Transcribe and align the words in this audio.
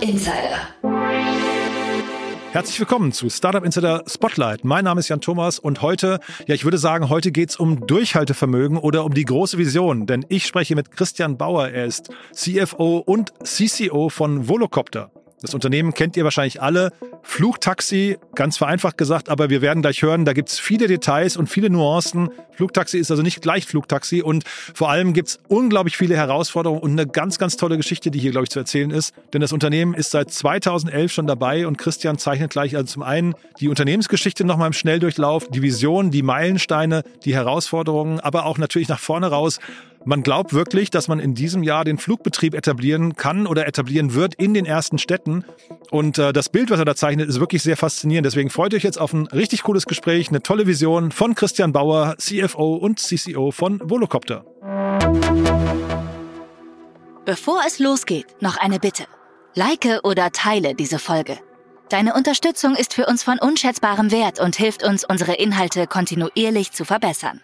Insider. 0.00 0.58
Herzlich 2.52 2.78
willkommen 2.80 3.12
zu 3.12 3.28
Startup 3.30 3.64
Insider 3.64 4.04
Spotlight. 4.06 4.64
Mein 4.64 4.84
Name 4.84 5.00
ist 5.00 5.08
Jan 5.08 5.20
Thomas 5.20 5.58
und 5.58 5.82
heute, 5.82 6.20
ja, 6.46 6.54
ich 6.54 6.64
würde 6.64 6.78
sagen, 6.78 7.08
heute 7.08 7.30
geht 7.30 7.50
es 7.50 7.56
um 7.56 7.86
Durchhaltevermögen 7.86 8.78
oder 8.78 9.04
um 9.04 9.12
die 9.12 9.24
große 9.24 9.58
Vision. 9.58 10.06
Denn 10.06 10.24
ich 10.28 10.46
spreche 10.46 10.74
mit 10.74 10.90
Christian 10.92 11.36
Bauer. 11.36 11.68
Er 11.68 11.84
ist 11.84 12.10
CFO 12.32 12.98
und 12.98 13.32
CCO 13.44 14.08
von 14.08 14.48
Volocopter. 14.48 15.10
Das 15.40 15.54
Unternehmen 15.54 15.94
kennt 15.94 16.16
ihr 16.16 16.24
wahrscheinlich 16.24 16.60
alle. 16.60 16.92
Flugtaxi, 17.22 18.18
ganz 18.34 18.56
vereinfacht 18.56 18.98
gesagt, 18.98 19.28
aber 19.28 19.50
wir 19.50 19.62
werden 19.62 19.82
gleich 19.82 20.02
hören, 20.02 20.24
da 20.24 20.32
gibt 20.32 20.48
es 20.48 20.58
viele 20.58 20.88
Details 20.88 21.36
und 21.36 21.46
viele 21.48 21.70
Nuancen. 21.70 22.30
Flugtaxi 22.52 22.98
ist 22.98 23.10
also 23.10 23.22
nicht 23.22 23.40
gleich 23.40 23.64
Flugtaxi 23.66 24.22
und 24.22 24.44
vor 24.46 24.90
allem 24.90 25.12
gibt 25.12 25.28
es 25.28 25.38
unglaublich 25.46 25.96
viele 25.96 26.16
Herausforderungen 26.16 26.80
und 26.80 26.92
eine 26.92 27.06
ganz, 27.06 27.38
ganz 27.38 27.56
tolle 27.56 27.76
Geschichte, 27.76 28.10
die 28.10 28.18
hier, 28.18 28.32
glaube 28.32 28.44
ich, 28.44 28.50
zu 28.50 28.58
erzählen 28.58 28.90
ist. 28.90 29.14
Denn 29.32 29.40
das 29.40 29.52
Unternehmen 29.52 29.94
ist 29.94 30.10
seit 30.10 30.32
2011 30.32 31.12
schon 31.12 31.26
dabei 31.28 31.68
und 31.68 31.78
Christian 31.78 32.18
zeichnet 32.18 32.50
gleich 32.50 32.74
also 32.74 32.86
zum 32.86 33.02
einen 33.02 33.34
die 33.60 33.68
Unternehmensgeschichte 33.68 34.44
nochmal 34.44 34.68
im 34.68 34.72
Schnelldurchlauf, 34.72 35.48
die 35.48 35.62
Vision, 35.62 36.10
die 36.10 36.22
Meilensteine, 36.22 37.04
die 37.24 37.34
Herausforderungen, 37.34 38.18
aber 38.18 38.46
auch 38.46 38.58
natürlich 38.58 38.88
nach 38.88 39.00
vorne 39.00 39.28
raus, 39.28 39.60
man 40.08 40.22
glaubt 40.22 40.54
wirklich, 40.54 40.88
dass 40.88 41.06
man 41.06 41.20
in 41.20 41.34
diesem 41.34 41.62
Jahr 41.62 41.84
den 41.84 41.98
Flugbetrieb 41.98 42.54
etablieren 42.54 43.14
kann 43.14 43.46
oder 43.46 43.66
etablieren 43.66 44.14
wird 44.14 44.34
in 44.34 44.54
den 44.54 44.64
ersten 44.64 44.96
Städten. 44.96 45.44
Und 45.90 46.16
äh, 46.16 46.32
das 46.32 46.48
Bild, 46.48 46.70
was 46.70 46.78
er 46.78 46.86
da 46.86 46.96
zeichnet, 46.96 47.28
ist 47.28 47.40
wirklich 47.40 47.62
sehr 47.62 47.76
faszinierend. 47.76 48.24
Deswegen 48.24 48.48
freut 48.48 48.72
euch 48.72 48.84
jetzt 48.84 48.98
auf 48.98 49.12
ein 49.12 49.26
richtig 49.26 49.64
cooles 49.64 49.84
Gespräch, 49.84 50.30
eine 50.30 50.42
tolle 50.42 50.66
Vision 50.66 51.12
von 51.12 51.34
Christian 51.34 51.72
Bauer, 51.72 52.16
CFO 52.16 52.76
und 52.76 52.98
CCO 52.98 53.50
von 53.50 53.80
Volocopter. 53.84 54.46
Bevor 57.26 57.60
es 57.66 57.78
losgeht, 57.78 58.26
noch 58.40 58.56
eine 58.56 58.78
Bitte. 58.78 59.04
Like 59.54 60.00
oder 60.04 60.32
teile 60.32 60.74
diese 60.74 60.98
Folge. 60.98 61.36
Deine 61.90 62.14
Unterstützung 62.14 62.76
ist 62.76 62.94
für 62.94 63.04
uns 63.04 63.22
von 63.22 63.38
unschätzbarem 63.38 64.10
Wert 64.10 64.40
und 64.40 64.56
hilft 64.56 64.84
uns, 64.84 65.04
unsere 65.04 65.34
Inhalte 65.34 65.86
kontinuierlich 65.86 66.72
zu 66.72 66.86
verbessern. 66.86 67.42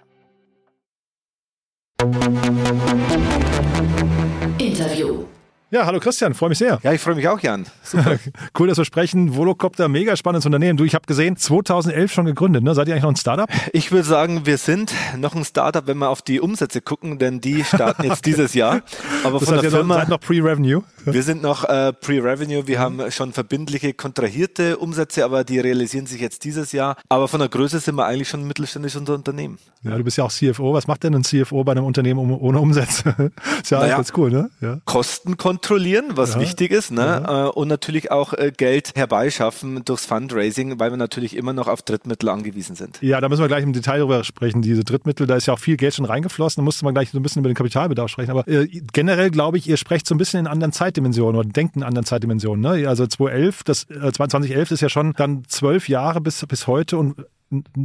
Interview. 4.59 5.27
Ja, 5.75 5.87
hallo 5.87 5.99
Christian, 5.99 6.35
freue 6.35 6.51
mich 6.51 6.59
sehr. 6.59 6.79
Ja, 6.85 6.93
ich 6.93 7.01
freue 7.01 7.17
mich 7.17 7.27
auch, 7.27 7.41
Jan. 7.41 7.67
Super. 7.83 8.21
cool, 8.61 8.69
dass 8.69 8.79
wir 8.79 8.85
sprechen. 8.85 9.35
Volocopter, 9.35 9.89
mega 9.89 10.17
spannendes 10.17 10.47
Unternehmen. 10.47 10.77
Du, 10.77 10.85
ich 10.85 10.95
habe 10.95 11.05
gesehen, 11.05 11.37
2011 11.37 12.13
schon 12.13 12.27
gegründet. 12.27 12.63
Ne? 12.63 12.77
Seid 12.77 12.87
ihr 12.87 12.95
eigentlich 12.95 13.03
noch 13.03 13.11
ein 13.11 13.17
Startup? 13.17 13.51
Ich 13.73 13.91
würde 13.91 14.05
sagen, 14.05 14.47
wir 14.47 14.57
sind 14.57 14.95
noch 15.17 15.35
ein 15.35 15.45
Startup, 15.45 15.85
wenn 15.89 15.99
wir 15.99 16.11
auf 16.11 16.23
die 16.23 16.41
Umsätze 16.41 16.81
gucken, 16.81 17.19
denn 17.19 17.41
die 17.41 17.65
starten 17.65 18.05
jetzt 18.05 18.25
dieses 18.25 18.55
Jahr. 18.55 18.83
Aber 19.25 19.41
das 19.41 19.49
von 19.49 19.61
der 19.61 19.69
Firma, 19.69 19.97
seid 19.97 20.11
noch 20.11 20.21
Pre-Revenue? 20.21 20.85
Wir 21.07 21.23
sind 21.25 21.43
noch 21.43 21.65
äh, 21.65 21.93
Pre-Revenue. 21.93 22.69
Wir 22.69 22.79
mhm. 22.79 22.83
haben 22.83 23.11
schon 23.11 23.33
verbindliche, 23.33 23.95
kontrahierte 23.95 24.77
Umsätze, 24.77 25.25
aber 25.25 25.43
die 25.43 25.59
realisieren 25.59 26.07
sich 26.07 26.21
jetzt 26.21 26.45
dieses 26.45 26.71
Jahr. 26.71 26.97
Aber 27.09 27.27
von 27.27 27.41
der 27.41 27.49
Größe 27.49 27.81
sind 27.81 27.97
wir 27.97 28.07
eigentlich 28.07 28.29
schon 28.29 28.43
ein 28.43 28.47
mittelständisches 28.47 29.09
Unternehmen. 29.09 29.59
Ja, 29.83 29.99
du 29.99 30.05
bist 30.05 30.17
ja 30.17 30.25
auch 30.25 30.33
CFO. 30.33 30.73
Was 30.73 30.87
macht 30.87 31.03
denn 31.03 31.15
ein 31.15 31.25
CFO 31.25 31.63
bei 31.63 31.73
einem 31.73 31.85
Unternehmen 31.85 32.31
ohne 32.31 32.59
Umsätze? 32.61 33.33
ist 33.63 33.71
ja 33.71 33.81
naja, 33.81 33.97
ganz 33.97 34.13
cool, 34.17 34.31
ne? 34.31 34.51
Ja. 34.61 34.79
Kosten 34.87 35.37
kontrollieren, 35.65 36.11
was 36.15 36.35
ja. 36.35 36.41
wichtig 36.41 36.71
ist, 36.71 36.91
ne? 36.91 37.23
Ja. 37.27 37.47
Äh, 37.47 37.51
und 37.51 37.69
natürlich 37.69 38.11
auch 38.11 38.35
äh, 38.35 38.53
Geld 38.55 38.93
herbeischaffen 38.95 39.83
durchs 39.85 40.05
Fundraising, 40.05 40.79
weil 40.79 40.91
wir 40.91 40.97
natürlich 40.97 41.37
immer 41.37 41.53
noch 41.53 41.69
auf 41.69 41.83
Drittmittel 41.83 42.29
angewiesen 42.29 42.77
sind. 42.77 42.99
Ja, 43.01 43.21
da 43.21 43.29
müssen 43.29 43.41
wir 43.41 43.49
gleich 43.49 43.63
im 43.63 43.73
Detail 43.73 44.01
drüber 44.01 44.25
sprechen. 44.25 44.61
Diese 44.61 44.85
Drittmittel, 44.85 45.27
da 45.27 45.37
ist 45.37 45.47
ja 45.47 45.55
auch 45.55 45.59
viel 45.59 45.77
Geld 45.77 45.95
schon 45.95 46.05
reingeflossen. 46.05 46.61
Da 46.61 46.65
musste 46.65 46.85
man 46.85 46.93
gleich 46.93 47.11
so 47.11 47.19
ein 47.19 47.23
bisschen 47.23 47.41
über 47.41 47.49
den 47.49 47.55
Kapitalbedarf 47.55 48.11
sprechen. 48.11 48.31
Aber 48.31 48.47
äh, 48.47 48.67
generell 48.93 49.31
glaube 49.31 49.57
ich, 49.57 49.69
ihr 49.69 49.77
sprecht 49.77 50.07
so 50.07 50.15
ein 50.15 50.19
bisschen 50.19 50.41
in 50.41 50.47
anderen 50.47 50.73
Zeitdimensionen 50.73 51.37
oder 51.39 51.49
denkt 51.49 51.77
in 51.77 51.83
anderen 51.83 52.05
Zeitdimensionen. 52.05 52.61
Ne? 52.61 52.87
Also 52.89 53.07
2011, 53.07 53.65
das, 53.65 53.89
äh, 53.91 54.13
2011 54.13 54.71
ist 54.71 54.81
ja 54.83 54.89
schon 54.89 55.15
dann 55.15 55.45
zwölf 55.49 55.89
Jahre 55.89 56.21
bis, 56.21 56.45
bis 56.47 56.67
heute 56.67 56.99
und 56.99 57.17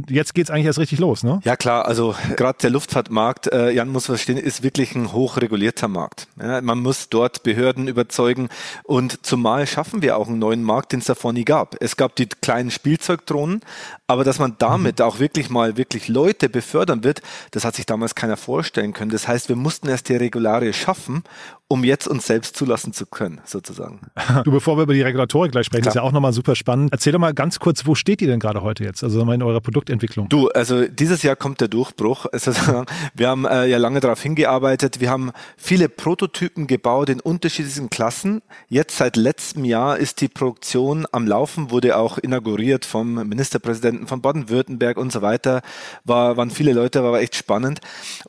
jetzt 0.08 0.34
geht 0.34 0.44
es 0.44 0.50
eigentlich 0.50 0.66
erst 0.66 0.78
richtig 0.78 0.98
los, 0.98 1.22
ne? 1.22 1.40
Ja 1.44 1.56
klar, 1.56 1.86
also 1.86 2.14
gerade 2.36 2.58
der 2.62 2.70
Luftfahrtmarkt, 2.70 3.52
äh, 3.52 3.70
Jan 3.70 3.88
muss 3.88 4.06
verstehen, 4.06 4.36
ist 4.36 4.62
wirklich 4.62 4.94
ein 4.94 5.12
hochregulierter 5.12 5.88
Markt. 5.88 6.28
Ja, 6.40 6.60
man 6.60 6.80
muss 6.80 7.08
dort 7.08 7.42
Behörden 7.42 7.88
überzeugen 7.88 8.48
und 8.84 9.24
zumal 9.24 9.66
schaffen 9.66 10.02
wir 10.02 10.16
auch 10.16 10.28
einen 10.28 10.38
neuen 10.38 10.62
Markt, 10.62 10.92
den 10.92 11.00
es 11.00 11.06
davor 11.06 11.32
nie 11.32 11.44
gab. 11.44 11.76
Es 11.80 11.96
gab 11.96 12.16
die 12.16 12.26
kleinen 12.26 12.70
Spielzeugdrohnen, 12.70 13.60
aber 14.10 14.24
dass 14.24 14.40
man 14.40 14.56
damit 14.58 14.98
mhm. 14.98 15.04
auch 15.04 15.20
wirklich 15.20 15.50
mal 15.50 15.76
wirklich 15.76 16.08
Leute 16.08 16.48
befördern 16.48 17.04
wird, 17.04 17.22
das 17.52 17.64
hat 17.64 17.76
sich 17.76 17.86
damals 17.86 18.16
keiner 18.16 18.36
vorstellen 18.36 18.92
können. 18.92 19.12
Das 19.12 19.28
heißt, 19.28 19.48
wir 19.48 19.56
mussten 19.56 19.88
erst 19.88 20.08
die 20.08 20.16
Regularie 20.16 20.72
schaffen, 20.72 21.22
um 21.68 21.84
jetzt 21.84 22.08
uns 22.08 22.26
selbst 22.26 22.56
zulassen 22.56 22.92
zu 22.92 23.06
können, 23.06 23.40
sozusagen. 23.44 24.00
Du, 24.44 24.50
bevor 24.52 24.76
wir 24.76 24.84
über 24.84 24.94
die 24.94 25.02
Regulatorik 25.02 25.52
gleich 25.52 25.66
sprechen, 25.66 25.82
Klar. 25.82 25.92
ist 25.92 25.96
ja 25.96 26.02
auch 26.02 26.12
nochmal 26.12 26.32
super 26.32 26.54
spannend. 26.56 26.92
Erzähl 26.92 27.12
doch 27.12 27.18
mal 27.18 27.34
ganz 27.34 27.58
kurz, 27.58 27.84
wo 27.84 27.94
steht 27.94 28.22
ihr 28.22 28.28
denn 28.28 28.40
gerade 28.40 28.62
heute 28.62 28.84
jetzt? 28.84 29.04
Also 29.04 29.20
in 29.20 29.42
eurer 29.42 29.60
Produktentwicklung? 29.60 30.28
Du, 30.28 30.48
also 30.48 30.86
dieses 30.86 31.22
Jahr 31.22 31.36
kommt 31.36 31.60
der 31.60 31.68
Durchbruch. 31.68 32.26
Wir 33.14 33.28
haben 33.28 33.44
äh, 33.44 33.66
ja 33.66 33.78
lange 33.78 34.00
darauf 34.00 34.22
hingearbeitet. 34.22 35.00
Wir 35.00 35.10
haben 35.10 35.30
viele 35.56 35.88
Prototypen 35.88 36.66
gebaut 36.66 37.08
in 37.10 37.20
unterschiedlichen 37.20 37.90
Klassen. 37.90 38.42
Jetzt 38.68 38.96
seit 38.96 39.16
letztem 39.16 39.64
Jahr 39.64 39.98
ist 39.98 40.20
die 40.20 40.28
Produktion 40.28 41.06
am 41.12 41.26
Laufen, 41.26 41.70
wurde 41.70 41.96
auch 41.96 42.18
inauguriert 42.18 42.84
vom 42.84 43.14
Ministerpräsidenten 43.28 43.99
von 44.06 44.20
Baden-Württemberg 44.20 44.96
und 44.96 45.12
so 45.12 45.22
weiter. 45.22 45.62
War, 46.04 46.36
waren 46.36 46.50
viele 46.50 46.72
Leute, 46.72 47.02
war 47.02 47.20
echt 47.20 47.36
spannend. 47.36 47.80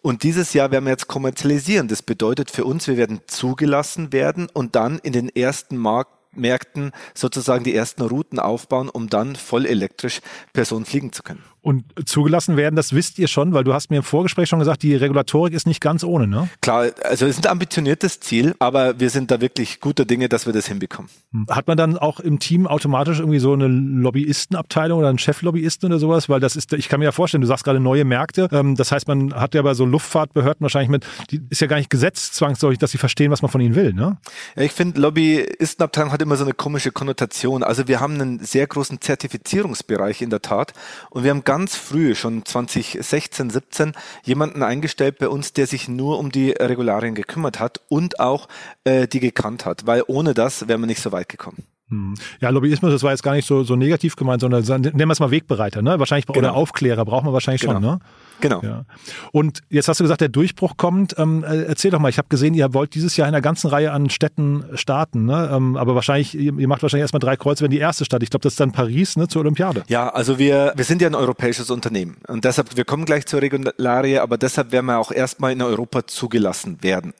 Und 0.01 0.23
dieses 0.23 0.53
Jahr 0.53 0.71
werden 0.71 0.85
wir 0.85 0.91
jetzt 0.91 1.07
kommerzialisieren. 1.07 1.87
Das 1.87 2.01
bedeutet 2.01 2.51
für 2.51 2.65
uns, 2.65 2.87
wir 2.87 2.97
werden 2.97 3.21
zugelassen 3.27 4.13
werden 4.13 4.47
und 4.53 4.75
dann 4.75 4.99
in 4.99 5.13
den 5.13 5.29
ersten 5.29 5.77
Markt 5.77 6.11
Märkten 6.33 6.91
sozusagen 7.13 7.63
die 7.63 7.75
ersten 7.75 8.03
Routen 8.03 8.39
aufbauen, 8.39 8.89
um 8.89 9.09
dann 9.09 9.35
voll 9.35 9.65
elektrisch 9.65 10.21
Personen 10.53 10.85
fliegen 10.85 11.11
zu 11.11 11.23
können. 11.23 11.43
Und 11.63 11.85
zugelassen 12.05 12.57
werden, 12.57 12.75
das 12.75 12.93
wisst 12.93 13.19
ihr 13.19 13.27
schon, 13.27 13.53
weil 13.53 13.63
du 13.63 13.73
hast 13.73 13.91
mir 13.91 13.97
im 13.97 14.03
Vorgespräch 14.03 14.49
schon 14.49 14.57
gesagt, 14.57 14.81
die 14.81 14.95
Regulatorik 14.95 15.53
ist 15.53 15.67
nicht 15.67 15.79
ganz 15.79 16.03
ohne, 16.03 16.25
ne? 16.25 16.49
Klar, 16.61 16.87
also 17.03 17.27
es 17.27 17.37
ist 17.37 17.45
ein 17.45 17.51
ambitioniertes 17.51 18.19
Ziel, 18.19 18.55
aber 18.57 18.99
wir 18.99 19.11
sind 19.11 19.29
da 19.29 19.41
wirklich 19.41 19.79
guter 19.79 20.05
Dinge, 20.05 20.27
dass 20.27 20.47
wir 20.47 20.53
das 20.53 20.65
hinbekommen. 20.65 21.11
Hm. 21.31 21.45
Hat 21.49 21.67
man 21.67 21.77
dann 21.77 21.99
auch 21.99 22.19
im 22.19 22.39
Team 22.39 22.65
automatisch 22.65 23.19
irgendwie 23.19 23.37
so 23.37 23.53
eine 23.53 23.67
Lobbyistenabteilung 23.67 24.97
oder 24.97 25.09
einen 25.09 25.19
Cheflobbyisten 25.19 25.91
oder 25.91 25.99
sowas? 25.99 26.29
Weil 26.29 26.39
das 26.39 26.55
ist, 26.55 26.73
ich 26.73 26.89
kann 26.89 26.99
mir 26.99 27.05
ja 27.05 27.11
vorstellen, 27.11 27.41
du 27.41 27.47
sagst 27.47 27.63
gerade 27.63 27.79
neue 27.79 28.05
Märkte. 28.05 28.49
Ähm, 28.51 28.75
das 28.75 28.91
heißt, 28.91 29.07
man 29.07 29.33
hat 29.35 29.53
ja 29.53 29.61
bei 29.61 29.75
so 29.75 29.85
Luftfahrtbehörden 29.85 30.61
wahrscheinlich 30.61 30.89
mit, 30.89 31.05
die 31.29 31.41
ist 31.51 31.61
ja 31.61 31.67
gar 31.67 31.77
nicht 31.77 31.91
gesetzt 31.91 32.33
zwangsläufig, 32.33 32.79
dass 32.79 32.89
sie 32.89 32.97
verstehen, 32.97 33.29
was 33.29 33.43
man 33.43 33.51
von 33.51 33.61
ihnen 33.61 33.75
will, 33.75 33.93
ne? 33.93 34.17
Ja, 34.55 34.63
ich 34.63 34.71
finde, 34.71 34.99
Lobbyistenabteilung 34.99 36.11
hat 36.11 36.23
immer 36.23 36.37
so 36.37 36.43
eine 36.43 36.53
komische 36.53 36.91
Konnotation. 36.91 37.61
Also 37.61 37.87
wir 37.87 37.99
haben 37.99 38.15
einen 38.15 38.39
sehr 38.39 38.65
großen 38.65 38.99
Zertifizierungsbereich 38.99 40.23
in 40.23 40.31
der 40.31 40.41
Tat 40.41 40.73
und 41.11 41.23
wir 41.23 41.29
haben 41.29 41.43
ganz 41.51 41.75
früh, 41.75 42.15
schon 42.15 42.45
2016, 42.45 43.49
17, 43.49 43.91
jemanden 44.23 44.63
eingestellt 44.63 45.17
bei 45.19 45.27
uns, 45.27 45.51
der 45.51 45.67
sich 45.67 45.89
nur 45.89 46.17
um 46.17 46.31
die 46.31 46.51
Regularien 46.51 47.13
gekümmert 47.13 47.59
hat 47.59 47.81
und 47.89 48.21
auch 48.21 48.47
äh, 48.85 49.05
die 49.05 49.19
gekannt 49.19 49.65
hat, 49.65 49.85
weil 49.85 50.01
ohne 50.07 50.33
das 50.33 50.69
wären 50.69 50.79
wir 50.79 50.87
nicht 50.87 51.01
so 51.01 51.11
weit 51.11 51.27
gekommen. 51.27 51.65
Hm. 51.89 52.13
Ja, 52.39 52.51
Lobbyismus, 52.51 52.93
das 52.93 53.03
war 53.03 53.11
jetzt 53.11 53.21
gar 53.21 53.33
nicht 53.33 53.45
so, 53.45 53.65
so 53.65 53.75
negativ 53.75 54.15
gemeint, 54.15 54.39
sondern 54.39 54.63
nennen 54.63 54.97
wir 54.97 55.11
es 55.11 55.19
mal 55.19 55.29
Wegbereiter, 55.29 55.81
ne? 55.81 55.99
Wahrscheinlich, 55.99 56.25
genau. 56.25 56.39
oder 56.39 56.53
Aufklärer 56.53 57.03
braucht 57.03 57.25
man 57.25 57.33
wahrscheinlich 57.33 57.63
genau. 57.63 57.73
schon, 57.73 57.81
ne? 57.81 57.99
Genau. 58.41 58.61
Ja. 58.63 58.85
Und 59.31 59.61
jetzt 59.69 59.87
hast 59.87 59.99
du 59.99 60.03
gesagt, 60.03 60.21
der 60.21 60.29
Durchbruch 60.29 60.77
kommt. 60.77 61.15
Ähm, 61.17 61.43
äh, 61.43 61.63
erzähl 61.63 61.91
doch 61.91 61.99
mal, 61.99 62.09
ich 62.09 62.17
habe 62.17 62.27
gesehen, 62.29 62.53
ihr 62.53 62.73
wollt 62.73 62.95
dieses 62.95 63.17
Jahr 63.17 63.27
in 63.27 63.33
einer 63.33 63.41
ganzen 63.41 63.67
Reihe 63.67 63.91
an 63.91 64.09
Städten 64.09 64.65
starten, 64.73 65.25
ne? 65.25 65.49
Ähm, 65.53 65.77
aber 65.77 65.95
wahrscheinlich, 65.95 66.35
ihr, 66.35 66.57
ihr, 66.57 66.67
macht 66.67 66.81
wahrscheinlich 66.81 67.03
erstmal 67.03 67.19
drei 67.19 67.35
Kreuze, 67.35 67.63
wenn 67.63 67.71
die 67.71 67.79
erste 67.79 68.05
Stadt. 68.05 68.23
Ich 68.23 68.29
glaube, 68.29 68.43
das 68.43 68.53
ist 68.53 68.59
dann 68.59 68.71
Paris, 68.71 69.15
ne, 69.15 69.27
zur 69.27 69.41
Olympiade. 69.41 69.83
Ja, 69.87 70.09
also 70.09 70.39
wir, 70.39 70.73
wir 70.75 70.85
sind 70.85 71.01
ja 71.01 71.07
ein 71.07 71.15
europäisches 71.15 71.69
Unternehmen 71.69 72.17
und 72.27 72.45
deshalb, 72.45 72.75
wir 72.75 72.85
kommen 72.85 73.05
gleich 73.05 73.25
zur 73.25 73.41
Regularie, 73.41 74.19
aber 74.19 74.37
deshalb 74.37 74.71
werden 74.71 74.87
wir 74.87 74.97
auch 74.97 75.11
erstmal 75.11 75.51
in 75.51 75.61
Europa 75.61 76.07
zugelassen 76.07 76.79
werden. 76.81 77.13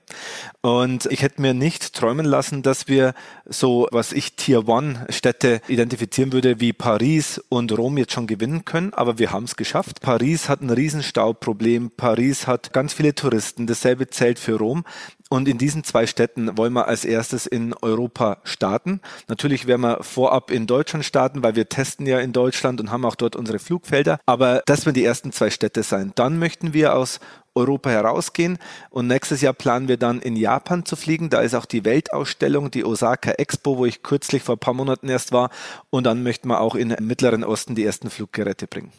Und 0.61 1.07
ich 1.07 1.21
hätte 1.21 1.41
mir 1.41 1.53
nicht 1.53 1.93
träumen 1.93 2.25
lassen, 2.25 2.61
dass 2.61 2.87
wir 2.87 3.13
so, 3.45 3.87
was 3.91 4.11
ich 4.13 4.35
Tier 4.35 4.67
One 4.67 5.05
Städte 5.09 5.61
identifizieren 5.67 6.33
würde, 6.33 6.59
wie 6.59 6.73
Paris 6.73 7.41
und 7.49 7.75
Rom 7.77 7.97
jetzt 7.97 8.13
schon 8.13 8.27
gewinnen 8.27 8.65
können, 8.65 8.93
aber 8.93 9.17
wir 9.17 9.31
haben 9.31 9.45
es 9.45 9.55
geschafft. 9.55 10.01
Paris 10.01 10.49
hat 10.49 10.61
ein 10.61 10.69
Riesenstauproblem. 10.69 11.91
Paris 11.97 12.47
hat 12.47 12.73
ganz 12.73 12.93
viele 12.93 13.15
Touristen. 13.15 13.67
Dasselbe 13.67 14.09
zählt 14.09 14.39
für 14.39 14.57
Rom. 14.57 14.83
Und 15.31 15.47
in 15.47 15.57
diesen 15.57 15.85
zwei 15.85 16.07
Städten 16.07 16.57
wollen 16.57 16.73
wir 16.73 16.89
als 16.89 17.05
erstes 17.05 17.45
in 17.45 17.73
Europa 17.81 18.39
starten. 18.43 18.99
Natürlich 19.29 19.65
werden 19.65 19.81
wir 19.81 20.03
vorab 20.03 20.51
in 20.51 20.67
Deutschland 20.67 21.05
starten, 21.05 21.41
weil 21.41 21.55
wir 21.55 21.69
testen 21.69 22.05
ja 22.05 22.19
in 22.19 22.33
Deutschland 22.33 22.81
und 22.81 22.91
haben 22.91 23.05
auch 23.05 23.15
dort 23.15 23.37
unsere 23.37 23.57
Flugfelder. 23.57 24.19
Aber 24.25 24.61
das 24.65 24.85
werden 24.85 24.95
die 24.95 25.05
ersten 25.05 25.31
zwei 25.31 25.49
Städte 25.49 25.83
sein. 25.83 26.11
Dann 26.15 26.37
möchten 26.37 26.73
wir 26.73 26.95
aus 26.97 27.21
Europa 27.55 27.89
herausgehen. 27.89 28.57
Und 28.89 29.07
nächstes 29.07 29.41
Jahr 29.41 29.53
planen 29.53 29.87
wir 29.87 29.97
dann 29.97 30.21
in 30.21 30.35
Japan 30.35 30.85
zu 30.85 30.95
fliegen. 30.95 31.29
Da 31.29 31.41
ist 31.41 31.55
auch 31.55 31.65
die 31.65 31.85
Weltausstellung, 31.85 32.71
die 32.71 32.85
Osaka 32.85 33.31
Expo, 33.31 33.77
wo 33.77 33.85
ich 33.85 34.03
kürzlich 34.03 34.43
vor 34.43 34.55
ein 34.55 34.59
paar 34.59 34.73
Monaten 34.73 35.09
erst 35.09 35.31
war. 35.31 35.49
Und 35.89 36.05
dann 36.05 36.23
möchten 36.23 36.47
wir 36.47 36.61
auch 36.61 36.75
im 36.75 36.95
Mittleren 36.99 37.43
Osten 37.43 37.75
die 37.75 37.85
ersten 37.85 38.09
Fluggeräte 38.09 38.67
bringen. 38.67 38.91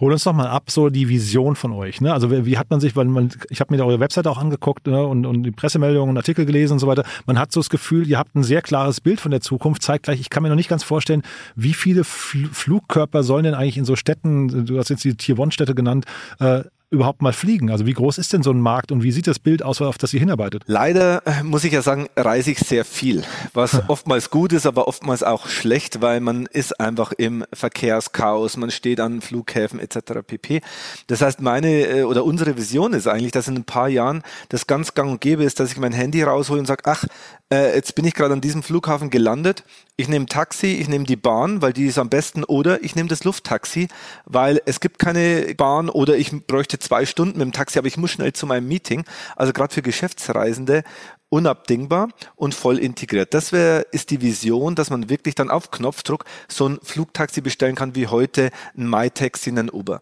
Hol 0.00 0.12
uns 0.12 0.22
doch 0.22 0.32
mal 0.32 0.46
ab, 0.46 0.70
so 0.70 0.88
die 0.88 1.08
Vision 1.08 1.56
von 1.56 1.72
euch. 1.72 2.00
Ne? 2.00 2.12
Also 2.12 2.30
wie, 2.30 2.46
wie 2.46 2.58
hat 2.58 2.70
man 2.70 2.78
sich, 2.78 2.94
weil 2.94 3.06
man, 3.06 3.30
ich 3.50 3.60
habe 3.60 3.74
mir 3.74 3.84
eure 3.84 3.98
Webseite 3.98 4.30
auch 4.30 4.38
angeguckt 4.38 4.86
ne? 4.86 5.04
und, 5.04 5.26
und 5.26 5.42
die 5.42 5.50
Pressemeldungen, 5.50 6.16
Artikel 6.16 6.46
gelesen 6.46 6.74
und 6.74 6.78
so 6.78 6.86
weiter. 6.86 7.04
Man 7.26 7.38
hat 7.38 7.50
so 7.50 7.58
das 7.58 7.68
Gefühl, 7.68 8.06
ihr 8.06 8.18
habt 8.18 8.36
ein 8.36 8.44
sehr 8.44 8.62
klares 8.62 9.00
Bild 9.00 9.20
von 9.20 9.32
der 9.32 9.40
Zukunft. 9.40 9.82
Zeigt 9.82 10.04
gleich, 10.04 10.20
ich 10.20 10.30
kann 10.30 10.44
mir 10.44 10.50
noch 10.50 10.56
nicht 10.56 10.68
ganz 10.68 10.84
vorstellen, 10.84 11.22
wie 11.56 11.74
viele 11.74 12.04
Fl 12.04 12.48
Flugkörper 12.52 13.24
sollen 13.24 13.44
denn 13.44 13.54
eigentlich 13.54 13.78
in 13.78 13.84
so 13.84 13.96
Städten, 13.96 14.66
du 14.66 14.78
hast 14.78 14.90
jetzt 14.90 15.02
die 15.02 15.16
Tier-One-Städte 15.16 15.74
genannt, 15.74 16.04
äh, 16.38 16.62
überhaupt 16.90 17.22
mal 17.22 17.32
fliegen? 17.32 17.70
Also 17.70 17.86
wie 17.86 17.92
groß 17.92 18.18
ist 18.18 18.32
denn 18.32 18.42
so 18.42 18.50
ein 18.50 18.60
Markt 18.60 18.92
und 18.92 19.02
wie 19.02 19.12
sieht 19.12 19.26
das 19.26 19.38
Bild 19.38 19.62
aus, 19.62 19.80
auf 19.80 19.98
das 19.98 20.14
ihr 20.14 20.20
hinarbeitet? 20.20 20.62
Leider 20.66 21.26
äh, 21.26 21.42
muss 21.42 21.64
ich 21.64 21.72
ja 21.72 21.82
sagen, 21.82 22.08
reise 22.16 22.50
ich 22.50 22.58
sehr 22.58 22.84
viel, 22.84 23.24
was 23.52 23.82
oftmals 23.88 24.30
gut 24.30 24.52
ist, 24.52 24.66
aber 24.66 24.88
oftmals 24.88 25.22
auch 25.22 25.48
schlecht, 25.48 26.00
weil 26.00 26.20
man 26.20 26.46
ist 26.46 26.80
einfach 26.80 27.12
im 27.12 27.44
Verkehrschaos, 27.52 28.56
man 28.56 28.70
steht 28.70 29.00
an 29.00 29.20
Flughäfen 29.20 29.80
etc. 29.80 30.20
pp. 30.26 30.60
Das 31.06 31.20
heißt, 31.20 31.40
meine 31.40 31.68
äh, 31.68 32.02
oder 32.04 32.24
unsere 32.24 32.56
Vision 32.56 32.92
ist 32.94 33.06
eigentlich, 33.06 33.32
dass 33.32 33.48
in 33.48 33.56
ein 33.56 33.64
paar 33.64 33.88
Jahren 33.88 34.22
das 34.48 34.66
ganz 34.66 34.94
gang 34.94 35.10
und 35.10 35.20
gäbe 35.20 35.44
ist, 35.44 35.60
dass 35.60 35.70
ich 35.70 35.78
mein 35.78 35.92
Handy 35.92 36.22
raushole 36.22 36.60
und 36.60 36.66
sage, 36.66 36.82
ach, 36.84 37.04
äh, 37.50 37.74
jetzt 37.74 37.94
bin 37.94 38.04
ich 38.04 38.14
gerade 38.14 38.34
an 38.34 38.40
diesem 38.40 38.62
Flughafen 38.62 39.10
gelandet, 39.10 39.64
ich 39.96 40.08
nehme 40.08 40.26
Taxi, 40.26 40.66
ich 40.66 40.88
nehme 40.88 41.04
die 41.04 41.16
Bahn, 41.16 41.60
weil 41.60 41.72
die 41.72 41.86
ist 41.86 41.98
am 41.98 42.08
besten, 42.08 42.44
oder 42.44 42.84
ich 42.84 42.94
nehme 42.94 43.08
das 43.08 43.24
Lufttaxi, 43.24 43.88
weil 44.26 44.60
es 44.64 44.80
gibt 44.80 44.98
keine 44.98 45.54
Bahn 45.56 45.88
oder 45.88 46.16
ich 46.16 46.30
bräuchte 46.46 46.77
zwei 46.78 47.06
Stunden 47.06 47.38
mit 47.38 47.46
dem 47.46 47.52
Taxi, 47.52 47.78
aber 47.78 47.88
ich 47.88 47.96
muss 47.96 48.10
schnell 48.10 48.32
zu 48.32 48.46
meinem 48.46 48.68
Meeting. 48.68 49.04
Also 49.36 49.52
gerade 49.52 49.72
für 49.74 49.82
Geschäftsreisende 49.82 50.84
unabdingbar 51.30 52.08
und 52.36 52.54
voll 52.54 52.78
integriert. 52.78 53.34
Das 53.34 53.52
wäre 53.52 53.86
ist 53.92 54.10
die 54.10 54.22
Vision, 54.22 54.74
dass 54.74 54.90
man 54.90 55.10
wirklich 55.10 55.34
dann 55.34 55.50
auf 55.50 55.70
Knopfdruck 55.70 56.24
so 56.48 56.68
ein 56.68 56.78
Flugtaxi 56.82 57.40
bestellen 57.40 57.74
kann 57.74 57.94
wie 57.94 58.06
heute 58.06 58.50
ein 58.76 58.88
MyTaxi, 58.88 59.50
ein 59.50 59.70
Uber. 59.70 60.00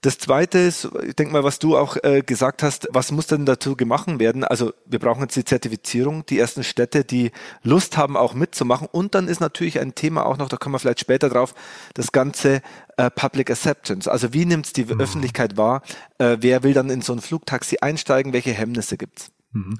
Das 0.00 0.18
zweite 0.18 0.58
ist, 0.58 0.88
ich 1.06 1.14
denke 1.14 1.32
mal, 1.32 1.44
was 1.44 1.58
du 1.58 1.76
auch 1.76 1.96
äh, 2.02 2.22
gesagt 2.22 2.62
hast, 2.62 2.88
was 2.90 3.12
muss 3.12 3.26
denn 3.28 3.46
dazu 3.46 3.76
gemacht 3.76 4.02
werden? 4.18 4.42
Also 4.42 4.72
wir 4.86 4.98
brauchen 4.98 5.22
jetzt 5.22 5.36
die 5.36 5.44
Zertifizierung, 5.44 6.26
die 6.26 6.38
ersten 6.38 6.64
Städte, 6.64 7.04
die 7.04 7.30
Lust 7.62 7.96
haben, 7.96 8.16
auch 8.16 8.34
mitzumachen. 8.34 8.88
Und 8.90 9.14
dann 9.14 9.28
ist 9.28 9.40
natürlich 9.40 9.78
ein 9.78 9.94
Thema 9.94 10.26
auch 10.26 10.38
noch, 10.38 10.48
da 10.48 10.56
kommen 10.56 10.74
wir 10.74 10.78
vielleicht 10.78 11.00
später 11.00 11.28
drauf, 11.28 11.54
das 11.94 12.10
ganze 12.10 12.62
äh, 12.96 13.10
Public 13.10 13.50
Acceptance. 13.50 14.10
Also 14.10 14.32
wie 14.32 14.44
nimmt 14.44 14.66
es 14.66 14.72
die 14.72 14.86
mhm. 14.86 15.00
Öffentlichkeit 15.00 15.56
wahr? 15.56 15.82
Äh, 16.18 16.38
wer 16.40 16.62
will 16.62 16.72
dann 16.72 16.90
in 16.90 17.02
so 17.02 17.12
ein 17.12 17.20
Flugtaxi 17.20 17.78
einsteigen? 17.80 18.32
Welche 18.32 18.52
Hemmnisse 18.52 18.96
gibt's? 18.96 19.30
Mhm. 19.52 19.78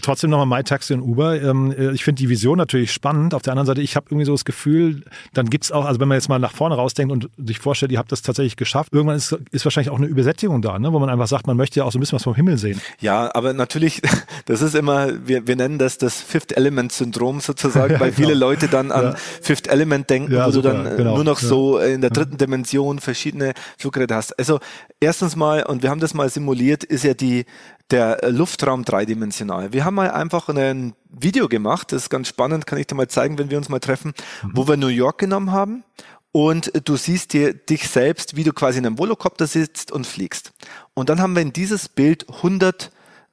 Trotzdem 0.00 0.30
nochmal 0.30 0.58
MyTaxi 0.58 0.94
und 0.94 1.02
Uber. 1.02 1.40
Ähm, 1.40 1.72
äh, 1.72 1.92
ich 1.92 2.04
finde 2.04 2.20
die 2.20 2.28
Vision 2.28 2.58
natürlich 2.58 2.92
spannend. 2.92 3.34
Auf 3.34 3.42
der 3.42 3.52
anderen 3.52 3.66
Seite, 3.66 3.80
ich 3.80 3.94
habe 3.94 4.06
irgendwie 4.10 4.24
so 4.24 4.32
das 4.32 4.44
Gefühl, 4.44 5.04
dann 5.32 5.48
gibt 5.48 5.64
es 5.64 5.72
auch, 5.72 5.84
also 5.84 6.00
wenn 6.00 6.08
man 6.08 6.16
jetzt 6.16 6.28
mal 6.28 6.38
nach 6.38 6.52
vorne 6.52 6.74
rausdenkt 6.74 7.12
und 7.12 7.30
sich 7.36 7.58
vorstellt, 7.58 7.92
ihr 7.92 7.98
habt 7.98 8.10
das 8.10 8.22
tatsächlich 8.22 8.56
geschafft, 8.56 8.92
irgendwann 8.92 9.16
ist, 9.16 9.36
ist 9.52 9.64
wahrscheinlich 9.64 9.90
auch 9.90 9.98
eine 9.98 10.06
Übersättigung 10.06 10.60
da, 10.60 10.78
ne? 10.78 10.92
wo 10.92 10.98
man 10.98 11.08
einfach 11.08 11.28
sagt, 11.28 11.46
man 11.46 11.56
möchte 11.56 11.80
ja 11.80 11.84
auch 11.84 11.92
so 11.92 11.98
ein 11.98 12.00
bisschen 12.00 12.16
was 12.16 12.24
vom 12.24 12.34
Himmel 12.34 12.58
sehen. 12.58 12.80
Ja, 13.00 13.32
aber 13.34 13.52
natürlich, 13.52 14.02
das 14.46 14.60
ist 14.60 14.74
immer, 14.74 15.26
wir, 15.26 15.46
wir 15.46 15.56
nennen 15.56 15.78
das 15.78 15.98
das 15.98 16.20
Fifth 16.20 16.56
Element 16.56 16.90
Syndrom 16.92 17.40
sozusagen, 17.40 18.00
weil 18.00 18.12
viele 18.12 18.32
genau. 18.32 18.46
Leute 18.46 18.68
dann 18.68 18.90
an 18.90 19.04
ja. 19.04 19.14
Fifth 19.40 19.68
Element 19.68 20.10
denken, 20.10 20.32
ja, 20.32 20.46
wo 20.46 20.50
super, 20.50 20.70
du 20.70 20.82
dann 20.82 20.94
äh, 20.94 20.96
genau. 20.96 21.14
nur 21.14 21.24
noch 21.24 21.40
ja. 21.40 21.48
so 21.48 21.78
in 21.78 22.00
der 22.00 22.10
dritten 22.10 22.38
Dimension 22.38 22.98
verschiedene 22.98 23.52
Fluggeräte 23.78 24.14
hast. 24.14 24.36
Also 24.38 24.58
erstens 25.00 25.36
mal, 25.36 25.64
und 25.64 25.82
wir 25.82 25.90
haben 25.90 26.00
das 26.00 26.14
mal 26.14 26.28
simuliert, 26.28 26.82
ist 26.82 27.04
ja 27.04 27.14
die 27.14 27.44
der 27.92 28.18
Luftraum 28.30 28.84
dreidimensional. 28.84 29.72
Wir 29.72 29.84
haben 29.84 29.94
mal 29.94 30.10
einfach 30.10 30.48
ein 30.48 30.94
Video 31.10 31.48
gemacht, 31.48 31.92
das 31.92 32.04
ist 32.04 32.10
ganz 32.10 32.28
spannend, 32.28 32.66
kann 32.66 32.78
ich 32.78 32.86
dir 32.86 32.94
mal 32.94 33.08
zeigen, 33.08 33.38
wenn 33.38 33.50
wir 33.50 33.58
uns 33.58 33.68
mal 33.68 33.80
treffen, 33.80 34.14
mhm. 34.42 34.50
wo 34.54 34.66
wir 34.66 34.76
New 34.76 34.88
York 34.88 35.18
genommen 35.18 35.52
haben 35.52 35.84
und 36.32 36.72
du 36.88 36.96
siehst 36.96 37.34
dir 37.34 37.52
dich 37.52 37.88
selbst, 37.88 38.36
wie 38.36 38.44
du 38.44 38.52
quasi 38.52 38.78
in 38.78 38.86
einem 38.86 38.98
Volocopter 38.98 39.46
sitzt 39.46 39.92
und 39.92 40.06
fliegst. 40.06 40.52
Und 40.94 41.10
dann 41.10 41.20
haben 41.20 41.34
wir 41.34 41.42
in 41.42 41.52
dieses 41.52 41.88
Bild 41.88 42.26
100 42.28 42.90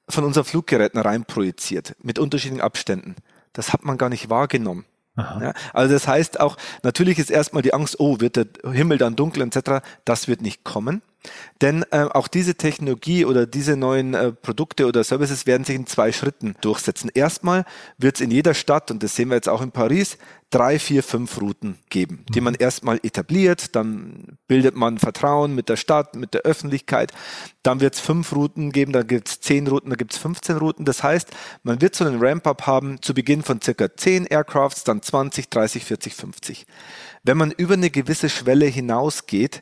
von 0.10 0.26
unseren 0.26 0.44
Fluggeräten 0.44 1.00
reinprojiziert, 1.00 1.96
mit 2.04 2.20
unterschiedlichen 2.20 2.62
Abständen. 2.62 3.16
Das 3.54 3.74
hat 3.74 3.86
man 3.86 3.98
gar 3.98 4.10
nicht 4.10 4.30
wahrgenommen. 4.30 4.86
Ja, 5.18 5.54
also 5.74 5.94
das 5.94 6.08
heißt 6.08 6.40
auch, 6.40 6.56
natürlich 6.82 7.20
ist 7.20 7.30
erstmal 7.30 7.62
die 7.62 7.74
Angst, 7.74 8.00
oh, 8.00 8.22
wird 8.22 8.38
der 8.38 8.48
Himmel 8.72 8.98
dann 8.98 9.18
dunkel 9.18 9.44
etc. 9.44 9.86
Das 10.06 10.30
wird 10.30 10.42
nicht 10.42 10.64
kommen. 10.64 11.02
Denn 11.62 11.84
äh, 11.92 12.04
auch 12.04 12.28
diese 12.28 12.56
Technologie 12.56 13.26
oder 13.26 13.46
diese 13.46 13.76
neuen 13.76 14.14
äh, 14.14 14.32
Produkte 14.32 14.88
oder 14.88 15.04
Services 15.04 15.46
werden 15.46 15.66
sich 15.66 15.76
in 15.76 15.86
zwei 15.88 16.12
Schritten 16.12 16.56
durchsetzen. 16.62 17.12
Erstmal 17.14 17.66
wird 17.98 18.16
es 18.16 18.22
in 18.22 18.32
jeder 18.32 18.54
Stadt, 18.54 18.92
und 18.92 19.04
das 19.04 19.16
sehen 19.16 19.30
wir 19.30 19.36
jetzt 19.36 19.50
auch 19.50 19.62
in 19.62 19.72
Paris, 19.72 20.18
drei, 20.50 20.80
vier, 20.80 21.04
fünf 21.04 21.40
Routen 21.40 21.78
geben, 21.90 22.26
die 22.30 22.42
man 22.42 22.54
mhm. 22.54 22.62
erstmal 22.62 23.00
etabliert, 23.04 23.76
dann 23.76 24.38
bildet 24.48 24.76
man 24.76 24.98
Vertrauen 24.98 25.54
mit 25.54 25.70
der 25.70 25.76
Stadt, 25.76 26.16
mit 26.16 26.34
der 26.34 26.42
Öffentlichkeit, 26.42 27.12
dann 27.62 27.82
wird 27.82 27.96
es 27.96 28.00
fünf 28.00 28.34
Routen 28.34 28.72
geben, 28.72 28.92
dann 28.92 29.06
gibt 29.06 29.28
es 29.28 29.42
zehn 29.42 29.68
Routen, 29.68 29.90
dann 29.90 29.98
gibt 29.98 30.14
es 30.14 30.18
15 30.18 30.58
Routen. 30.58 30.86
Das 30.86 31.04
heißt, 31.04 31.30
man 31.64 31.82
wird 31.82 31.96
so 31.96 32.06
einen 32.06 32.20
Ramp-up 32.20 32.66
haben 32.66 33.02
zu 33.02 33.14
Beginn 33.14 33.44
von 33.44 33.62
circa 33.62 33.96
zehn 33.96 34.26
Aircrafts, 34.26 34.84
dann 34.84 35.02
20, 35.02 35.50
30, 35.50 35.86
40, 35.86 36.16
50. 36.16 36.66
Wenn 37.24 37.38
man 37.38 37.52
über 37.52 37.76
eine 37.76 37.90
gewisse 37.90 38.30
Schwelle 38.30 38.66
hinausgeht, 38.66 39.62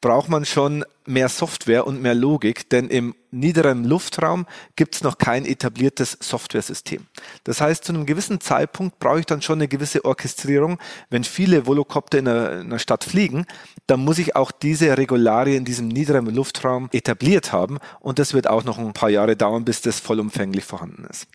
braucht 0.00 0.28
man 0.28 0.44
schon 0.44 0.84
mehr 1.06 1.28
Software 1.28 1.86
und 1.86 2.00
mehr 2.00 2.14
Logik, 2.14 2.70
denn 2.70 2.88
im 2.88 3.14
niederen 3.30 3.84
Luftraum 3.84 4.46
gibt 4.76 4.94
es 4.94 5.02
noch 5.02 5.18
kein 5.18 5.44
etabliertes 5.44 6.16
Softwaresystem. 6.20 7.06
Das 7.44 7.60
heißt, 7.60 7.84
zu 7.84 7.92
einem 7.92 8.06
gewissen 8.06 8.40
Zeitpunkt 8.40 8.98
brauche 8.98 9.20
ich 9.20 9.26
dann 9.26 9.42
schon 9.42 9.58
eine 9.58 9.68
gewisse 9.68 10.04
Orchestrierung. 10.04 10.78
Wenn 11.10 11.24
viele 11.24 11.66
Volocopter 11.66 12.18
in 12.18 12.28
einer, 12.28 12.52
in 12.52 12.66
einer 12.66 12.78
Stadt 12.78 13.04
fliegen, 13.04 13.46
dann 13.86 14.00
muss 14.00 14.18
ich 14.18 14.36
auch 14.36 14.52
diese 14.52 14.96
Regularien 14.96 15.58
in 15.58 15.64
diesem 15.64 15.88
niederen 15.88 16.26
Luftraum 16.26 16.88
etabliert 16.92 17.52
haben 17.52 17.78
und 18.00 18.18
das 18.18 18.34
wird 18.34 18.46
auch 18.48 18.64
noch 18.64 18.78
ein 18.78 18.92
paar 18.92 19.10
Jahre 19.10 19.36
dauern, 19.36 19.64
bis 19.64 19.80
das 19.80 19.98
vollumfänglich 19.98 20.64
vorhanden 20.64 21.06
ist. 21.10 21.26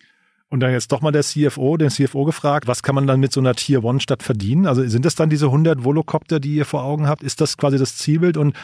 Und 0.54 0.60
dann 0.60 0.70
jetzt 0.70 0.92
doch 0.92 1.00
mal 1.00 1.10
der 1.10 1.24
CFO, 1.24 1.76
den 1.76 1.90
CFO 1.90 2.22
gefragt, 2.22 2.68
was 2.68 2.84
kann 2.84 2.94
man 2.94 3.08
dann 3.08 3.18
mit 3.18 3.32
so 3.32 3.40
einer 3.40 3.56
Tier 3.56 3.82
One 3.82 3.98
Stadt 3.98 4.22
verdienen? 4.22 4.68
Also 4.68 4.86
sind 4.86 5.04
das 5.04 5.16
dann 5.16 5.28
diese 5.28 5.46
100 5.46 5.82
Volocopter, 5.82 6.38
die 6.38 6.54
ihr 6.54 6.64
vor 6.64 6.84
Augen 6.84 7.08
habt? 7.08 7.24
Ist 7.24 7.40
das 7.40 7.56
quasi 7.56 7.76
das 7.76 7.96
Zielbild 7.96 8.36
und 8.36 8.54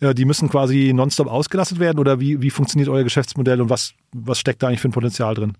äh, 0.00 0.14
die 0.14 0.26
müssen 0.26 0.48
quasi 0.48 0.92
nonstop 0.94 1.26
ausgelastet 1.26 1.80
werden 1.80 1.98
oder 1.98 2.20
wie, 2.20 2.40
wie 2.40 2.50
funktioniert 2.50 2.88
euer 2.88 3.02
Geschäftsmodell 3.02 3.60
und 3.60 3.68
was, 3.68 3.94
was 4.12 4.38
steckt 4.38 4.62
da 4.62 4.68
eigentlich 4.68 4.78
für 4.78 4.90
ein 4.90 4.92
Potenzial 4.92 5.34
drin? 5.34 5.54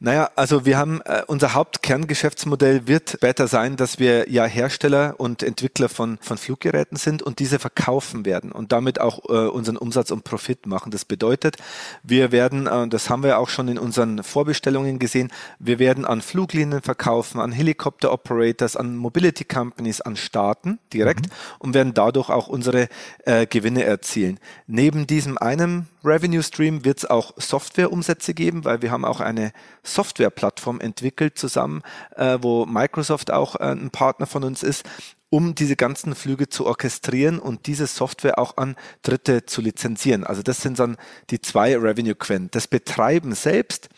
Naja, 0.00 0.30
also 0.36 0.64
wir 0.64 0.78
haben, 0.78 1.00
äh, 1.04 1.22
unser 1.26 1.54
Hauptkerngeschäftsmodell 1.54 2.86
wird 2.86 3.10
später 3.10 3.48
sein, 3.48 3.76
dass 3.76 3.98
wir 3.98 4.30
ja 4.30 4.44
Hersteller 4.44 5.16
und 5.18 5.42
Entwickler 5.42 5.88
von, 5.88 6.18
von 6.20 6.38
Fluggeräten 6.38 6.96
sind 6.96 7.20
und 7.20 7.40
diese 7.40 7.58
verkaufen 7.58 8.24
werden 8.24 8.52
und 8.52 8.70
damit 8.70 9.00
auch 9.00 9.24
äh, 9.28 9.48
unseren 9.48 9.76
Umsatz 9.76 10.12
und 10.12 10.22
Profit 10.22 10.66
machen. 10.66 10.92
Das 10.92 11.04
bedeutet, 11.04 11.56
wir 12.04 12.30
werden, 12.30 12.68
äh, 12.68 12.86
das 12.86 13.10
haben 13.10 13.24
wir 13.24 13.38
auch 13.40 13.48
schon 13.48 13.66
in 13.66 13.76
unseren 13.76 14.22
Vorbestellungen 14.22 15.00
gesehen, 15.00 15.32
wir 15.58 15.80
werden 15.80 16.04
an 16.04 16.20
Fluglinien 16.20 16.80
verkaufen, 16.80 17.40
an 17.40 17.50
Helikopter-Operators, 17.50 18.76
an 18.76 18.96
Mobility 18.96 19.44
Companies, 19.44 20.00
an 20.00 20.14
Staaten 20.14 20.78
direkt 20.92 21.26
mhm. 21.26 21.32
und 21.58 21.74
werden 21.74 21.94
dadurch 21.94 22.28
auch 22.28 22.46
unsere 22.46 22.88
äh, 23.24 23.46
Gewinne 23.46 23.82
erzielen. 23.82 24.38
Neben 24.68 25.08
diesem 25.08 25.38
einen 25.38 25.88
Revenue 26.04 26.42
Stream 26.42 26.84
wird 26.84 26.98
es 26.98 27.04
auch 27.06 27.34
Softwareumsätze 27.36 28.32
geben, 28.32 28.64
weil 28.64 28.82
wir 28.82 28.92
haben 28.92 29.04
auch 29.04 29.20
eine 29.20 29.37
Softwareplattform 29.82 30.80
entwickelt 30.80 31.38
zusammen, 31.38 31.82
äh, 32.16 32.38
wo 32.40 32.66
Microsoft 32.66 33.30
auch 33.30 33.56
äh, 33.56 33.72
ein 33.72 33.90
Partner 33.90 34.26
von 34.26 34.44
uns 34.44 34.62
ist, 34.62 34.84
um 35.30 35.54
diese 35.54 35.76
ganzen 35.76 36.14
Flüge 36.14 36.48
zu 36.48 36.66
orchestrieren 36.66 37.38
und 37.38 37.66
diese 37.66 37.86
Software 37.86 38.38
auch 38.38 38.56
an 38.56 38.76
Dritte 39.02 39.44
zu 39.44 39.60
lizenzieren. 39.60 40.24
Also 40.24 40.42
das 40.42 40.62
sind 40.62 40.78
dann 40.78 40.96
die 41.30 41.40
zwei 41.40 41.76
Revenue-Quellen. 41.76 42.50
Das 42.50 42.66
Betreiben 42.66 43.34
selbst 43.34 43.88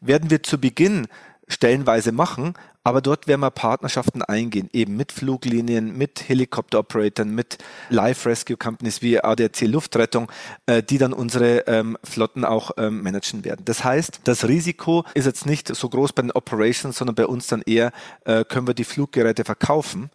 werden 0.00 0.30
wir 0.30 0.42
zu 0.42 0.58
Beginn 0.58 1.06
stellenweise 1.46 2.12
machen, 2.12 2.54
aber 2.82 3.00
dort 3.02 3.26
werden 3.26 3.40
wir 3.40 3.50
Partnerschaften 3.50 4.22
eingehen, 4.22 4.70
eben 4.72 4.96
mit 4.96 5.12
Fluglinien, 5.12 5.96
mit 5.96 6.28
Helikopter-Operatoren, 6.28 7.34
mit 7.34 7.58
Live-Rescue-Companies 7.90 9.02
wie 9.02 9.20
ADAC 9.20 9.62
Luftrettung, 9.62 10.30
äh, 10.66 10.82
die 10.82 10.98
dann 10.98 11.12
unsere 11.12 11.66
ähm, 11.66 11.98
Flotten 12.02 12.44
auch 12.44 12.72
ähm, 12.78 13.02
managen 13.02 13.44
werden. 13.44 13.64
Das 13.64 13.84
heißt, 13.84 14.20
das 14.24 14.48
Risiko 14.48 15.04
ist 15.14 15.26
jetzt 15.26 15.46
nicht 15.46 15.74
so 15.74 15.88
groß 15.88 16.12
bei 16.12 16.22
den 16.22 16.32
Operations, 16.32 16.96
sondern 16.96 17.14
bei 17.14 17.26
uns 17.26 17.48
dann 17.48 17.62
eher, 17.62 17.92
äh, 18.24 18.44
können 18.44 18.66
wir 18.66 18.74
die 18.74 18.84
Fluggeräte 18.84 19.44
verkaufen. 19.44 20.10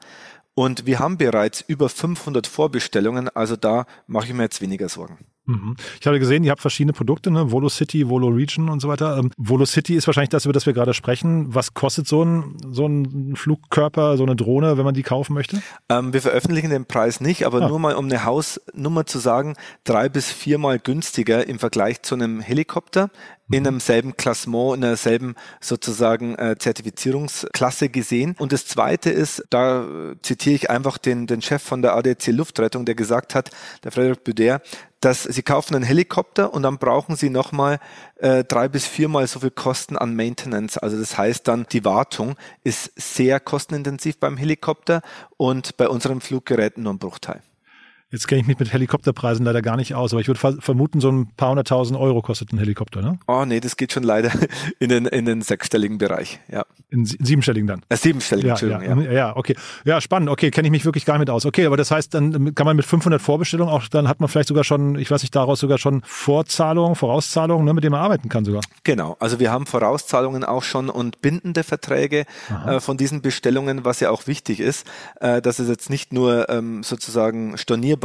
Und 0.55 0.85
wir 0.85 0.99
haben 0.99 1.17
bereits 1.17 1.61
über 1.67 1.89
500 1.89 2.47
Vorbestellungen, 2.47 3.29
also 3.29 3.55
da 3.57 3.85
mache 4.07 4.27
ich 4.27 4.33
mir 4.33 4.43
jetzt 4.43 4.61
weniger 4.61 4.89
Sorgen. 4.89 5.19
Mhm. 5.45 5.75
Ich 5.99 6.07
habe 6.07 6.19
gesehen, 6.19 6.43
ihr 6.43 6.51
habt 6.51 6.61
verschiedene 6.61 6.93
Produkte, 6.93 7.29
ne? 7.29 7.51
Volo 7.51 7.69
City, 7.69 8.09
Volo 8.09 8.27
Region 8.27 8.69
und 8.69 8.79
so 8.79 8.87
weiter. 8.87 9.17
Ähm, 9.17 9.31
Volo 9.37 9.65
City 9.65 9.95
ist 9.95 10.07
wahrscheinlich 10.07 10.29
das, 10.29 10.45
über 10.45 10.53
das 10.53 10.65
wir 10.65 10.73
gerade 10.73 10.93
sprechen. 10.93 11.53
Was 11.53 11.73
kostet 11.73 12.07
so 12.07 12.23
ein, 12.23 12.57
so 12.71 12.87
ein 12.87 13.35
Flugkörper, 13.35 14.17
so 14.17 14.23
eine 14.23 14.35
Drohne, 14.35 14.77
wenn 14.77 14.85
man 14.85 14.95
die 14.95 15.03
kaufen 15.03 15.33
möchte? 15.33 15.61
Ähm, 15.89 16.13
wir 16.13 16.21
veröffentlichen 16.21 16.69
den 16.69 16.85
Preis 16.85 17.21
nicht, 17.21 17.45
aber 17.45 17.61
ah. 17.61 17.67
nur 17.67 17.79
mal 17.79 17.95
um 17.95 18.05
eine 18.05 18.25
Hausnummer 18.25 19.05
zu 19.05 19.19
sagen, 19.19 19.55
drei 19.83 20.09
bis 20.09 20.31
viermal 20.31 20.79
günstiger 20.79 21.47
im 21.47 21.59
Vergleich 21.59 22.01
zu 22.01 22.15
einem 22.15 22.39
Helikopter 22.39 23.09
in 23.51 23.61
mhm. 23.61 23.67
einem 23.67 23.79
selben 23.79 24.17
Klassement, 24.17 24.75
in 24.75 24.81
derselben 24.81 25.35
sozusagen 25.61 26.35
äh, 26.35 26.55
Zertifizierungsklasse 26.57 27.89
gesehen. 27.89 28.35
Und 28.39 28.51
das 28.51 28.65
Zweite 28.65 29.11
ist, 29.11 29.43
da 29.49 29.85
zitiere 30.21 30.55
ich 30.55 30.69
einfach 30.69 30.97
den, 30.97 31.27
den 31.27 31.41
Chef 31.41 31.61
von 31.61 31.81
der 31.81 31.95
ADC 31.95 32.27
Luftrettung, 32.27 32.85
der 32.85 32.95
gesagt 32.95 33.35
hat, 33.35 33.51
der 33.83 33.91
Frederik 33.91 34.23
Büder, 34.23 34.61
dass 35.05 35.21
sie 35.21 35.43
kaufen 35.43 35.75
einen 35.75 35.83
Helikopter 35.83 36.51
und 36.51 36.63
dann 36.63 36.79
brauchen 36.79 37.15
sie 37.15 37.29
nochmal 37.29 37.77
äh, 38.15 38.43
drei 38.43 38.67
bis 38.67 38.87
viermal 38.87 39.27
so 39.27 39.39
viel 39.39 39.51
Kosten 39.51 39.99
an 39.99 40.15
Maintenance. 40.15 40.79
Also 40.79 40.97
das 40.97 41.15
heißt 41.15 41.47
dann, 41.47 41.67
die 41.71 41.85
Wartung 41.85 42.35
ist 42.63 42.91
sehr 42.95 43.39
kostenintensiv 43.39 44.19
beim 44.19 44.35
Helikopter 44.35 45.03
und 45.37 45.77
bei 45.77 45.87
unseren 45.87 46.21
Fluggeräten 46.21 46.81
nur 46.81 46.93
ein 46.93 46.97
Bruchteil. 46.97 47.43
Jetzt 48.15 48.29
kenne 48.29 48.39
ich 48.39 48.47
mich 48.47 48.57
mit 48.57 48.71
Helikopterpreisen 48.71 49.45
leider 49.45 49.61
gar 49.61 49.75
nicht 49.75 49.93
aus, 49.93 50.13
aber 50.13 50.21
ich 50.21 50.29
würde 50.29 50.61
vermuten, 50.61 51.01
so 51.01 51.11
ein 51.11 51.27
paar 51.35 51.49
hunderttausend 51.49 51.99
Euro 51.99 52.21
kostet 52.21 52.53
ein 52.53 52.59
Helikopter, 52.59 53.01
ne? 53.01 53.19
Oh 53.27 53.43
nee, 53.43 53.59
das 53.59 53.75
geht 53.75 53.91
schon 53.91 54.03
leider 54.03 54.31
in 54.79 54.87
den, 54.87 55.05
in 55.05 55.25
den 55.25 55.41
sechsstelligen 55.41 55.97
Bereich, 55.97 56.39
ja. 56.49 56.63
In 56.91 57.03
siebenstelligen 57.03 57.67
dann? 57.67 57.81
Äh, 57.89 57.97
siebenstelligen, 57.97 58.47
ja, 58.47 58.53
Entschuldigung, 58.53 59.01
ja. 59.01 59.11
ja. 59.11 59.11
Ja, 59.11 59.35
okay. 59.35 59.57
Ja, 59.83 59.99
spannend. 59.99 60.29
Okay, 60.29 60.49
kenne 60.49 60.69
ich 60.69 60.71
mich 60.71 60.85
wirklich 60.85 61.03
gar 61.03 61.15
nicht 61.15 61.27
mit 61.27 61.29
aus. 61.29 61.45
Okay, 61.45 61.65
aber 61.65 61.75
das 61.75 61.91
heißt, 61.91 62.13
dann 62.13 62.55
kann 62.55 62.65
man 62.65 62.77
mit 62.77 62.85
500 62.85 63.21
Vorbestellungen 63.21 63.73
auch, 63.73 63.85
dann 63.89 64.07
hat 64.07 64.21
man 64.21 64.29
vielleicht 64.29 64.47
sogar 64.47 64.63
schon, 64.63 64.97
ich 64.97 65.11
weiß 65.11 65.21
nicht, 65.21 65.35
daraus 65.35 65.59
sogar 65.59 65.77
schon 65.77 66.01
Vorzahlungen, 66.05 66.95
Vorauszahlungen, 66.95 67.65
ne, 67.65 67.73
mit 67.73 67.83
denen 67.83 67.91
man 67.91 68.01
arbeiten 68.01 68.29
kann 68.29 68.45
sogar. 68.45 68.61
Genau. 68.85 69.17
Also 69.19 69.41
wir 69.41 69.51
haben 69.51 69.65
Vorauszahlungen 69.65 70.45
auch 70.45 70.63
schon 70.63 70.89
und 70.89 71.21
bindende 71.21 71.63
Verträge 71.63 72.23
äh, 72.65 72.79
von 72.79 72.95
diesen 72.95 73.21
Bestellungen, 73.21 73.83
was 73.83 73.99
ja 73.99 74.09
auch 74.09 74.25
wichtig 74.25 74.61
ist, 74.61 74.87
äh, 75.19 75.41
dass 75.41 75.59
es 75.59 75.67
jetzt 75.67 75.89
nicht 75.89 76.13
nur 76.13 76.47
ähm, 76.49 76.81
sozusagen 76.81 77.57
stornierbare 77.57 78.04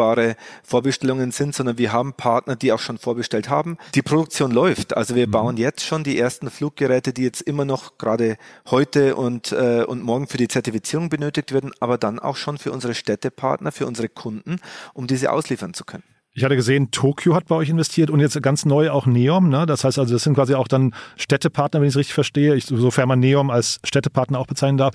Vorbestellungen 0.63 1.01
Vorbestellungen 1.01 1.31
sind, 1.31 1.55
sondern 1.55 1.79
wir 1.79 1.93
haben 1.93 2.15
Partner, 2.15 2.57
die 2.57 2.73
auch 2.73 2.79
schon 2.79 2.99
vorbestellt 2.99 3.49
haben. 3.49 3.79
Die 3.95 4.03
Produktion 4.03 4.51
läuft. 4.51 4.97
Also 4.97 5.15
wir 5.15 5.27
mhm. 5.27 5.31
bauen 5.31 5.57
jetzt 5.57 5.85
schon 5.85 6.05
die 6.05 6.19
ersten 6.19 6.51
Fluggeräte, 6.51 7.13
die 7.13 7.23
jetzt 7.23 7.43
immer 7.43 7.65
noch 7.65 7.99
gerade 7.99 8.37
heute 8.71 9.17
und, 9.17 9.53
äh, 9.53 9.85
und 9.87 10.03
morgen 10.03 10.27
für 10.27 10.39
die 10.39 10.49
Zertifizierung 10.49 11.09
benötigt 11.09 11.53
werden, 11.53 11.73
aber 11.81 11.99
dann 11.99 12.19
auch 12.19 12.37
schon 12.37 12.59
für 12.59 12.73
unsere 12.73 12.95
Städtepartner, 12.95 13.73
für 13.73 13.87
unsere 13.87 14.09
Kunden, 14.09 14.57
um 14.95 15.07
diese 15.07 15.33
ausliefern 15.33 15.75
zu 15.75 15.85
können. 15.85 16.05
Ich 16.33 16.45
hatte 16.45 16.55
gesehen, 16.55 16.93
Tokio 16.93 17.35
hat 17.35 17.47
bei 17.47 17.57
euch 17.57 17.69
investiert 17.69 18.09
und 18.09 18.21
jetzt 18.21 18.41
ganz 18.41 18.65
neu 18.65 18.91
auch 18.91 19.07
Neom. 19.07 19.49
Ne? 19.49 19.67
Das 19.67 19.83
heißt 19.83 19.99
also, 19.99 20.15
das 20.15 20.23
sind 20.23 20.35
quasi 20.35 20.55
auch 20.55 20.69
dann 20.69 20.95
Städtepartner, 21.17 21.81
wenn 21.81 21.89
ich 21.89 21.95
es 21.95 21.99
richtig 21.99 22.15
verstehe, 22.15 22.55
ich, 22.55 22.67
sofern 22.67 23.09
man 23.09 23.19
Neom 23.19 23.51
als 23.51 23.81
Städtepartner 23.83 24.39
auch 24.39 24.47
bezeichnen 24.47 24.79
darf, 24.79 24.95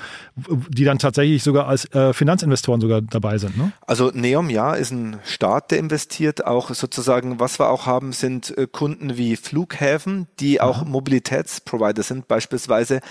die 0.70 0.86
dann 0.86 0.98
tatsächlich 0.98 1.44
sogar 1.44 1.68
als 1.68 1.94
äh, 1.94 2.13
Finanzinvestoren 2.13 2.80
sogar 2.80 3.01
dabei 3.01 3.38
sind. 3.38 3.58
Ne? 3.58 3.74
Also 3.86 4.12
Neom, 4.13 4.50
ja, 4.50 4.75
ist 4.75 4.92
ein 4.92 5.20
Staat, 5.25 5.72
der 5.72 5.80
investiert. 5.80 6.46
Auch 6.46 6.74
sozusagen, 6.74 7.38
was 7.38 7.60
wir 7.60 7.70
auch 7.70 7.86
haben, 7.86 8.13
sind 8.13 8.58
äh, 8.58 8.65
Kunden 8.72 9.18
wie 9.18 9.36
Flughäfen, 9.36 10.27
die 10.39 10.62
auch 10.62 10.77
Aha. 10.77 10.86
Mobilitätsprovider 10.86 12.04
sind. 12.04 12.30
Beispielsweise 12.30 13.01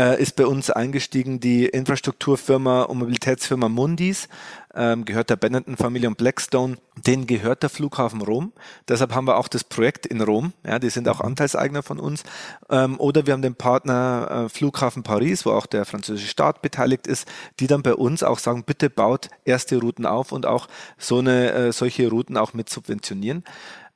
äh, 0.00 0.20
ist 0.20 0.36
bei 0.36 0.46
uns 0.46 0.70
eingestiegen 0.70 1.40
die 1.40 1.66
Infrastrukturfirma 1.66 2.82
und 2.82 2.98
Mobilitätsfirma 2.98 3.68
Mundis 3.68 4.28
ähm, 4.74 5.04
gehört 5.04 5.30
der 5.30 5.36
Benetton-Familie 5.36 6.08
und 6.08 6.16
Blackstone. 6.16 6.76
Denen 7.06 7.26
gehört 7.26 7.62
der 7.62 7.70
Flughafen 7.70 8.22
Rom. 8.22 8.52
Deshalb 8.88 9.14
haben 9.14 9.26
wir 9.26 9.36
auch 9.36 9.48
das 9.48 9.64
Projekt 9.64 10.06
in 10.06 10.20
Rom. 10.20 10.52
Ja, 10.66 10.78
die 10.78 10.90
sind 10.90 11.08
auch 11.08 11.20
mhm. 11.20 11.26
Anteilseigner 11.26 11.82
von 11.82 11.98
uns. 11.98 12.22
Ähm, 12.70 12.98
oder 12.98 13.26
wir 13.26 13.32
haben 13.32 13.42
den 13.42 13.54
Partner 13.54 14.46
äh, 14.46 14.48
Flughafen 14.48 15.02
Paris, 15.02 15.44
wo 15.44 15.50
auch 15.50 15.66
der 15.66 15.84
französische 15.84 16.28
Staat 16.28 16.62
beteiligt 16.62 17.06
ist, 17.06 17.28
die 17.60 17.66
dann 17.66 17.82
bei 17.82 17.94
uns 17.94 18.22
auch 18.22 18.38
sagen, 18.38 18.64
bitte 18.64 18.90
baut 18.90 19.28
erste 19.44 19.78
Routen 19.78 20.06
auf 20.06 20.32
und 20.32 20.46
auch 20.46 20.68
so 20.96 21.18
eine, 21.18 21.52
äh, 21.52 21.72
solche 21.72 22.08
Routen 22.08 22.36
auch 22.36 22.54
mit 22.54 22.68
subventionieren. 22.68 23.44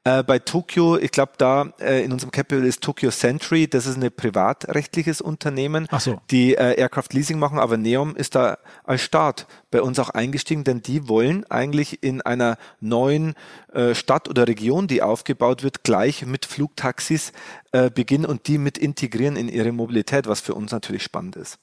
Äh, 0.07 0.23
bei 0.23 0.39
Tokyo, 0.39 0.97
ich 0.97 1.11
glaube, 1.11 1.33
da 1.37 1.73
äh, 1.81 2.05
in 2.05 2.13
unserem 2.13 2.31
Capital 2.31 2.65
ist 2.65 2.81
Tokyo 2.81 3.11
Century, 3.11 3.67
das 3.67 3.87
ist 3.87 4.01
ein 4.01 4.09
privatrechtliches 4.13 5.21
Unternehmen, 5.21 5.89
so. 5.99 6.21
die 6.31 6.55
äh, 6.55 6.79
Aircraft 6.79 7.09
Leasing 7.11 7.41
machen, 7.41 7.59
aber 7.59 7.77
Neom 7.77 8.15
ist 8.15 8.37
da 8.37 8.59
als 8.85 9.03
Staat 9.03 9.49
bei 9.73 9.83
uns 9.83 9.99
auch 9.99 10.11
eingestiegen, 10.11 10.63
denn 10.63 10.81
die 10.81 11.09
wollen 11.09 11.45
eigentlich 11.51 12.05
in 12.05 12.23
einer 12.23 12.57
neuen 12.79 13.35
äh, 13.73 13.97
Stadt 13.97 14.29
oder 14.29 14.47
Region, 14.47 14.87
die 14.87 15.03
aufgebaut 15.03 15.65
wird, 15.65 15.83
gleich 15.83 16.25
mit 16.25 16.47
Flugtaxis 16.47 17.33
äh, 17.73 17.91
beginnen 17.91 18.27
und 18.27 18.47
die 18.47 18.59
mit 18.59 18.79
integrieren 18.79 19.35
in 19.35 19.49
ihre 19.49 19.73
Mobilität, 19.73 20.29
was 20.29 20.41
für 20.41 20.55
uns 20.55 20.71
natürlich 20.71 21.03
spannend 21.03 21.35
ist 21.35 21.59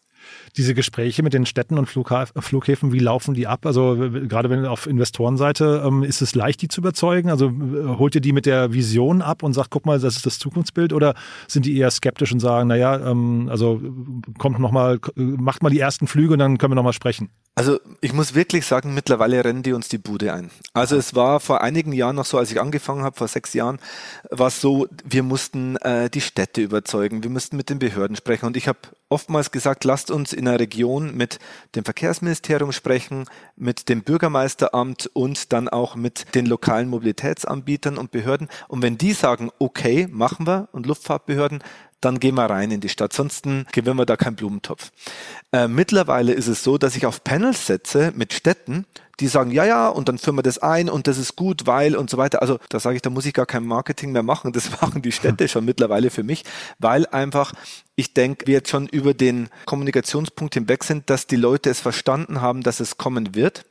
diese 0.58 0.74
Gespräche 0.74 1.24
mit 1.24 1.34
den 1.34 1.46
Städten 1.46 1.78
und 1.78 1.88
Flughäfen, 1.88 2.94
wie 2.94 3.00
laufen 3.00 3.34
die 3.34 3.48
ab? 3.48 3.66
Also 3.66 3.96
gerade 3.96 4.50
wenn 4.50 4.66
auf 4.66 4.88
Investorenseite, 4.88 5.84
ähm, 5.86 6.04
ist 6.04 6.22
es 6.22 6.36
leicht, 6.36 6.62
die 6.62 6.68
zu 6.68 6.82
überzeugen? 6.82 7.30
Also 7.30 7.52
holt 7.98 8.16
ihr 8.16 8.22
die 8.22 8.34
mit 8.34 8.46
der 8.46 8.74
Vision 8.74 9.22
ab 9.22 9.44
und 9.44 9.54
sagt, 9.54 9.70
guck 9.70 9.86
mal, 9.86 10.00
das 10.00 10.16
ist 10.16 10.26
das 10.26 10.40
Zukunftsbild? 10.40 10.94
Oder 10.94 11.16
sind 11.48 11.66
die 11.66 11.78
eher 11.78 11.92
skeptisch 11.92 12.32
und 12.32 12.40
sagen, 12.40 12.68
naja, 12.68 13.00
ähm, 13.10 13.48
also 13.50 13.82
kommt 14.38 14.60
noch 14.60 14.72
mal, 14.72 15.00
macht 15.16 15.64
mal 15.64 15.70
die 15.70 15.80
ersten 15.80 16.08
Flüge 16.08 16.34
und 16.34 16.40
dann 16.40 16.58
können 16.58 16.72
wir 16.72 16.76
noch 16.76 16.84
mal 16.84 16.94
sprechen? 16.94 17.30
Also 17.56 17.80
ich 18.02 18.14
muss 18.14 18.34
wirklich 18.34 18.66
sagen, 18.66 18.96
mittlerweile 18.96 19.46
rennen 19.46 19.62
die 19.62 19.74
uns 19.74 19.88
die 19.88 20.00
Bude 20.00 20.34
ein. 20.34 20.50
Also 20.74 20.98
es 20.98 21.14
war 21.14 21.40
vor 21.40 21.62
einigen 21.62 21.94
Jahren 21.94 22.16
noch 22.16 22.26
so, 22.26 22.40
als 22.40 22.52
ich 22.52 22.60
angefangen 22.60 23.04
habe, 23.04 23.16
vor 23.16 23.28
sechs 23.28 23.54
Jahren, 23.54 23.78
war 24.32 24.48
es 24.48 24.60
so, 24.60 24.88
wir 25.04 25.22
mussten 25.22 25.76
äh, 25.78 26.10
die 26.10 26.22
Städte 26.22 26.62
überzeugen, 26.62 27.22
wir 27.22 27.30
mussten 27.30 27.56
mit 27.56 27.70
den 27.70 27.78
Behörden 27.78 28.16
sprechen 28.16 28.48
und 28.48 28.58
ich 28.58 28.68
habe 28.68 28.80
oftmals 29.08 29.52
gesagt, 29.52 29.84
lasst 29.84 30.10
uns 30.10 30.34
in 30.34 30.48
einer 30.48 30.60
Region 30.60 31.16
mit 31.16 31.38
dem 31.76 31.86
Verkehrsministerium 31.86 32.72
sprechen, 32.72 33.26
mit 33.56 33.88
dem 33.88 34.02
Bürgermeisteramt 34.02 35.12
und 35.14 35.54
dann 35.54 35.70
auch 35.70 35.96
mit 35.96 36.34
den 36.34 36.48
lokalen 36.48 36.90
Mobilitätsanbietern 36.90 38.00
und 38.00 38.10
Behörden. 38.10 38.50
Und 38.68 38.82
wenn 38.82 38.98
die 38.98 39.14
sagen, 39.14 39.52
okay, 39.60 40.08
machen 40.10 40.48
wir 40.48 40.70
und 40.72 40.88
Luftfahrtbehörden, 40.88 41.64
dann 42.04 42.20
gehen 42.20 42.36
wir 42.36 42.46
rein 42.46 42.72
in 42.72 42.82
die 42.82 42.90
Stadt. 42.90 43.14
Sonst 43.14 43.44
gewinnen 43.44 43.98
wir 43.98 44.06
da 44.06 44.18
keinen 44.18 44.36
Blumentopf. 44.36 44.92
Äh, 45.52 45.68
mittlerweile 45.68 46.34
ist 46.34 46.48
es 46.48 46.64
so, 46.64 46.78
dass 46.78 46.96
ich 46.96 47.06
auf 47.06 47.24
Panels 47.24 47.68
setze 47.68 48.12
mit 48.16 48.34
Städten, 48.34 48.86
die 49.20 49.28
sagen, 49.28 49.52
ja, 49.52 49.66
ja, 49.66 49.90
und 49.90 50.10
dann 50.10 50.18
führen 50.18 50.38
wir 50.38 50.44
das 50.44 50.58
ein 50.58 50.90
und 50.90 51.08
das 51.08 51.18
ist 51.18 51.36
gut, 51.36 51.68
weil 51.68 51.96
und 51.96 52.10
so 52.10 52.18
weiter. 52.18 52.42
Also 52.42 52.60
da 52.70 52.80
sage 52.80 52.96
ich, 52.96 53.02
da 53.02 53.10
muss 53.10 53.26
ich 53.26 53.34
gar 53.34 53.46
kein 53.46 53.66
Marketing 53.66 54.12
mehr 54.12 54.24
machen. 54.24 54.52
Das 54.52 54.70
machen 54.82 55.02
die 55.02 55.12
Städte 55.12 55.48
schon 55.48 55.66
mittlerweile 55.66 56.10
für 56.10 56.24
mich, 56.24 56.44
weil 56.80 57.06
einfach 57.08 57.54
ich 57.96 58.14
denke, 58.16 58.48
wir 58.48 58.56
jetzt 58.56 58.70
schon 58.70 58.88
über 58.88 59.14
den 59.14 59.50
Kommunikationspunkt 59.66 60.56
hinweg 60.56 60.84
sind, 60.84 61.10
dass 61.12 61.28
die 61.28 61.36
Leute 61.36 61.70
es 61.70 61.80
verstanden 61.80 62.42
haben, 62.42 62.64
dass 62.64 62.80
es 62.80 62.98
kommen 62.98 63.36
wird 63.36 63.66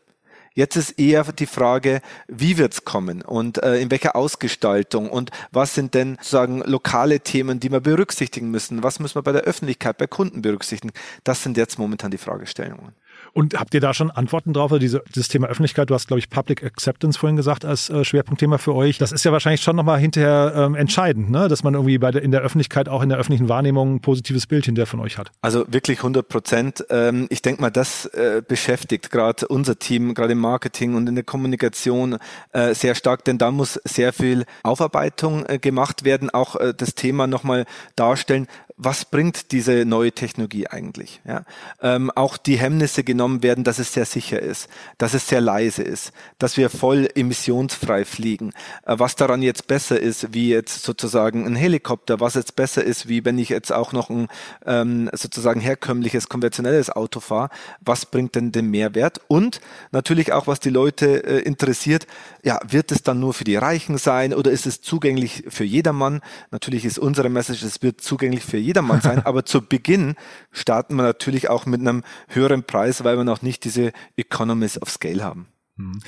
Jetzt 0.55 0.77
ist 0.77 0.99
eher 0.99 1.25
die 1.25 1.47
Frage, 1.47 2.03
wie 2.29 2.59
wird's 2.59 2.85
kommen 2.85 3.23
und 3.23 3.63
äh, 3.63 3.77
in 3.81 3.91
welcher 3.91 4.17
Ausgestaltung 4.17 5.11
und 5.11 5.31
was 5.51 5.75
sind 5.75 5.95
denn 5.95 6.17
sozusagen 6.17 6.61
lokale 6.61 7.21
Themen, 7.21 7.61
die 7.61 7.71
wir 7.71 7.81
berücksichtigen 7.81 8.51
müssen? 8.51 8.83
Was 8.83 9.01
müssen 9.01 9.15
wir 9.15 9.23
bei 9.23 9.33
der 9.33 9.43
Öffentlichkeit, 9.43 9.99
bei 9.99 10.07
Kunden 10.07 10.43
berücksichtigen? 10.43 10.93
Das 11.25 11.43
sind 11.43 11.57
jetzt 11.57 11.79
momentan 11.79 12.11
die 12.11 12.19
Fragestellungen. 12.19 12.95
Und 13.35 13.59
habt 13.59 13.73
ihr 13.73 13.81
da 13.81 13.95
schon 13.95 14.11
Antworten 14.11 14.53
drauf? 14.53 14.73
Also 14.73 14.79
diese, 14.79 15.03
dieses 15.15 15.29
Thema 15.29 15.47
Öffentlichkeit, 15.47 15.89
du 15.89 15.95
hast, 15.95 16.07
glaube 16.07 16.19
ich, 16.19 16.29
Public 16.29 16.63
Acceptance 16.63 17.19
vorhin 17.19 17.37
gesagt 17.37 17.65
als 17.65 17.89
äh, 17.89 18.05
Schwerpunktthema 18.05 18.59
für 18.59 18.75
euch. 18.75 18.99
Das 18.99 19.11
ist 19.11 19.25
ja 19.25 19.33
wahrscheinlich 19.33 19.63
schon 19.63 19.77
nochmal 19.77 19.99
hinterher 19.99 20.53
ähm, 20.55 20.75
entscheidend, 20.75 21.31
ne? 21.31 21.49
dass 21.49 21.63
man 21.63 21.75
irgendwie 21.75 21.97
bei 21.99 22.11
der, 22.11 22.23
in 22.23 22.31
der 22.31 22.43
Öffentlichkeit, 22.43 22.89
auch 22.89 23.03
in 23.03 23.09
der 23.09 23.19
öffentlichen 23.19 23.49
Wahrnehmung 23.49 23.97
ein 23.97 24.01
positives 24.01 24.47
Bild 24.47 24.67
hinterher 24.67 24.87
von 24.87 25.01
euch 25.01 25.17
hat. 25.17 25.31
Also 25.41 25.65
wirklich 25.69 25.99
100 25.99 26.29
Prozent. 26.29 26.85
Ähm, 26.91 27.27
ich 27.31 27.41
denke 27.41 27.63
mal, 27.63 27.71
das 27.71 28.07
äh, 28.07 28.43
beschäftigt 28.47 29.11
gerade 29.11 29.49
unser 29.49 29.79
Team, 29.79 30.15
gerade 30.15 30.33
im 30.33 30.39
Marketing 30.39 30.95
und 30.95 31.09
in 31.09 31.15
der 31.15 31.25
Kommunikation 31.25 32.19
äh, 32.53 32.75
sehr 32.75 32.95
stark, 32.95 33.25
denn 33.25 33.39
da 33.39 33.51
muss 33.51 33.81
sehr 33.85 34.13
viel 34.13 34.45
Aufarbeitung 34.63 35.47
äh, 35.47 35.59
gemacht 35.59 36.05
werden, 36.05 36.29
auch 36.29 36.57
äh, 36.57 36.75
das 36.77 36.95
Thema 36.95 37.27
nochmal 37.27 37.65
darstellen, 37.97 38.47
was 38.85 39.05
bringt 39.05 39.53
diese 39.53 39.85
neue 39.85 40.13
Technologie 40.13 40.67
eigentlich? 40.67 41.21
Ja? 41.25 41.45
Ähm, 41.81 42.11
auch 42.11 42.37
die 42.37 42.59
Hemmnisse 42.59 43.05
genommen 43.05 43.43
werden, 43.43 43.65
dass 43.65 43.79
es 43.79 43.93
sehr 43.93 44.07
sicher 44.07 44.41
ist, 44.41 44.69
dass 44.99 45.15
es 45.15 45.29
sehr 45.29 45.41
leise 45.41 45.83
ist, 45.83 46.13
dass 46.39 46.57
wir 46.57 46.69
voll 46.69 47.09
emissionsfrei 47.15 48.05
fliegen. 48.05 48.53
Äh, 48.85 48.99
was 48.99 49.15
daran 49.17 49.43
jetzt 49.43 49.69
besser 49.69 50.01
ist, 50.01 50.35
wie 50.35 50.49
jetzt 50.49 50.83
sozusagen 50.83 51.47
ein 51.47 51.55
Helikopter, 51.55 52.19
was 52.19 52.35
jetzt 52.35 52.57
besser 52.57 52.83
ist, 52.83 53.09
wie 53.09 53.25
wenn 53.25 53.39
ich 53.39 53.51
jetzt 53.51 53.73
auch 53.73 53.93
noch 53.93 54.11
ein 54.11 54.29
ähm, 54.67 55.09
sozusagen 55.13 55.61
herkömmliches, 55.61 56.29
konventionelles 56.29 56.91
Auto 56.91 57.21
fahre, 57.21 57.51
was 57.81 58.07
bringt 58.07 58.35
denn 58.35 58.51
den 58.51 58.71
Mehrwert? 58.71 59.21
Und 59.29 59.61
natürlich 59.93 60.33
auch, 60.33 60.47
was 60.49 60.59
die 60.61 60.71
Leute 60.71 61.25
äh, 61.25 61.39
interessiert, 61.41 62.07
ja, 62.43 62.59
wird 62.69 62.91
es 62.91 63.03
dann 63.03 63.21
nur 63.21 63.33
für 63.33 63.45
die 63.45 63.57
Reichen 63.57 63.97
sein 63.99 64.35
oder 64.35 64.51
ist 64.51 64.67
es 64.67 64.81
zugänglich 64.81 65.45
für 65.49 65.65
jedermann? 65.65 66.21
Natürlich 66.51 66.85
ist 66.85 66.99
unsere 66.99 67.29
Message, 67.29 67.63
es 67.63 67.81
wird 67.83 68.01
zugänglich 68.01 68.43
für 68.43 68.57
jedermann 68.59 68.72
sein, 69.01 69.21
aber 69.25 69.45
zu 69.45 69.63
Beginn 69.63 70.15
starten 70.51 70.97
wir 70.97 71.03
natürlich 71.03 71.49
auch 71.49 71.67
mit 71.67 71.81
einem 71.81 72.03
höheren 72.29 72.65
Preis, 72.65 73.05
weil 73.05 73.17
wir 73.17 73.25
noch 73.25 73.43
nicht 73.43 73.65
diese 73.65 73.93
Economies 74.17 74.81
of 74.81 74.91
Scale 74.91 75.23
haben. 75.23 75.49
Hm. 75.77 76.01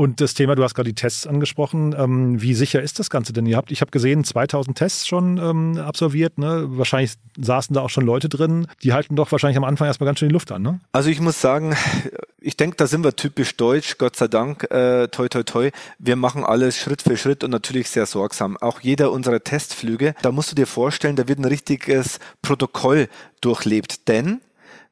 Und 0.00 0.22
das 0.22 0.32
Thema, 0.32 0.54
du 0.54 0.64
hast 0.64 0.74
gerade 0.74 0.88
die 0.88 0.94
Tests 0.94 1.26
angesprochen. 1.26 1.94
Ähm, 1.94 2.40
wie 2.40 2.54
sicher 2.54 2.80
ist 2.80 2.98
das 2.98 3.10
Ganze 3.10 3.34
denn? 3.34 3.44
Ihr 3.44 3.58
habt, 3.58 3.70
ich 3.70 3.82
habe 3.82 3.90
gesehen, 3.90 4.24
2000 4.24 4.78
Tests 4.78 5.06
schon 5.06 5.36
ähm, 5.36 5.76
absolviert. 5.76 6.38
Ne? 6.38 6.64
Wahrscheinlich 6.68 7.16
saßen 7.38 7.74
da 7.74 7.82
auch 7.82 7.90
schon 7.90 8.06
Leute 8.06 8.30
drin. 8.30 8.66
Die 8.82 8.94
halten 8.94 9.14
doch 9.14 9.30
wahrscheinlich 9.30 9.58
am 9.58 9.64
Anfang 9.64 9.88
erstmal 9.88 10.06
ganz 10.06 10.18
schön 10.18 10.30
die 10.30 10.32
Luft 10.32 10.52
an. 10.52 10.62
Ne? 10.62 10.80
Also 10.92 11.10
ich 11.10 11.20
muss 11.20 11.42
sagen, 11.42 11.76
ich 12.40 12.56
denke, 12.56 12.76
da 12.78 12.86
sind 12.86 13.04
wir 13.04 13.14
typisch 13.14 13.58
deutsch, 13.58 13.98
Gott 13.98 14.16
sei 14.16 14.26
Dank. 14.26 14.70
Äh, 14.70 15.08
toi, 15.08 15.28
toi, 15.28 15.42
toi. 15.42 15.70
Wir 15.98 16.16
machen 16.16 16.44
alles 16.44 16.78
Schritt 16.78 17.02
für 17.02 17.18
Schritt 17.18 17.44
und 17.44 17.50
natürlich 17.50 17.90
sehr 17.90 18.06
sorgsam. 18.06 18.56
Auch 18.56 18.80
jeder 18.80 19.12
unserer 19.12 19.44
Testflüge, 19.44 20.14
da 20.22 20.32
musst 20.32 20.50
du 20.50 20.54
dir 20.54 20.66
vorstellen, 20.66 21.16
da 21.16 21.28
wird 21.28 21.40
ein 21.40 21.44
richtiges 21.44 22.20
Protokoll 22.40 23.10
durchlebt. 23.42 24.08
Denn 24.08 24.40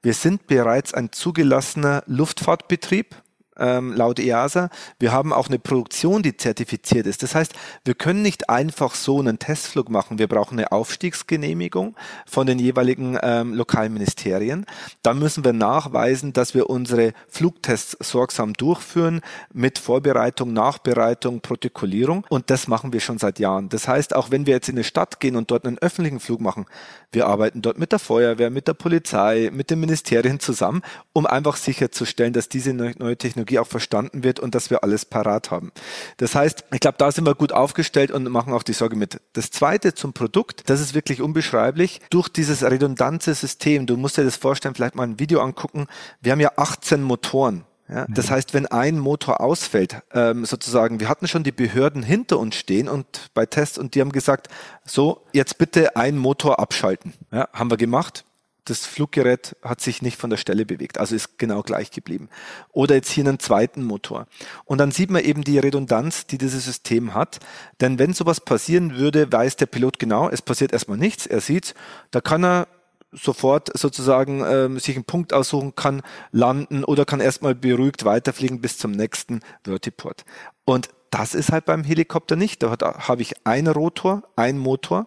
wir 0.02 0.12
sind 0.12 0.48
bereits 0.48 0.92
ein 0.92 1.12
zugelassener 1.12 2.02
Luftfahrtbetrieb 2.06 3.16
ähm, 3.58 3.92
laut 3.92 4.18
EASA. 4.18 4.70
Wir 4.98 5.12
haben 5.12 5.32
auch 5.32 5.48
eine 5.48 5.58
Produktion, 5.58 6.22
die 6.22 6.36
zertifiziert 6.36 7.06
ist. 7.06 7.22
Das 7.22 7.34
heißt, 7.34 7.52
wir 7.84 7.94
können 7.94 8.22
nicht 8.22 8.48
einfach 8.48 8.94
so 8.94 9.18
einen 9.18 9.38
Testflug 9.38 9.88
machen. 9.90 10.18
Wir 10.18 10.28
brauchen 10.28 10.58
eine 10.58 10.72
Aufstiegsgenehmigung 10.72 11.96
von 12.26 12.46
den 12.46 12.58
jeweiligen 12.58 13.18
ähm, 13.22 13.54
lokalen 13.54 13.92
Ministerien. 13.92 14.66
Dann 15.02 15.18
müssen 15.18 15.44
wir 15.44 15.52
nachweisen, 15.52 16.32
dass 16.32 16.54
wir 16.54 16.70
unsere 16.70 17.12
Flugtests 17.28 17.96
sorgsam 18.00 18.52
durchführen 18.52 19.20
mit 19.52 19.78
Vorbereitung, 19.78 20.52
Nachbereitung, 20.52 21.40
Protokollierung. 21.40 22.26
Und 22.28 22.50
das 22.50 22.68
machen 22.68 22.92
wir 22.92 23.00
schon 23.00 23.18
seit 23.18 23.38
Jahren. 23.38 23.68
Das 23.68 23.88
heißt, 23.88 24.14
auch 24.14 24.30
wenn 24.30 24.46
wir 24.46 24.54
jetzt 24.54 24.68
in 24.68 24.76
eine 24.76 24.84
Stadt 24.84 25.20
gehen 25.20 25.36
und 25.36 25.50
dort 25.50 25.66
einen 25.66 25.78
öffentlichen 25.78 26.20
Flug 26.20 26.40
machen, 26.40 26.66
wir 27.10 27.26
arbeiten 27.26 27.62
dort 27.62 27.78
mit 27.78 27.92
der 27.92 27.98
Feuerwehr, 27.98 28.50
mit 28.50 28.68
der 28.68 28.74
Polizei, 28.74 29.50
mit 29.52 29.70
den 29.70 29.80
Ministerien 29.80 30.40
zusammen, 30.40 30.82
um 31.12 31.26
einfach 31.26 31.56
sicherzustellen, 31.56 32.32
dass 32.32 32.48
diese 32.48 32.74
neue 32.74 33.16
Technologie 33.16 33.47
auch 33.56 33.66
verstanden 33.66 34.24
wird 34.24 34.40
und 34.40 34.54
dass 34.54 34.70
wir 34.70 34.84
alles 34.84 35.04
parat 35.04 35.50
haben. 35.50 35.72
Das 36.18 36.34
heißt, 36.34 36.64
ich 36.72 36.80
glaube, 36.80 36.98
da 36.98 37.12
sind 37.12 37.26
wir 37.26 37.34
gut 37.34 37.52
aufgestellt 37.52 38.10
und 38.10 38.28
machen 38.30 38.52
auch 38.52 38.62
die 38.62 38.72
Sorge 38.72 38.96
mit. 38.96 39.20
Das 39.32 39.50
zweite 39.50 39.94
zum 39.94 40.12
Produkt, 40.12 40.68
das 40.68 40.80
ist 40.80 40.94
wirklich 40.94 41.22
unbeschreiblich. 41.22 42.00
Durch 42.10 42.28
dieses 42.28 42.62
redundante 42.62 43.32
System, 43.34 43.86
du 43.86 43.96
musst 43.96 44.18
dir 44.18 44.24
das 44.24 44.36
vorstellen, 44.36 44.74
vielleicht 44.74 44.96
mal 44.96 45.04
ein 45.04 45.18
Video 45.18 45.40
angucken. 45.40 45.86
Wir 46.20 46.32
haben 46.32 46.40
ja 46.40 46.52
18 46.56 47.02
Motoren. 47.02 47.64
Ja, 47.88 48.06
das 48.08 48.28
mhm. 48.28 48.34
heißt, 48.34 48.54
wenn 48.54 48.66
ein 48.66 48.98
Motor 48.98 49.40
ausfällt, 49.40 50.02
ähm, 50.12 50.44
sozusagen, 50.44 51.00
wir 51.00 51.08
hatten 51.08 51.26
schon 51.26 51.42
die 51.42 51.52
Behörden 51.52 52.02
hinter 52.02 52.38
uns 52.38 52.56
stehen 52.56 52.86
und 52.86 53.30
bei 53.32 53.46
Tests 53.46 53.78
und 53.78 53.94
die 53.94 54.02
haben 54.02 54.12
gesagt, 54.12 54.48
so, 54.84 55.22
jetzt 55.32 55.56
bitte 55.56 55.96
einen 55.96 56.18
Motor 56.18 56.60
abschalten. 56.60 57.14
Ja, 57.32 57.48
haben 57.54 57.70
wir 57.70 57.78
gemacht. 57.78 58.24
Das 58.68 58.86
Fluggerät 58.86 59.56
hat 59.62 59.80
sich 59.80 60.02
nicht 60.02 60.18
von 60.18 60.30
der 60.30 60.36
Stelle 60.36 60.66
bewegt, 60.66 60.98
also 60.98 61.14
ist 61.14 61.38
genau 61.38 61.62
gleich 61.62 61.90
geblieben. 61.90 62.28
Oder 62.72 62.96
jetzt 62.96 63.10
hier 63.10 63.24
einen 63.26 63.38
zweiten 63.38 63.82
Motor. 63.82 64.26
Und 64.64 64.78
dann 64.78 64.90
sieht 64.90 65.10
man 65.10 65.24
eben 65.24 65.42
die 65.42 65.58
Redundanz, 65.58 66.26
die 66.26 66.36
dieses 66.36 66.64
System 66.64 67.14
hat. 67.14 67.40
Denn 67.80 67.98
wenn 67.98 68.12
sowas 68.12 68.40
passieren 68.40 68.96
würde, 68.96 69.32
weiß 69.32 69.56
der 69.56 69.66
Pilot 69.66 69.98
genau, 69.98 70.28
es 70.28 70.42
passiert 70.42 70.72
erstmal 70.72 70.98
nichts, 70.98 71.26
er 71.26 71.40
sieht, 71.40 71.74
da 72.10 72.20
kann 72.20 72.44
er 72.44 72.68
sofort 73.12 73.76
sozusagen 73.76 74.44
ähm, 74.44 74.78
sich 74.78 74.96
einen 74.96 75.04
Punkt 75.04 75.32
aussuchen 75.32 75.74
kann, 75.74 76.02
landen 76.30 76.84
oder 76.84 77.04
kann 77.04 77.20
erstmal 77.20 77.54
beruhigt 77.54 78.04
weiterfliegen 78.04 78.60
bis 78.60 78.76
zum 78.76 78.90
nächsten 78.90 79.40
Vertiport. 79.64 80.24
Und 80.64 80.90
das 81.10 81.34
ist 81.34 81.52
halt 81.52 81.64
beim 81.64 81.84
Helikopter 81.84 82.36
nicht. 82.36 82.62
Da 82.62 82.76
habe 83.08 83.22
ich 83.22 83.46
einen 83.46 83.72
Rotor, 83.72 84.24
einen 84.36 84.58
Motor. 84.58 85.06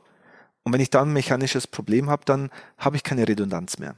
Und 0.64 0.74
wenn 0.74 0.82
ich 0.82 0.90
dann 0.90 1.10
ein 1.10 1.14
mechanisches 1.14 1.68
Problem 1.68 2.10
habe, 2.10 2.24
dann 2.26 2.50
habe 2.78 2.96
ich 2.96 3.04
keine 3.04 3.28
Redundanz 3.28 3.80
mehr. 3.80 3.96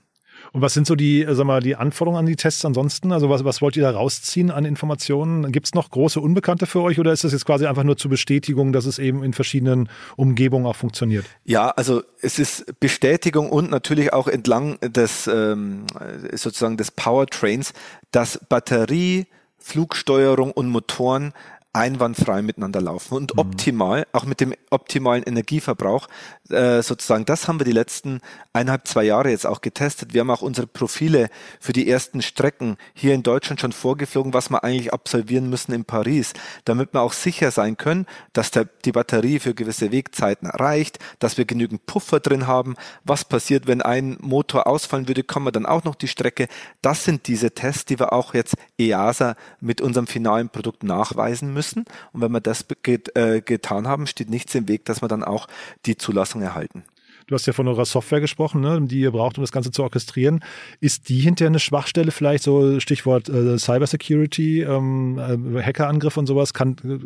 Und 0.52 0.62
was 0.62 0.74
sind 0.74 0.86
so 0.86 0.96
die, 0.96 1.24
äh, 1.24 1.36
sag 1.36 1.46
mal, 1.46 1.62
die 1.62 1.76
Anforderungen 1.76 2.20
an 2.20 2.26
die 2.26 2.36
Tests 2.36 2.66
ansonsten? 2.66 3.12
Also 3.12 3.30
was, 3.30 3.46
was 3.46 3.62
wollt 3.62 3.78
ihr 3.78 3.84
da 3.84 3.92
rausziehen 3.92 4.52
an 4.52 4.66
Informationen? 4.66 5.52
Gibt 5.52 5.68
es 5.68 5.74
noch 5.74 5.90
große 5.90 6.20
Unbekannte 6.20 6.66
für 6.66 6.82
euch 6.82 7.00
oder 7.00 7.14
ist 7.14 7.24
das 7.24 7.32
jetzt 7.32 7.46
quasi 7.46 7.66
einfach 7.66 7.84
nur 7.84 7.98
zur 7.98 8.12
Bestätigung, 8.12 8.74
dass 8.74 8.86
es 8.86 9.00
eben 9.00 9.24
in 9.24 9.34
verschiedenen 9.34 9.90
Umgebungen 10.18 10.66
auch 10.66 10.76
funktioniert? 10.76 11.26
Ja, 11.46 11.70
also 11.70 12.04
es 12.22 12.40
ist 12.40 12.80
Bestätigung 12.80 13.50
und 13.50 13.70
natürlich 13.72 14.14
auch 14.14 14.28
entlang 14.28 14.80
des 14.82 15.28
ähm, 15.28 15.86
sozusagen 16.34 16.78
des 16.78 16.92
Powertrains, 16.92 17.74
dass 18.12 18.40
Batterie, 18.50 19.28
Flugsteuerung 19.58 20.52
und 20.52 20.68
Motoren 20.68 21.34
einwandfrei 21.74 22.44
miteinander 22.44 22.82
laufen 22.82 23.16
und 23.16 23.34
mhm. 23.34 23.40
optimal, 23.40 24.06
auch 24.14 24.26
mit 24.26 24.40
dem 24.40 24.54
optimalen 24.70 25.24
Energieverbrauch, 25.24 26.08
äh, 26.50 26.84
sozusagen, 26.84 27.26
das 27.26 27.48
haben 27.48 27.60
wir 27.60 27.66
die 27.66 27.72
letzten 27.72 28.22
eineinhalb, 28.54 28.88
zwei 28.88 29.04
Jahre 29.04 29.32
jetzt 29.32 29.48
auch 29.48 29.62
getestet. 29.62 30.14
Wir 30.14 30.22
haben 30.22 30.30
auch 30.30 30.44
unsere 30.44 30.68
Profile 30.68 31.30
für 31.60 31.74
die 31.74 31.90
ersten 31.90 32.22
Strecken 32.22 32.78
hier 32.94 33.16
in 33.16 33.24
Deutschland 33.24 33.60
schon 33.60 33.72
vorgeflogen, 33.72 34.34
was 34.34 34.52
wir 34.52 34.64
eigentlich 34.64 34.94
absolvieren 34.94 35.50
müssen 35.50 35.74
in 35.74 35.84
Paris, 35.84 36.34
damit 36.64 36.94
wir 36.94 37.02
auch 37.02 37.14
sicher 37.14 37.50
sein 37.50 37.76
können, 37.76 38.06
dass 38.34 38.52
der, 38.52 38.66
die 38.86 38.92
Batterie 38.92 39.40
für 39.40 39.56
gewisse 39.56 39.92
Wegzeiten 39.92 40.48
reicht, 40.48 41.00
dass 41.18 41.40
wir 41.40 41.46
genügend 41.46 41.88
Puffer 41.88 42.20
drin 42.20 42.46
haben. 42.46 42.76
Was 43.04 43.26
passiert, 43.26 43.66
wenn 43.66 43.82
ein 43.82 44.18
Motor 44.22 44.68
ausfallen 44.68 45.08
würde, 45.08 45.24
kommen 45.24 45.48
wir 45.48 45.52
dann 45.52 45.66
auch 45.66 45.84
noch 45.84 45.96
die 45.96 46.08
Strecke. 46.08 46.48
Das 46.84 47.04
sind 47.04 47.26
diese 47.28 47.52
Tests, 47.52 47.86
die 47.86 47.98
wir 47.98 48.14
auch 48.14 48.36
jetzt 48.36 48.56
EASA 48.78 49.36
mit 49.60 49.82
unserem 49.82 50.06
finalen 50.06 50.50
Produkt 50.50 50.84
nachweisen 50.84 51.52
müssen 51.52 51.63
müssen. 51.64 51.86
Und 52.12 52.22
wenn 52.22 52.32
wir 52.32 52.42
das 52.42 52.66
get, 52.84 53.16
äh, 53.16 53.42
getan 53.42 53.88
haben, 53.88 54.08
steht 54.08 54.30
nichts 54.30 54.54
im 54.56 54.68
Weg, 54.68 54.86
dass 54.86 55.02
wir 55.02 55.08
dann 55.08 55.24
auch 55.24 55.48
die 55.86 55.98
Zulassung 55.98 56.42
erhalten. 56.42 56.84
Du 57.28 57.36
hast 57.36 57.46
ja 57.46 57.54
von 57.54 57.70
eurer 57.70 57.86
Software 57.86 58.20
gesprochen, 58.20 58.60
ne, 58.60 58.82
die 58.82 59.00
ihr 59.00 59.12
braucht, 59.12 59.38
um 59.38 59.44
das 59.44 59.54
Ganze 59.54 59.72
zu 59.72 59.82
orchestrieren. 59.84 60.44
Ist 60.82 61.08
die 61.08 61.20
hinterher 61.20 61.50
eine 61.50 61.60
Schwachstelle 61.60 62.12
vielleicht, 62.12 62.44
so 62.44 62.82
Stichwort 62.82 63.30
äh, 63.30 63.58
Cybersecurity, 63.58 64.64
ähm, 64.64 65.18
äh, 65.18 65.64
Hackerangriff 65.64 66.18
und 66.18 66.26
sowas? 66.26 66.54
Kann, 66.54 66.76
äh, 66.84 66.98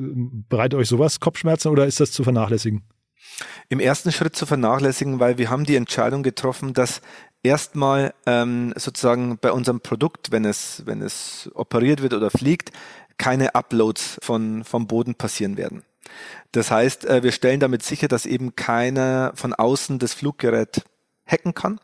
bereitet 0.50 0.80
euch 0.80 0.88
sowas 0.88 1.20
Kopfschmerzen 1.20 1.70
oder 1.70 1.86
ist 1.86 2.00
das 2.00 2.12
zu 2.12 2.24
vernachlässigen? 2.24 2.82
Im 3.70 3.80
ersten 3.80 4.12
Schritt 4.12 4.36
zu 4.36 4.48
vernachlässigen, 4.48 5.20
weil 5.20 5.38
wir 5.38 5.52
haben 5.52 5.66
die 5.66 5.76
Entscheidung 5.76 6.24
getroffen, 6.24 6.74
dass 6.74 7.02
erstmal 7.44 8.14
ähm, 8.26 8.74
sozusagen 8.76 9.38
bei 9.40 9.52
unserem 9.52 9.82
Produkt, 9.82 10.32
wenn 10.32 10.46
es, 10.46 10.84
wenn 10.86 11.02
es 11.02 11.50
operiert 11.54 12.02
wird 12.02 12.14
oder 12.14 12.32
fliegt, 12.32 12.72
keine 13.18 13.56
Uploads 13.56 14.20
von, 14.22 14.64
vom 14.64 14.88
Boden 14.88 15.16
passieren 15.16 15.58
werden. 15.58 15.84
Das 16.52 16.72
heißt, 16.72 17.06
äh, 17.06 17.24
wir 17.24 17.32
stellen 17.32 17.60
damit 17.60 17.84
sicher, 17.84 18.08
dass 18.08 18.26
eben 18.26 18.56
keiner 18.56 19.32
von 19.36 19.54
außen 19.54 20.00
das 20.00 20.14
Fluggerät 20.14 20.84
hacken 21.28 21.54
kann. 21.54 21.80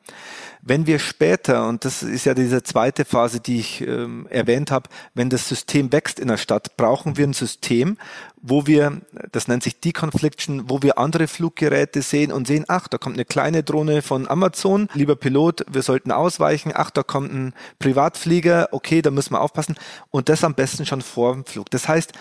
Wenn 0.62 0.88
wir 0.88 1.00
später, 1.00 1.68
und 1.68 1.84
das 1.84 2.04
ist 2.04 2.26
ja 2.26 2.34
diese 2.34 2.64
zweite 2.64 3.04
Phase, 3.04 3.42
die 3.42 3.60
ich 3.60 3.82
ähm, 3.82 4.28
erwähnt 4.30 4.72
habe, 4.72 4.90
wenn 5.14 5.30
das 5.30 5.50
System 5.50 5.92
wächst 5.92 6.20
in 6.20 6.30
der 6.30 6.38
Stadt, 6.38 6.78
brauchen 6.78 7.18
wir 7.18 7.28
ein 7.28 7.34
System, 7.34 7.98
wo 8.42 8.66
wir, 8.66 9.02
das 9.32 9.50
nennt 9.50 9.64
sich 9.64 9.82
Deconfliction, 9.82 10.70
wo 10.70 10.82
wir 10.82 10.98
andere 10.98 11.28
Fluggeräte 11.28 12.02
sehen 12.02 12.32
und 12.32 12.48
sehen, 12.48 12.64
ach, 12.70 12.88
da 12.88 12.98
kommt 12.98 13.18
eine 13.18 13.26
kleine 13.26 13.64
Drohne 13.64 14.02
von 14.02 14.28
Amazon, 14.28 14.88
lieber 14.94 15.18
Pilot, 15.18 15.66
wir 15.70 15.82
sollten 15.82 16.12
ausweichen, 16.12 16.72
ach, 16.74 16.92
da 16.92 17.04
kommt 17.04 17.34
ein 17.34 17.54
Privatflieger, 17.80 18.70
okay, 18.72 19.02
da 19.02 19.12
müssen 19.12 19.34
wir 19.34 19.42
aufpassen 19.42 19.76
und 20.12 20.30
das 20.30 20.46
am 20.46 20.56
besten 20.56 20.86
schon 20.86 21.02
vor 21.02 21.34
dem 21.34 21.46
Flug. 21.46 21.70
Das 21.72 21.90
heißt, 21.90 22.14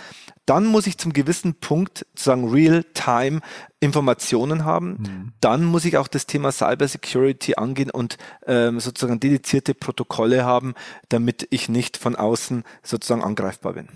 dann 0.47 0.67
muss 0.67 0.89
ich 0.89 0.99
zum 0.99 1.13
gewissen 1.13 1.55
Punkt 1.55 2.07
sozusagen 2.15 2.51
real-time 2.51 3.41
Informationen 3.83 4.64
haben. 4.64 4.90
Mhm. 4.90 5.33
Dann 5.40 5.64
muss 5.64 5.85
ich 5.85 5.97
auch 5.99 6.07
das 6.07 6.27
Thema 6.27 6.53
Cyber 6.53 6.87
Security 6.87 7.55
angehen 7.57 7.90
und 7.90 8.16
ähm, 8.47 8.79
sozusagen 8.79 9.18
dedizierte 9.18 9.75
Protokolle 9.75 10.45
haben, 10.45 10.75
damit 11.09 11.49
ich 11.51 11.68
nicht 11.68 11.97
von 11.97 12.14
außen 12.14 12.62
sozusagen 12.85 13.25
angreifbar 13.25 13.73
bin. 13.73 13.88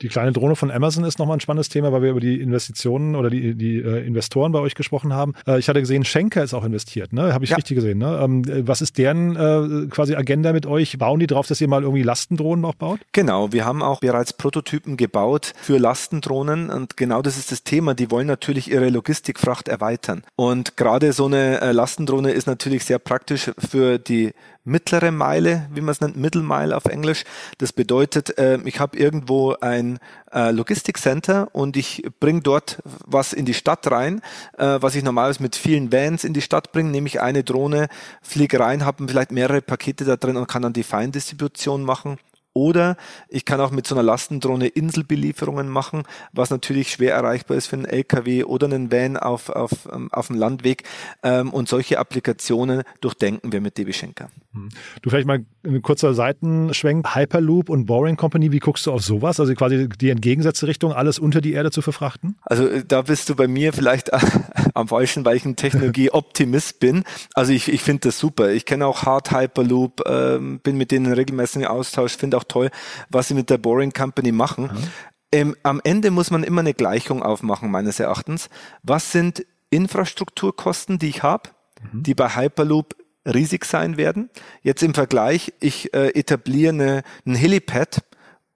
Die 0.00 0.08
kleine 0.08 0.32
Drohne 0.32 0.56
von 0.56 0.70
Amazon 0.70 1.04
ist 1.04 1.18
nochmal 1.18 1.36
ein 1.36 1.40
spannendes 1.40 1.68
Thema, 1.68 1.92
weil 1.92 2.00
wir 2.00 2.10
über 2.10 2.20
die 2.20 2.40
Investitionen 2.40 3.14
oder 3.14 3.28
die, 3.28 3.54
die 3.54 3.76
äh, 3.76 4.06
Investoren 4.06 4.50
bei 4.50 4.60
euch 4.60 4.74
gesprochen 4.74 5.12
haben. 5.12 5.34
Äh, 5.46 5.58
ich 5.58 5.68
hatte 5.68 5.80
gesehen, 5.80 6.04
Schenker 6.04 6.42
ist 6.42 6.54
auch 6.54 6.64
investiert, 6.64 7.12
ne? 7.12 7.34
Habe 7.34 7.44
ich 7.44 7.50
ja. 7.50 7.56
richtig 7.56 7.74
gesehen, 7.74 7.98
ne? 7.98 8.20
Ähm, 8.22 8.66
was 8.66 8.80
ist 8.80 8.96
deren 8.96 9.36
äh, 9.36 9.88
quasi 9.88 10.14
Agenda 10.14 10.54
mit 10.54 10.64
euch? 10.64 10.96
Bauen 10.96 11.20
die 11.20 11.26
drauf, 11.26 11.46
dass 11.46 11.60
ihr 11.60 11.68
mal 11.68 11.82
irgendwie 11.82 12.02
Lastendrohnen 12.02 12.64
auch 12.64 12.76
baut? 12.76 13.00
Genau, 13.12 13.52
wir 13.52 13.66
haben 13.66 13.82
auch 13.82 14.00
bereits 14.00 14.32
Prototypen 14.32 14.96
gebaut 14.96 15.52
für 15.60 15.76
Lastendrohnen 15.76 16.70
und 16.70 16.96
genau 16.96 17.20
das 17.20 17.36
ist 17.36 17.52
das 17.52 17.62
Thema. 17.62 17.94
Die 17.94 18.10
wollen 18.10 18.26
natürlich 18.26 18.70
ihre 18.70 18.88
Logistikfracht 19.34 19.68
erweitern. 19.68 20.22
Und 20.36 20.76
gerade 20.76 21.12
so 21.12 21.26
eine 21.26 21.60
äh, 21.60 21.72
Lastendrohne 21.72 22.30
ist 22.32 22.46
natürlich 22.46 22.84
sehr 22.84 22.98
praktisch 22.98 23.50
für 23.58 23.98
die 23.98 24.32
mittlere 24.64 25.10
Meile, 25.10 25.68
wie 25.74 25.80
man 25.80 25.90
es 25.90 26.00
nennt, 26.00 26.16
Middle 26.16 26.42
Mile 26.42 26.74
auf 26.74 26.86
Englisch. 26.86 27.24
Das 27.58 27.72
bedeutet, 27.72 28.38
äh, 28.38 28.58
ich 28.64 28.80
habe 28.80 28.96
irgendwo 28.96 29.54
ein 29.60 29.98
äh, 30.32 30.50
Logistikcenter 30.52 31.48
und 31.52 31.76
ich 31.76 32.04
bringe 32.20 32.40
dort 32.40 32.78
was 32.84 33.32
in 33.32 33.44
die 33.44 33.54
Stadt 33.54 33.90
rein, 33.90 34.20
was 34.56 34.94
ich 34.94 35.02
normalerweise 35.02 35.42
mit 35.42 35.56
vielen 35.56 35.92
Vans 35.92 36.24
in 36.24 36.32
die 36.32 36.40
Stadt 36.40 36.72
bringe, 36.72 36.90
nehme 36.90 37.06
ich 37.06 37.20
eine 37.20 37.44
Drohne, 37.44 37.88
fliege 38.22 38.60
rein, 38.60 38.84
habe 38.84 39.06
vielleicht 39.06 39.32
mehrere 39.32 39.60
Pakete 39.60 40.04
da 40.04 40.16
drin 40.16 40.36
und 40.36 40.48
kann 40.48 40.62
dann 40.62 40.72
die 40.72 40.82
Feindistribution 40.82 41.82
machen 41.82 42.18
oder 42.54 42.96
ich 43.28 43.44
kann 43.44 43.60
auch 43.60 43.70
mit 43.70 43.86
so 43.86 43.94
einer 43.94 44.02
Lastendrohne 44.02 44.68
Inselbelieferungen 44.68 45.68
machen, 45.68 46.04
was 46.32 46.50
natürlich 46.50 46.90
schwer 46.90 47.14
erreichbar 47.14 47.56
ist 47.56 47.66
für 47.66 47.76
einen 47.76 47.84
LKW 47.84 48.44
oder 48.44 48.66
einen 48.66 48.90
Van 48.90 49.16
auf, 49.16 49.50
auf, 49.50 49.88
ähm, 49.92 50.08
auf 50.12 50.28
dem 50.28 50.36
Landweg. 50.36 50.84
Ähm, 51.22 51.52
und 51.52 51.68
solche 51.68 51.98
Applikationen 51.98 52.82
durchdenken 53.00 53.52
wir 53.52 53.60
mit 53.60 53.76
DB 53.76 53.92
Schenker. 53.92 54.30
Hm. 54.52 54.68
Du 55.02 55.10
vielleicht 55.10 55.26
mal 55.26 55.44
ein 55.64 55.82
kurzer 55.82 56.14
Seitenschwenk. 56.14 57.14
Hyperloop 57.14 57.68
und 57.68 57.86
Boring 57.86 58.16
Company, 58.16 58.52
wie 58.52 58.60
guckst 58.60 58.86
du 58.86 58.92
auf 58.92 59.02
sowas? 59.02 59.40
Also 59.40 59.54
quasi 59.54 59.88
die 59.88 60.10
entgegengesetzte 60.10 60.66
Richtung, 60.66 60.92
alles 60.92 61.18
unter 61.18 61.40
die 61.40 61.52
Erde 61.52 61.70
zu 61.70 61.82
verfrachten? 61.82 62.36
Also 62.42 62.68
äh, 62.68 62.84
da 62.86 63.02
bist 63.02 63.28
du 63.28 63.34
bei 63.34 63.48
mir 63.48 63.72
vielleicht 63.72 64.10
am 64.74 64.88
falschen, 64.88 65.24
weil 65.24 65.36
ich 65.36 65.44
ein 65.44 65.56
Technologie-Optimist 65.56 66.80
bin. 66.80 67.04
Also 67.34 67.52
ich, 67.52 67.72
ich 67.72 67.82
finde 67.82 68.08
das 68.08 68.18
super. 68.18 68.50
Ich 68.50 68.64
kenne 68.64 68.86
auch 68.86 69.02
Hard 69.02 69.32
Hyperloop, 69.32 70.02
ähm, 70.06 70.60
bin 70.60 70.76
mit 70.76 70.90
denen 70.90 71.12
regelmäßig 71.12 71.62
im 71.62 71.68
Austausch, 71.68 72.16
finde 72.16 72.36
auch 72.36 72.43
auch 72.44 72.48
toll, 72.48 72.70
was 73.08 73.28
sie 73.28 73.34
mit 73.34 73.50
der 73.50 73.58
Boring 73.58 73.92
Company 73.92 74.32
machen. 74.32 74.64
Mhm. 74.64 74.88
Ähm, 75.32 75.56
am 75.62 75.80
Ende 75.82 76.10
muss 76.10 76.30
man 76.30 76.44
immer 76.44 76.60
eine 76.60 76.74
Gleichung 76.74 77.22
aufmachen, 77.22 77.70
meines 77.70 77.98
Erachtens. 77.98 78.48
Was 78.82 79.10
sind 79.10 79.44
Infrastrukturkosten, 79.70 80.98
die 80.98 81.08
ich 81.08 81.22
habe, 81.22 81.50
mhm. 81.92 82.04
die 82.04 82.14
bei 82.14 82.36
Hyperloop 82.36 82.94
riesig 83.26 83.64
sein 83.64 83.96
werden? 83.96 84.30
Jetzt 84.62 84.82
im 84.82 84.94
Vergleich, 84.94 85.52
ich 85.58 85.92
äh, 85.92 86.10
etabliere 86.10 86.72
eine, 86.72 87.02
ein 87.26 87.34
Helipad 87.34 88.04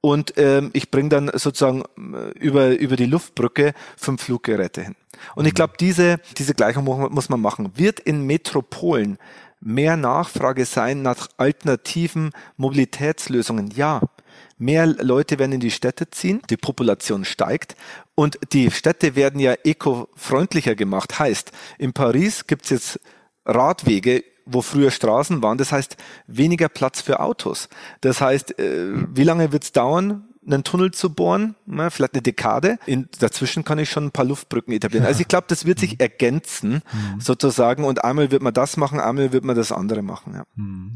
und 0.01 0.35
ähm, 0.37 0.71
ich 0.73 0.91
bringe 0.93 1.09
dann 1.09 1.31
sozusagen 1.35 1.83
äh, 2.15 2.39
über, 2.39 2.79
über 2.79 2.95
die 2.95 3.07
Luftbrücke 3.07 3.75
fünf 3.97 4.23
Fluggeräte 4.23 4.83
hin. 4.83 4.95
Und 5.35 5.47
ich 5.47 5.55
glaube, 5.55 5.73
diese, 5.81 6.21
diese 6.37 6.55
Gleichung 6.55 6.85
muss 6.85 7.29
man 7.29 7.41
machen. 7.41 7.73
Wird 7.75 7.99
in 7.99 8.23
Metropolen 8.23 9.19
mehr 9.61 9.97
Nachfrage 9.97 10.65
sein 10.65 11.03
nach 11.03 11.29
alternativen 11.37 12.31
Mobilitätslösungen? 12.57 13.71
Ja. 13.71 14.01
Mehr 14.61 14.87
Leute 14.87 15.39
werden 15.39 15.53
in 15.53 15.61
die 15.61 15.71
Städte 15.71 16.11
ziehen, 16.11 16.43
die 16.51 16.57
Population 16.57 17.25
steigt 17.25 17.77
und 18.17 18.39
die 18.53 18.73
Städte 18.73 19.15
werden 19.15 19.39
ja 19.39 19.55
eco-freundlicher 19.63 20.75
gemacht. 20.75 21.19
Heißt, 21.19 21.53
in 21.79 21.93
Paris 21.93 22.47
gibt's 22.47 22.71
jetzt 22.71 23.01
Radwege 23.45 24.25
wo 24.49 24.63
früher 24.63 24.91
Straßen 24.91 25.43
waren. 25.43 25.59
Das 25.59 25.73
heißt, 25.73 25.97
weniger 26.27 26.69
Platz 26.69 27.01
für 27.01 27.21
Autos. 27.21 27.69
Das 28.01 28.21
heißt, 28.21 28.59
äh, 28.59 28.93
wie 29.15 29.25
lange 29.25 29.53
wird's 29.53 29.73
dauern, 29.73 30.28
einen 30.53 30.65
Tunnel 30.65 30.91
zu 30.91 31.11
bohren, 31.11 31.55
ne, 31.67 31.91
vielleicht 31.91 32.15
eine 32.15 32.23
Dekade. 32.23 32.79
In, 32.87 33.09
dazwischen 33.19 33.65
kann 33.65 33.79
ich 33.79 33.91
schon 33.91 34.07
ein 34.07 34.11
paar 34.11 34.25
Luftbrücken 34.25 34.73
etablieren. 34.73 35.07
Also 35.07 35.21
ich 35.21 35.29
glaube, 35.29 35.47
das 35.49 35.65
wird 35.65 35.79
sich 35.79 35.93
mhm. 35.93 36.01
ergänzen 36.01 36.73
mhm. 36.73 37.21
sozusagen 37.21 37.85
und 37.85 38.05
einmal 38.05 38.31
wird 38.31 38.43
man 38.43 38.55
das 38.55 38.77
machen, 38.77 39.01
einmal 39.01 39.33
wird 39.33 39.45
man 39.45 39.57
das 39.57 39.73
andere 39.73 40.03
machen. 40.03 40.35
Ja. 40.35 40.45
Mhm. 40.57 40.95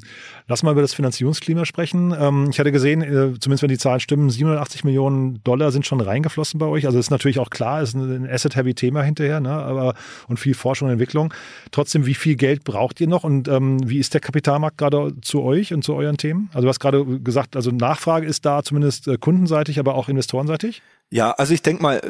Lass 0.49 0.63
mal 0.63 0.73
über 0.73 0.83
das 0.83 0.95
Finanzierungsklima 0.95 1.65
sprechen. 1.65 2.15
Ähm, 2.19 2.49
ich 2.51 2.59
hatte 2.59 2.73
gesehen, 2.73 3.03
äh, 3.03 3.39
zumindest 3.39 3.63
wenn 3.63 3.69
die 3.69 3.79
Zahlen 3.79 4.01
stimmen, 4.01 4.31
780 4.31 4.85
Millionen 4.85 5.43
Dollar 5.45 5.73
sind 5.73 5.87
schon 5.87 6.01
reingeflossen 6.01 6.59
bei 6.59 6.67
euch. 6.67 6.87
Also 6.87 6.99
ist 6.99 7.11
natürlich 7.11 7.39
auch 7.39 7.51
klar, 7.51 7.83
ist 7.83 7.95
ein 7.95 8.29
Asset-Heavy-Thema 8.29 9.03
hinterher, 9.03 9.41
ne? 9.41 9.51
aber 9.51 9.95
und 10.29 10.39
viel 10.39 10.55
Forschung 10.55 10.89
und 10.89 10.93
Entwicklung. 10.93 11.33
Trotzdem, 11.71 12.07
wie 12.07 12.15
viel 12.15 12.37
Geld 12.37 12.65
braucht 12.65 13.01
ihr 13.01 13.09
noch 13.09 13.25
und 13.25 13.49
ähm, 13.49 13.89
wie 13.89 13.99
ist 13.99 14.15
der 14.15 14.21
Kapitalmarkt 14.21 14.79
gerade 14.79 15.13
zu 15.21 15.43
euch 15.43 15.73
und 15.73 15.85
zu 15.85 15.95
euren 15.95 16.17
Themen? 16.17 16.51
Also 16.53 16.63
du 16.63 16.69
hast 16.69 16.81
gerade 16.81 17.05
gesagt, 17.21 17.57
also 17.57 17.71
Nachfrage 17.71 18.27
ist 18.27 18.45
da, 18.45 18.63
zumindest 18.63 19.09
äh, 19.09 19.17
kundenseitig, 19.43 19.79
aber 19.81 19.97
auch 19.97 20.09
investorenseitig? 20.09 20.83
Ja, 21.13 21.33
also 21.33 21.53
ich 21.53 21.61
denke 21.61 21.83
mal, 21.83 22.01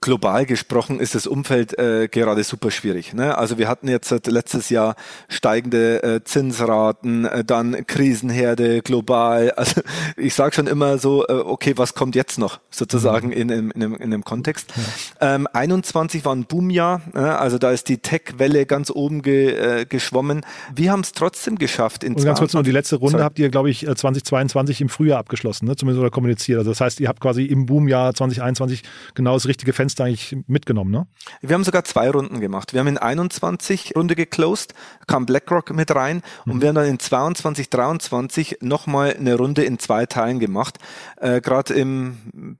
global 0.00 0.46
gesprochen 0.46 0.98
ist 0.98 1.14
das 1.14 1.28
Umfeld 1.28 1.78
äh, 1.78 2.08
gerade 2.08 2.42
super 2.42 2.72
schwierig. 2.72 3.14
Ne? 3.14 3.38
Also 3.38 3.56
wir 3.56 3.68
hatten 3.68 3.86
jetzt 3.86 4.10
letztes 4.26 4.68
Jahr 4.68 4.96
steigende 5.28 6.02
äh, 6.02 6.24
Zinsraten, 6.24 7.24
äh, 7.24 7.44
dann 7.44 7.86
Krisenherde 7.86 8.82
global. 8.82 9.52
Also 9.62 9.82
ich 10.16 10.34
sage 10.34 10.56
schon 10.56 10.66
immer 10.66 10.98
so, 10.98 11.24
äh, 11.28 11.34
okay, 11.34 11.74
was 11.76 11.94
kommt 11.94 12.16
jetzt 12.16 12.36
noch 12.36 12.58
sozusagen 12.70 13.28
mhm. 13.28 13.32
in, 13.32 13.48
in, 13.50 13.70
in, 13.70 13.80
dem, 13.80 13.94
in 13.94 14.10
dem 14.10 14.24
Kontext? 14.24 14.72
Ja. 15.20 15.36
Ähm, 15.36 15.46
21 15.52 16.24
war 16.24 16.34
ein 16.34 16.46
Boomjahr, 16.46 17.00
ne? 17.14 17.38
also 17.38 17.58
da 17.58 17.70
ist 17.70 17.88
die 17.88 17.98
Tech-Welle 17.98 18.66
ganz 18.66 18.90
oben 18.90 19.22
ge, 19.22 19.54
äh, 19.54 19.84
geschwommen. 19.84 20.44
Wir 20.74 20.90
haben 20.90 21.00
es 21.00 21.12
trotzdem 21.12 21.58
geschafft. 21.58 22.02
In 22.02 22.14
Und 22.14 22.24
ganz 22.24 22.40
kurz 22.40 22.54
noch, 22.54 22.62
die 22.62 22.72
letzte 22.72 22.96
Runde 22.96 23.12
Sorry. 23.12 23.22
habt 23.22 23.38
ihr, 23.38 23.50
glaube 23.50 23.70
ich, 23.70 23.86
2022 23.86 24.80
äh, 24.80 24.82
im 24.82 24.88
Frühjahr 24.88 25.20
abgeschlossen, 25.20 25.66
ne? 25.66 25.76
zumindest 25.76 26.00
oder 26.00 26.10
kommuniziert. 26.10 26.58
Also 26.58 26.72
das 26.72 26.80
heißt, 26.80 26.98
ihr 26.98 27.06
habt 27.06 27.20
quasi 27.20 27.44
im 27.44 27.66
Boomjahr 27.66 28.12
20 28.12 28.31
2021 28.34 28.82
genau 29.14 29.34
das 29.34 29.46
richtige 29.46 29.72
Fenster 29.72 30.04
eigentlich 30.04 30.36
mitgenommen, 30.46 30.90
ne? 30.90 31.06
Wir 31.40 31.54
haben 31.54 31.64
sogar 31.64 31.84
zwei 31.84 32.10
Runden 32.10 32.40
gemacht. 32.40 32.72
Wir 32.72 32.80
haben 32.80 32.88
in 32.88 32.98
21 32.98 33.94
Runde 33.96 34.14
geclosed, 34.14 34.74
kam 35.06 35.26
BlackRock 35.26 35.74
mit 35.74 35.94
rein 35.94 36.22
mhm. 36.44 36.52
und 36.52 36.60
wir 36.60 36.68
haben 36.68 36.74
dann 36.74 36.86
in 36.86 36.98
22, 36.98 37.70
23 37.70 38.58
nochmal 38.60 39.14
eine 39.18 39.36
Runde 39.36 39.64
in 39.64 39.78
zwei 39.78 40.06
Teilen 40.06 40.38
gemacht. 40.38 40.78
Äh, 41.16 41.40
Gerade 41.40 41.74
im 41.74 42.16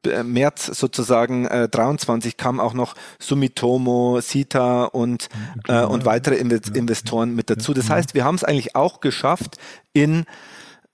äh, 0.07 0.23
März 0.23 0.67
sozusagen 0.67 1.47
äh, 1.47 1.69
23 1.69 2.37
kam 2.37 2.61
auch 2.61 2.75
noch 2.75 2.95
Sumitomo, 3.19 4.21
Sita 4.21 4.85
und, 4.85 5.29
äh, 5.69 5.83
und 5.83 6.05
weitere 6.05 6.37
Investoren 6.37 7.35
mit 7.35 7.51
dazu. 7.51 7.75
Das 7.75 7.91
heißt, 7.91 8.15
wir 8.15 8.25
haben 8.25 8.35
es 8.35 8.45
eigentlich 8.45 8.77
auch 8.77 9.01
geschafft, 9.01 9.59
in 9.93 10.25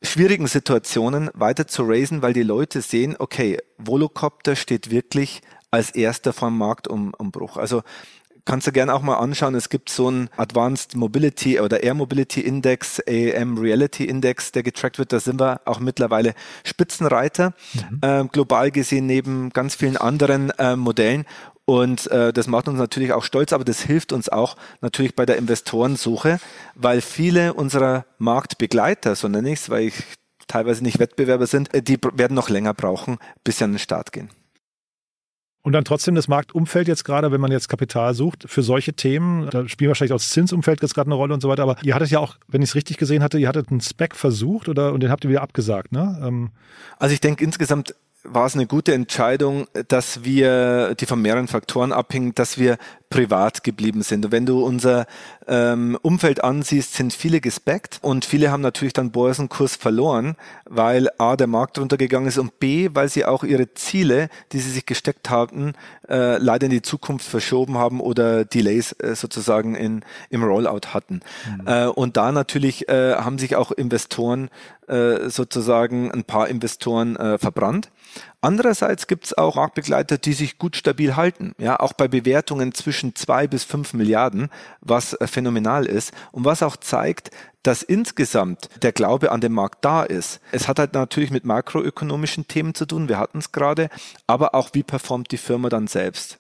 schwierigen 0.03 0.47
Situationen 0.47 1.31
weiter 1.35 1.67
zu 1.67 1.83
raisen, 1.85 2.23
weil 2.23 2.33
die 2.33 2.43
Leute 2.43 2.83
sehen, 2.83 3.17
okay, 3.19 3.59
Volocopter 3.79 4.57
steht 4.57 4.91
wirklich 4.91 5.43
als 5.71 5.91
erster 5.91 6.33
vom 6.33 6.57
Marktumbruch. 6.57 7.57
Also 7.57 7.83
kannst 8.49 8.67
du 8.67 8.73
gerne 8.73 8.95
auch 8.95 9.03
mal 9.03 9.17
anschauen. 9.19 9.55
Es 9.55 9.69
gibt 9.69 9.91
so 9.91 10.09
einen 10.09 10.31
Advanced 10.39 10.97
Mobility 10.97 11.61
oder 11.61 11.83
Air 11.83 11.93
Mobility 11.93 12.41
Index, 12.41 12.99
AM 13.07 13.59
Reality 13.59 14.07
Index, 14.07 14.53
der 14.53 14.63
getrackt 14.63 14.99
wird. 14.99 15.13
Da 15.13 15.21
sind 15.21 15.39
wir 15.39 15.61
auch 15.67 15.81
mittlerweile 15.81 16.35
Spitzenreiter, 16.65 17.53
mhm. 17.75 17.99
äh, 18.01 18.25
global 18.25 18.71
gesehen 18.71 19.05
neben 19.05 19.51
ganz 19.51 19.75
vielen 19.75 19.99
anderen 19.99 20.51
äh, 20.59 20.77
Modellen. 20.77 21.27
Und 21.69 22.11
äh, 22.11 22.33
das 22.33 22.47
macht 22.47 22.67
uns 22.67 22.79
natürlich 22.79 23.13
auch 23.13 23.23
stolz, 23.23 23.53
aber 23.53 23.63
das 23.63 23.83
hilft 23.83 24.15
uns 24.15 24.31
auch 24.31 24.57
natürlich 24.81 25.15
bei 25.15 25.27
der 25.27 25.37
Investorensuche, 25.37 26.41
weil 26.75 27.03
viele 27.03 27.53
unserer 27.53 28.07
Marktbegleiter, 28.17 29.15
so 29.15 29.29
nenne 29.29 29.53
ich 29.53 29.61
es, 29.61 29.69
weil 29.69 29.89
ich 29.89 30.03
teilweise 30.47 30.83
nicht 30.83 30.99
Wettbewerber 30.99 31.47
sind, 31.47 31.75
äh, 31.75 31.83
die 31.83 31.99
werden 32.15 32.35
noch 32.35 32.49
länger 32.49 32.73
brauchen, 32.73 33.19
bis 33.45 33.59
sie 33.59 33.65
an 33.65 33.73
den 33.73 33.81
Start 33.81 34.13
gehen. 34.13 34.31
Und 35.61 35.75
dann 35.75 35.85
trotzdem 35.85 36.15
das 36.15 36.27
Marktumfeld 36.27 36.89
jetzt 36.89 37.05
gerade, 37.05 37.33
wenn 37.33 37.41
man 37.43 37.53
jetzt 37.53 37.69
Kapital 37.69 38.15
sucht 38.15 38.47
für 38.49 38.63
solche 38.63 38.95
Themen, 38.95 39.51
da 39.51 39.69
spielt 39.69 39.89
wahrscheinlich 39.89 40.15
auch 40.15 40.21
das 40.21 40.31
Zinsumfeld 40.31 40.81
jetzt 40.81 40.95
gerade 40.95 41.09
eine 41.09 41.17
Rolle 41.17 41.35
und 41.35 41.43
so 41.43 41.51
weiter, 41.51 41.65
aber 41.65 41.77
ihr 41.83 41.95
hattet 41.95 42.09
ja 42.09 42.19
auch, 42.19 42.39
wenn 42.47 42.63
ich 42.63 42.71
es 42.71 42.77
richtig 42.77 42.97
gesehen 42.97 43.23
hatte, 43.23 43.39
ihr 43.39 43.47
hattet 43.47 43.71
einen 43.71 43.83
Spec 43.83 44.17
versucht 44.17 44.71
oder 44.71 44.95
und 44.95 45.03
den 45.03 45.11
habt 45.11 45.25
ihr 45.25 45.29
wieder 45.31 45.43
abgesagt, 45.43 45.93
ne? 45.93 46.19
Ähm 46.27 46.51
also 46.99 47.13
ich 47.13 47.21
denke 47.21 47.45
insgesamt 47.45 47.95
war 48.35 48.47
es 48.47 48.55
eine 48.55 48.67
gute 48.67 48.95
Entscheidung, 48.95 49.67
dass 49.89 50.25
wir, 50.25 50.95
die 50.95 51.07
von 51.07 51.21
mehreren 51.21 51.49
Faktoren 51.49 51.93
abhängen, 51.93 52.35
dass 52.35 52.59
wir 52.59 52.79
privat 53.11 53.65
geblieben 53.65 54.03
sind. 54.03 54.27
Und 54.27 54.33
wenn 54.33 54.47
du 54.47 54.65
unser 54.65 55.07
ähm, 55.47 55.99
Umfeld 56.03 56.45
ansiehst, 56.45 56.95
sind 56.95 57.13
viele 57.13 57.41
gespeckt 57.41 57.99
und 58.03 58.25
viele 58.25 58.51
haben 58.51 58.61
natürlich 58.61 58.93
dann 58.93 59.11
Börsenkurs 59.11 59.77
verloren, 59.77 60.37
weil 60.67 61.09
A, 61.19 61.37
der 61.37 61.47
Markt 61.47 61.79
runtergegangen 61.79 62.29
ist 62.29 62.39
und 62.39 62.59
B, 62.59 62.91
weil 62.93 63.09
sie 63.09 63.25
auch 63.25 63.45
ihre 63.45 63.73
Ziele, 63.75 64.29
die 64.53 64.59
sie 64.59 64.71
sich 64.71 64.85
gesteckt 64.85 65.31
hatten, 65.31 65.73
äh, 66.09 66.37
leider 66.39 66.67
in 66.67 66.73
die 66.73 66.83
Zukunft 66.83 67.27
verschoben 67.27 67.79
haben 67.79 68.01
oder 68.01 68.45
Delays 68.45 68.93
äh, 68.93 69.15
sozusagen 69.15 69.75
in, 69.75 70.05
im 70.29 70.43
Rollout 70.45 70.89
hatten. 70.93 71.21
Mhm. 71.61 71.67
Äh, 71.67 71.87
und 71.87 72.17
da 72.17 72.31
natürlich 72.33 72.89
äh, 72.89 73.15
haben 73.15 73.39
sich 73.39 73.57
auch 73.57 73.73
Investoren 73.73 74.51
äh, 74.89 75.29
sozusagen 75.29 76.11
ein 76.11 76.25
paar 76.25 76.49
Investoren 76.49 77.17
äh, 77.17 77.39
verbrannt. 77.39 77.91
Andererseits 78.41 79.09
gibt 79.09 79.27
es 79.27 79.37
auch 79.37 79.57
Marktbegleiter, 79.57 80.17
die 80.17 80.33
sich 80.33 80.59
gut 80.59 80.77
stabil 80.77 81.17
halten. 81.17 81.55
Ja, 81.59 81.81
auch 81.81 81.93
bei 81.93 82.07
Bewertungen 82.07 82.73
zwischen 82.73 83.17
zwei 83.17 83.49
bis 83.49 83.65
fünf 83.65 83.95
Milliarden, 83.95 84.49
was 84.81 85.15
äh, 85.15 85.27
phänomenal 85.27 85.87
ist 85.87 86.13
und 86.31 86.45
was 86.45 86.63
auch 86.63 86.77
zeigt, 86.77 87.31
dass 87.65 87.83
insgesamt 87.83 88.71
der 88.83 88.93
Glaube 88.93 89.33
an 89.33 89.41
den 89.41 89.53
Markt 89.53 89.85
da 89.85 90.05
ist. 90.05 90.41
Es 90.53 90.69
hat 90.69 90.79
halt 90.79 90.95
natürlich 90.95 91.31
mit 91.31 91.45
makroökonomischen 91.45 92.47
Themen 92.47 92.75
zu 92.75 92.87
tun, 92.87 93.09
wir 93.09 93.19
hatten 93.19 93.39
es 93.39 93.51
gerade, 93.51 93.89
aber 94.27 94.55
auch 94.55 94.71
wie 94.73 94.85
performt 94.85 95.33
die 95.33 95.37
Firma 95.37 95.69
dann 95.69 95.89
selbst. 95.89 96.39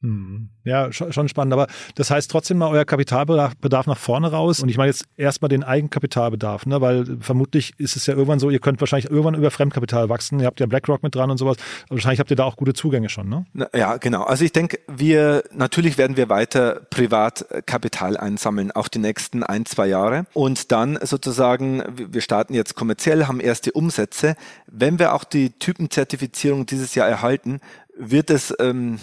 Mhm. 0.00 0.50
Ja, 0.64 0.92
schon 0.92 1.28
spannend. 1.28 1.52
Aber 1.52 1.66
das 1.94 2.10
heißt 2.10 2.30
trotzdem 2.30 2.58
mal 2.58 2.68
euer 2.68 2.84
Kapitalbedarf 2.84 3.86
nach 3.86 3.96
vorne 3.96 4.30
raus. 4.30 4.60
Und 4.60 4.68
ich 4.68 4.76
meine 4.76 4.90
jetzt 4.90 5.06
erstmal 5.16 5.48
den 5.48 5.64
Eigenkapitalbedarf, 5.64 6.66
ne? 6.66 6.80
weil 6.80 7.18
vermutlich 7.20 7.72
ist 7.78 7.96
es 7.96 8.06
ja 8.06 8.14
irgendwann 8.14 8.38
so, 8.38 8.50
ihr 8.50 8.60
könnt 8.60 8.80
wahrscheinlich 8.80 9.10
irgendwann 9.10 9.34
über 9.34 9.50
Fremdkapital 9.50 10.08
wachsen. 10.08 10.40
Ihr 10.40 10.46
habt 10.46 10.60
ja 10.60 10.66
BlackRock 10.66 11.02
mit 11.02 11.14
dran 11.14 11.30
und 11.30 11.38
sowas. 11.38 11.56
Wahrscheinlich 11.88 12.20
habt 12.20 12.30
ihr 12.30 12.36
da 12.36 12.44
auch 12.44 12.56
gute 12.56 12.74
Zugänge 12.74 13.08
schon, 13.08 13.28
ne? 13.28 13.46
Ja, 13.74 13.96
genau. 13.96 14.22
Also 14.22 14.44
ich 14.44 14.52
denke, 14.52 14.78
wir, 14.86 15.42
natürlich 15.52 15.98
werden 15.98 16.16
wir 16.16 16.28
weiter 16.28 16.80
Privatkapital 16.90 18.16
einsammeln, 18.16 18.70
auch 18.70 18.88
die 18.88 18.98
nächsten 19.00 19.42
ein, 19.42 19.66
zwei 19.66 19.88
Jahre. 19.88 20.26
Und 20.34 20.70
dann 20.70 20.98
sozusagen, 21.02 21.82
wir 21.96 22.20
starten 22.20 22.54
jetzt 22.54 22.76
kommerziell, 22.76 23.26
haben 23.26 23.40
erste 23.40 23.72
Umsätze. 23.72 24.36
Wenn 24.66 24.98
wir 24.98 25.14
auch 25.14 25.24
die 25.24 25.58
Typenzertifizierung 25.58 26.66
dieses 26.66 26.94
Jahr 26.94 27.08
erhalten, 27.08 27.60
wird 27.98 28.30
es, 28.30 28.54
ähm, 28.60 28.98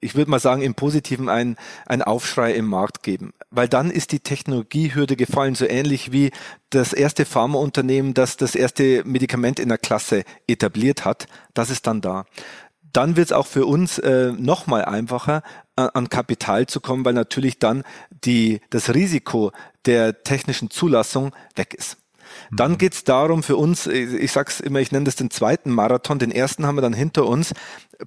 ich 0.00 0.14
würde 0.14 0.30
mal 0.30 0.40
sagen, 0.40 0.62
im 0.62 0.74
Positiven 0.74 1.28
ein, 1.28 1.56
ein 1.86 2.02
Aufschrei 2.02 2.54
im 2.54 2.66
Markt 2.66 3.02
geben. 3.02 3.32
Weil 3.50 3.68
dann 3.68 3.90
ist 3.90 4.12
die 4.12 4.20
Technologiehürde 4.20 5.16
gefallen, 5.16 5.54
so 5.54 5.66
ähnlich 5.66 6.10
wie 6.10 6.30
das 6.70 6.92
erste 6.92 7.24
Pharmaunternehmen, 7.24 8.14
das 8.14 8.36
das 8.36 8.54
erste 8.54 9.02
Medikament 9.04 9.60
in 9.60 9.68
der 9.68 9.78
Klasse 9.78 10.24
etabliert 10.46 11.04
hat, 11.04 11.26
das 11.54 11.70
ist 11.70 11.86
dann 11.86 12.00
da. 12.00 12.24
Dann 12.92 13.16
wird 13.16 13.26
es 13.26 13.32
auch 13.32 13.46
für 13.46 13.66
uns 13.66 13.98
äh, 13.98 14.32
nochmal 14.32 14.84
einfacher, 14.86 15.42
an, 15.76 15.90
an 15.90 16.08
Kapital 16.08 16.66
zu 16.66 16.80
kommen, 16.80 17.04
weil 17.04 17.12
natürlich 17.12 17.58
dann 17.58 17.84
die, 18.24 18.60
das 18.70 18.94
Risiko 18.94 19.52
der 19.84 20.22
technischen 20.22 20.70
Zulassung 20.70 21.34
weg 21.54 21.74
ist. 21.74 21.97
Dann 22.50 22.72
mhm. 22.72 22.78
geht's 22.78 23.04
darum 23.04 23.42
für 23.42 23.56
uns, 23.56 23.86
ich 23.86 24.32
sag's 24.32 24.60
immer, 24.60 24.80
ich 24.80 24.92
nenne 24.92 25.04
das 25.04 25.16
den 25.16 25.30
zweiten 25.30 25.70
Marathon, 25.70 26.18
den 26.18 26.30
ersten 26.30 26.66
haben 26.66 26.76
wir 26.76 26.82
dann 26.82 26.92
hinter 26.92 27.26
uns, 27.26 27.52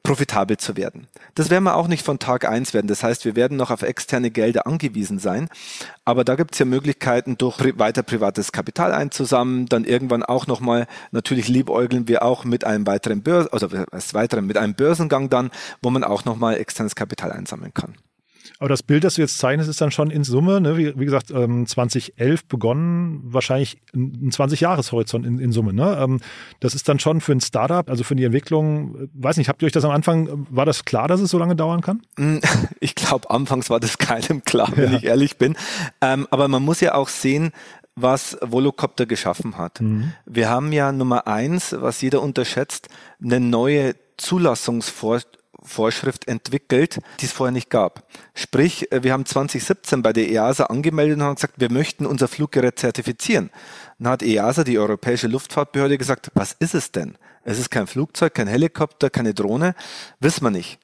profitabel 0.03 0.57
zu 0.57 0.77
werden. 0.77 1.07
Das 1.36 1.49
werden 1.49 1.65
wir 1.65 1.75
auch 1.75 1.88
nicht 1.88 2.05
von 2.05 2.19
Tag 2.19 2.47
eins 2.47 2.73
werden. 2.73 2.88
Das 2.88 3.03
heißt, 3.03 3.25
wir 3.25 3.36
werden 3.36 3.57
noch 3.57 3.71
auf 3.71 3.81
externe 3.81 4.31
Gelder 4.31 4.65
angewiesen 4.65 5.19
sein. 5.19 5.49
Aber 6.05 6.23
da 6.23 6.36
gibt's 6.36 6.60
ja 6.60 6.65
Möglichkeiten, 6.65 7.38
durch 7.38 7.60
weiter 7.77 8.03
privates 8.03 8.51
Kapital 8.51 8.93
einzusammeln, 8.93 9.65
dann 9.65 9.84
irgendwann 9.84 10.23
auch 10.23 10.47
nochmal, 10.47 10.88
natürlich 11.12 11.47
liebäugeln 11.47 12.07
wir 12.07 12.23
auch 12.23 12.45
mit 12.45 12.63
einem 12.63 12.88
weiteren 12.88 13.21
Börsen, 13.21 13.49
also 13.51 13.67
als 13.91 14.13
weiteren 14.13 14.45
mit 14.45 14.57
einem 14.57 14.75
Börsengang 14.75 15.29
dann, 15.29 15.51
wo 15.81 15.89
man 15.89 16.03
auch 16.03 16.25
nochmal 16.25 16.55
externes 16.57 16.95
Kapital 16.95 17.31
einsammeln 17.31 17.73
kann. 17.73 17.95
Aber 18.60 18.69
das 18.69 18.84
Bild, 18.84 19.04
das 19.04 19.15
du 19.15 19.21
jetzt 19.21 19.38
zeichnest, 19.38 19.69
ist 19.69 19.82
dann 19.82 19.91
schon 19.91 20.12
in 20.12 20.23
Summe, 20.23 20.62
ne, 20.62 20.77
wie, 20.77 20.97
wie 20.99 21.06
gesagt, 21.06 21.27
2011 21.27 22.12
ähm, 22.17 22.47
begonnen, 22.47 23.19
wahrscheinlich 23.23 23.82
ein 23.93 24.32
20-Jahres-Horizont 24.32 25.25
in, 25.25 25.39
in, 25.39 25.51
Summe. 25.51 25.73
Ne? 25.73 25.97
Ähm, 25.99 26.19
das 26.60 26.75
ist 26.75 26.88
dann 26.88 26.99
schon 26.99 27.21
für 27.21 27.32
ein 27.32 27.41
Startup, 27.41 27.89
also 27.89 28.04
für 28.04 28.15
die 28.15 28.23
Entwicklung, 28.23 28.95
äh, 28.95 29.08
weiß 29.13 29.38
nicht, 29.38 29.49
habt 29.49 29.62
ihr 29.62 29.65
euch 29.65 29.71
das 29.71 29.86
am 29.86 29.91
Anfang, 29.91 30.47
war 30.49 30.65
das 30.65 30.86
klar, 30.86 31.08
dass 31.08 31.21
es 31.21 31.32
so 31.32 31.38
lange 31.38 31.56
dauern 31.56 31.82
kann? 31.82 32.01
Mm, 32.17 32.38
ich 32.80 32.95
glaube, 32.95 33.30
anfangs 33.30 33.69
war 33.69 33.80
das 33.80 33.97
keinem 33.97 34.43
klar, 34.43 34.69
wenn 34.75 34.91
ja. 34.91 34.97
ich 34.97 35.04
ehrlich 35.06 35.38
bin. 35.38 35.56
Ähm, 36.01 36.27
aber 36.32 36.47
man 36.47 36.63
muss 36.63 36.82
ja 36.82 36.95
auch 36.95 37.10
sehen, 37.10 37.51
was 37.95 38.38
Volocopter 38.41 39.06
geschaffen 39.06 39.58
hat. 39.58 39.82
Mhm. 39.82 40.13
Wir 40.25 40.49
haben 40.49 40.71
ja 40.71 40.91
Nummer 40.91 41.27
eins, 41.27 41.75
was 41.77 42.01
jeder 42.01 42.21
unterschätzt, 42.21 42.88
eine 43.21 43.39
neue 43.39 43.95
Zulassungsvorschrift 44.17 45.40
entwickelt, 46.28 47.00
die 47.19 47.26
es 47.26 47.32
vorher 47.32 47.52
nicht 47.52 47.69
gab. 47.69 48.08
Sprich, 48.34 48.91
äh, 48.91 49.04
wir 49.04 49.13
haben 49.13 49.26
2017 49.26 50.02
bei 50.02 50.13
der 50.13 50.30
EASA 50.30 50.65
angemeldet 50.65 51.17
und 51.17 51.24
haben 51.24 51.36
gesagt, 51.36 51.56
wir 51.58 51.71
möchten 51.71 52.06
unser 52.06 52.28
Fluggerät 52.28 52.80
zertifizieren. 52.80 53.50
Dann 54.00 54.12
hat 54.12 54.24
EASA, 54.24 54.63
die 54.63 54.80
Europäische 54.80 55.28
Luftfahrtbehörde, 55.28 55.97
gesagt, 55.97 56.32
was 56.34 56.54
ist 56.54 56.76
es 56.76 56.91
denn? 56.91 57.17
Es 57.43 57.60
ist 57.60 57.71
kein 57.71 57.88
Flugzeug, 57.88 58.34
kein 58.34 58.47
Helikopter, 58.47 59.10
keine 59.10 59.34
Drohne, 59.34 59.76
wissen 60.19 60.43
wir 60.43 60.52
nicht. 60.52 60.80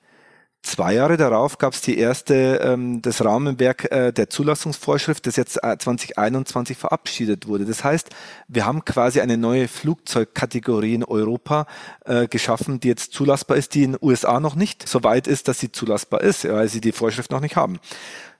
Zwei 0.63 0.95
Jahre 0.95 1.15
darauf 1.15 1.59
gab 1.59 1.73
es 1.73 1.81
die 1.81 1.97
erste, 1.97 2.59
ähm, 2.61 3.01
das 3.01 3.23
Rahmenwerk 3.23 3.89
äh, 3.89 4.11
der 4.11 4.29
Zulassungsvorschrift, 4.29 5.25
das 5.25 5.37
jetzt 5.37 5.63
äh, 5.63 5.77
2021 5.77 6.77
verabschiedet 6.77 7.47
wurde. 7.47 7.65
Das 7.65 7.83
heißt, 7.83 8.09
wir 8.49 8.65
haben 8.65 8.83
quasi 8.83 9.21
eine 9.21 9.37
neue 9.37 9.69
Flugzeugkategorie 9.69 10.95
in 10.95 11.03
Europa 11.05 11.67
äh, 12.05 12.27
geschaffen, 12.27 12.81
die 12.81 12.89
jetzt 12.89 13.13
zulassbar 13.13 13.55
ist, 13.55 13.75
die 13.75 13.83
in 13.83 13.93
den 13.93 13.99
USA 14.01 14.39
noch 14.39 14.55
nicht 14.55 14.87
so 14.87 15.03
weit 15.03 15.27
ist, 15.27 15.47
dass 15.47 15.59
sie 15.59 15.71
zulassbar 15.71 16.21
ist, 16.21 16.43
weil 16.43 16.67
sie 16.67 16.81
die 16.81 16.91
Vorschrift 16.91 17.31
noch 17.31 17.41
nicht 17.41 17.55
haben. 17.55 17.79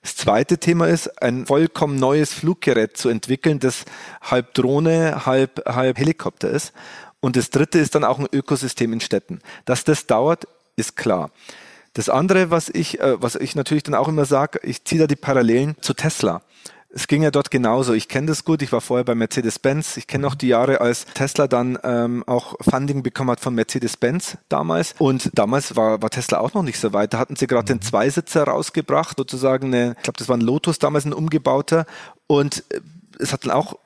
Das 0.01 0.15
zweite 0.15 0.57
Thema 0.57 0.87
ist, 0.87 1.21
ein 1.21 1.45
vollkommen 1.45 1.97
neues 1.97 2.33
Fluggerät 2.33 2.97
zu 2.97 3.09
entwickeln, 3.09 3.59
das 3.59 3.85
halb 4.21 4.53
Drohne, 4.53 5.25
halb, 5.25 5.63
halb 5.65 5.97
Helikopter 5.97 6.49
ist. 6.49 6.73
Und 7.19 7.35
das 7.35 7.49
dritte 7.49 7.79
ist 7.79 7.95
dann 7.95 8.03
auch 8.03 8.19
ein 8.19 8.27
Ökosystem 8.31 8.93
in 8.93 9.01
Städten. 9.01 9.39
Dass 9.65 9.83
das 9.83 10.07
dauert, 10.07 10.47
ist 10.75 10.95
klar. 10.95 11.31
Das 11.97 12.09
andere, 12.09 12.51
was 12.51 12.69
ich, 12.69 12.99
äh, 12.99 13.19
was 13.19 13.35
ich 13.35 13.55
natürlich 13.55 13.81
dann 13.81 13.95
auch 13.95 14.07
immer 14.07 14.25
sage, 14.25 14.59
ich 14.61 14.83
ziehe 14.83 15.01
da 15.01 15.07
die 15.07 15.15
Parallelen 15.15 15.75
zu 15.81 15.95
Tesla. 15.95 16.43
Es 16.89 17.07
ging 17.07 17.23
ja 17.23 17.31
dort 17.31 17.49
genauso. 17.49 17.93
Ich 17.93 18.07
kenne 18.07 18.27
das 18.27 18.45
gut. 18.45 18.61
Ich 18.61 18.71
war 18.71 18.81
vorher 18.81 19.03
bei 19.03 19.15
Mercedes-Benz. 19.15 19.97
Ich 19.97 20.05
kenne 20.05 20.27
auch 20.27 20.35
die 20.35 20.49
Jahre, 20.49 20.79
als 20.79 21.05
Tesla 21.05 21.47
dann 21.47 21.79
ähm, 21.83 22.23
auch 22.27 22.53
Funding 22.61 23.01
bekommen 23.01 23.31
hat 23.31 23.39
von 23.39 23.55
Mercedes-Benz 23.55 24.37
damals. 24.47 24.93
Und 24.99 25.31
damals 25.33 25.75
war, 25.75 25.99
war 25.99 26.11
Tesla 26.11 26.39
auch 26.39 26.53
noch 26.53 26.61
nicht 26.61 26.79
so 26.79 26.93
weit. 26.93 27.15
Da 27.15 27.17
hatten 27.17 27.35
sie 27.35 27.47
gerade 27.47 27.65
den 27.65 27.81
Zweisitzer 27.81 28.43
rausgebracht, 28.43 29.17
sozusagen 29.17 29.73
eine, 29.73 29.95
ich 29.97 30.03
glaube, 30.03 30.19
das 30.19 30.29
war 30.29 30.37
ein 30.37 30.41
Lotus 30.41 30.77
damals 30.77 31.05
ein 31.05 31.13
umgebauter. 31.13 31.87
Und 32.27 32.63
äh, 32.69 32.79
es 33.17 33.33
hat 33.33 33.43
dann 33.43 33.51
auch 33.53 33.79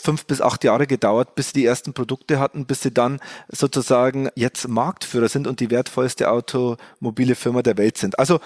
fünf 0.00 0.26
bis 0.26 0.40
acht 0.40 0.64
Jahre 0.64 0.86
gedauert, 0.86 1.34
bis 1.34 1.48
sie 1.48 1.60
die 1.60 1.66
ersten 1.66 1.92
Produkte 1.92 2.38
hatten, 2.38 2.66
bis 2.66 2.82
sie 2.82 2.92
dann 2.92 3.20
sozusagen 3.48 4.30
jetzt 4.34 4.68
Marktführer 4.68 5.28
sind 5.28 5.46
und 5.46 5.60
die 5.60 5.70
wertvollste 5.70 6.30
automobile 6.30 7.34
Firma 7.34 7.62
der 7.62 7.76
Welt 7.76 7.98
sind. 7.98 8.18
Also 8.18 8.40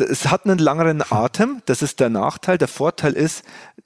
es 0.00 0.30
hat 0.30 0.46
einen 0.46 0.58
langeren 0.58 1.02
Atem, 1.10 1.62
das 1.66 1.82
ist 1.82 2.00
der 2.00 2.08
Nachteil. 2.08 2.58
Der 2.58 2.68
Vorteil 2.68 3.12
ist, 3.12 3.44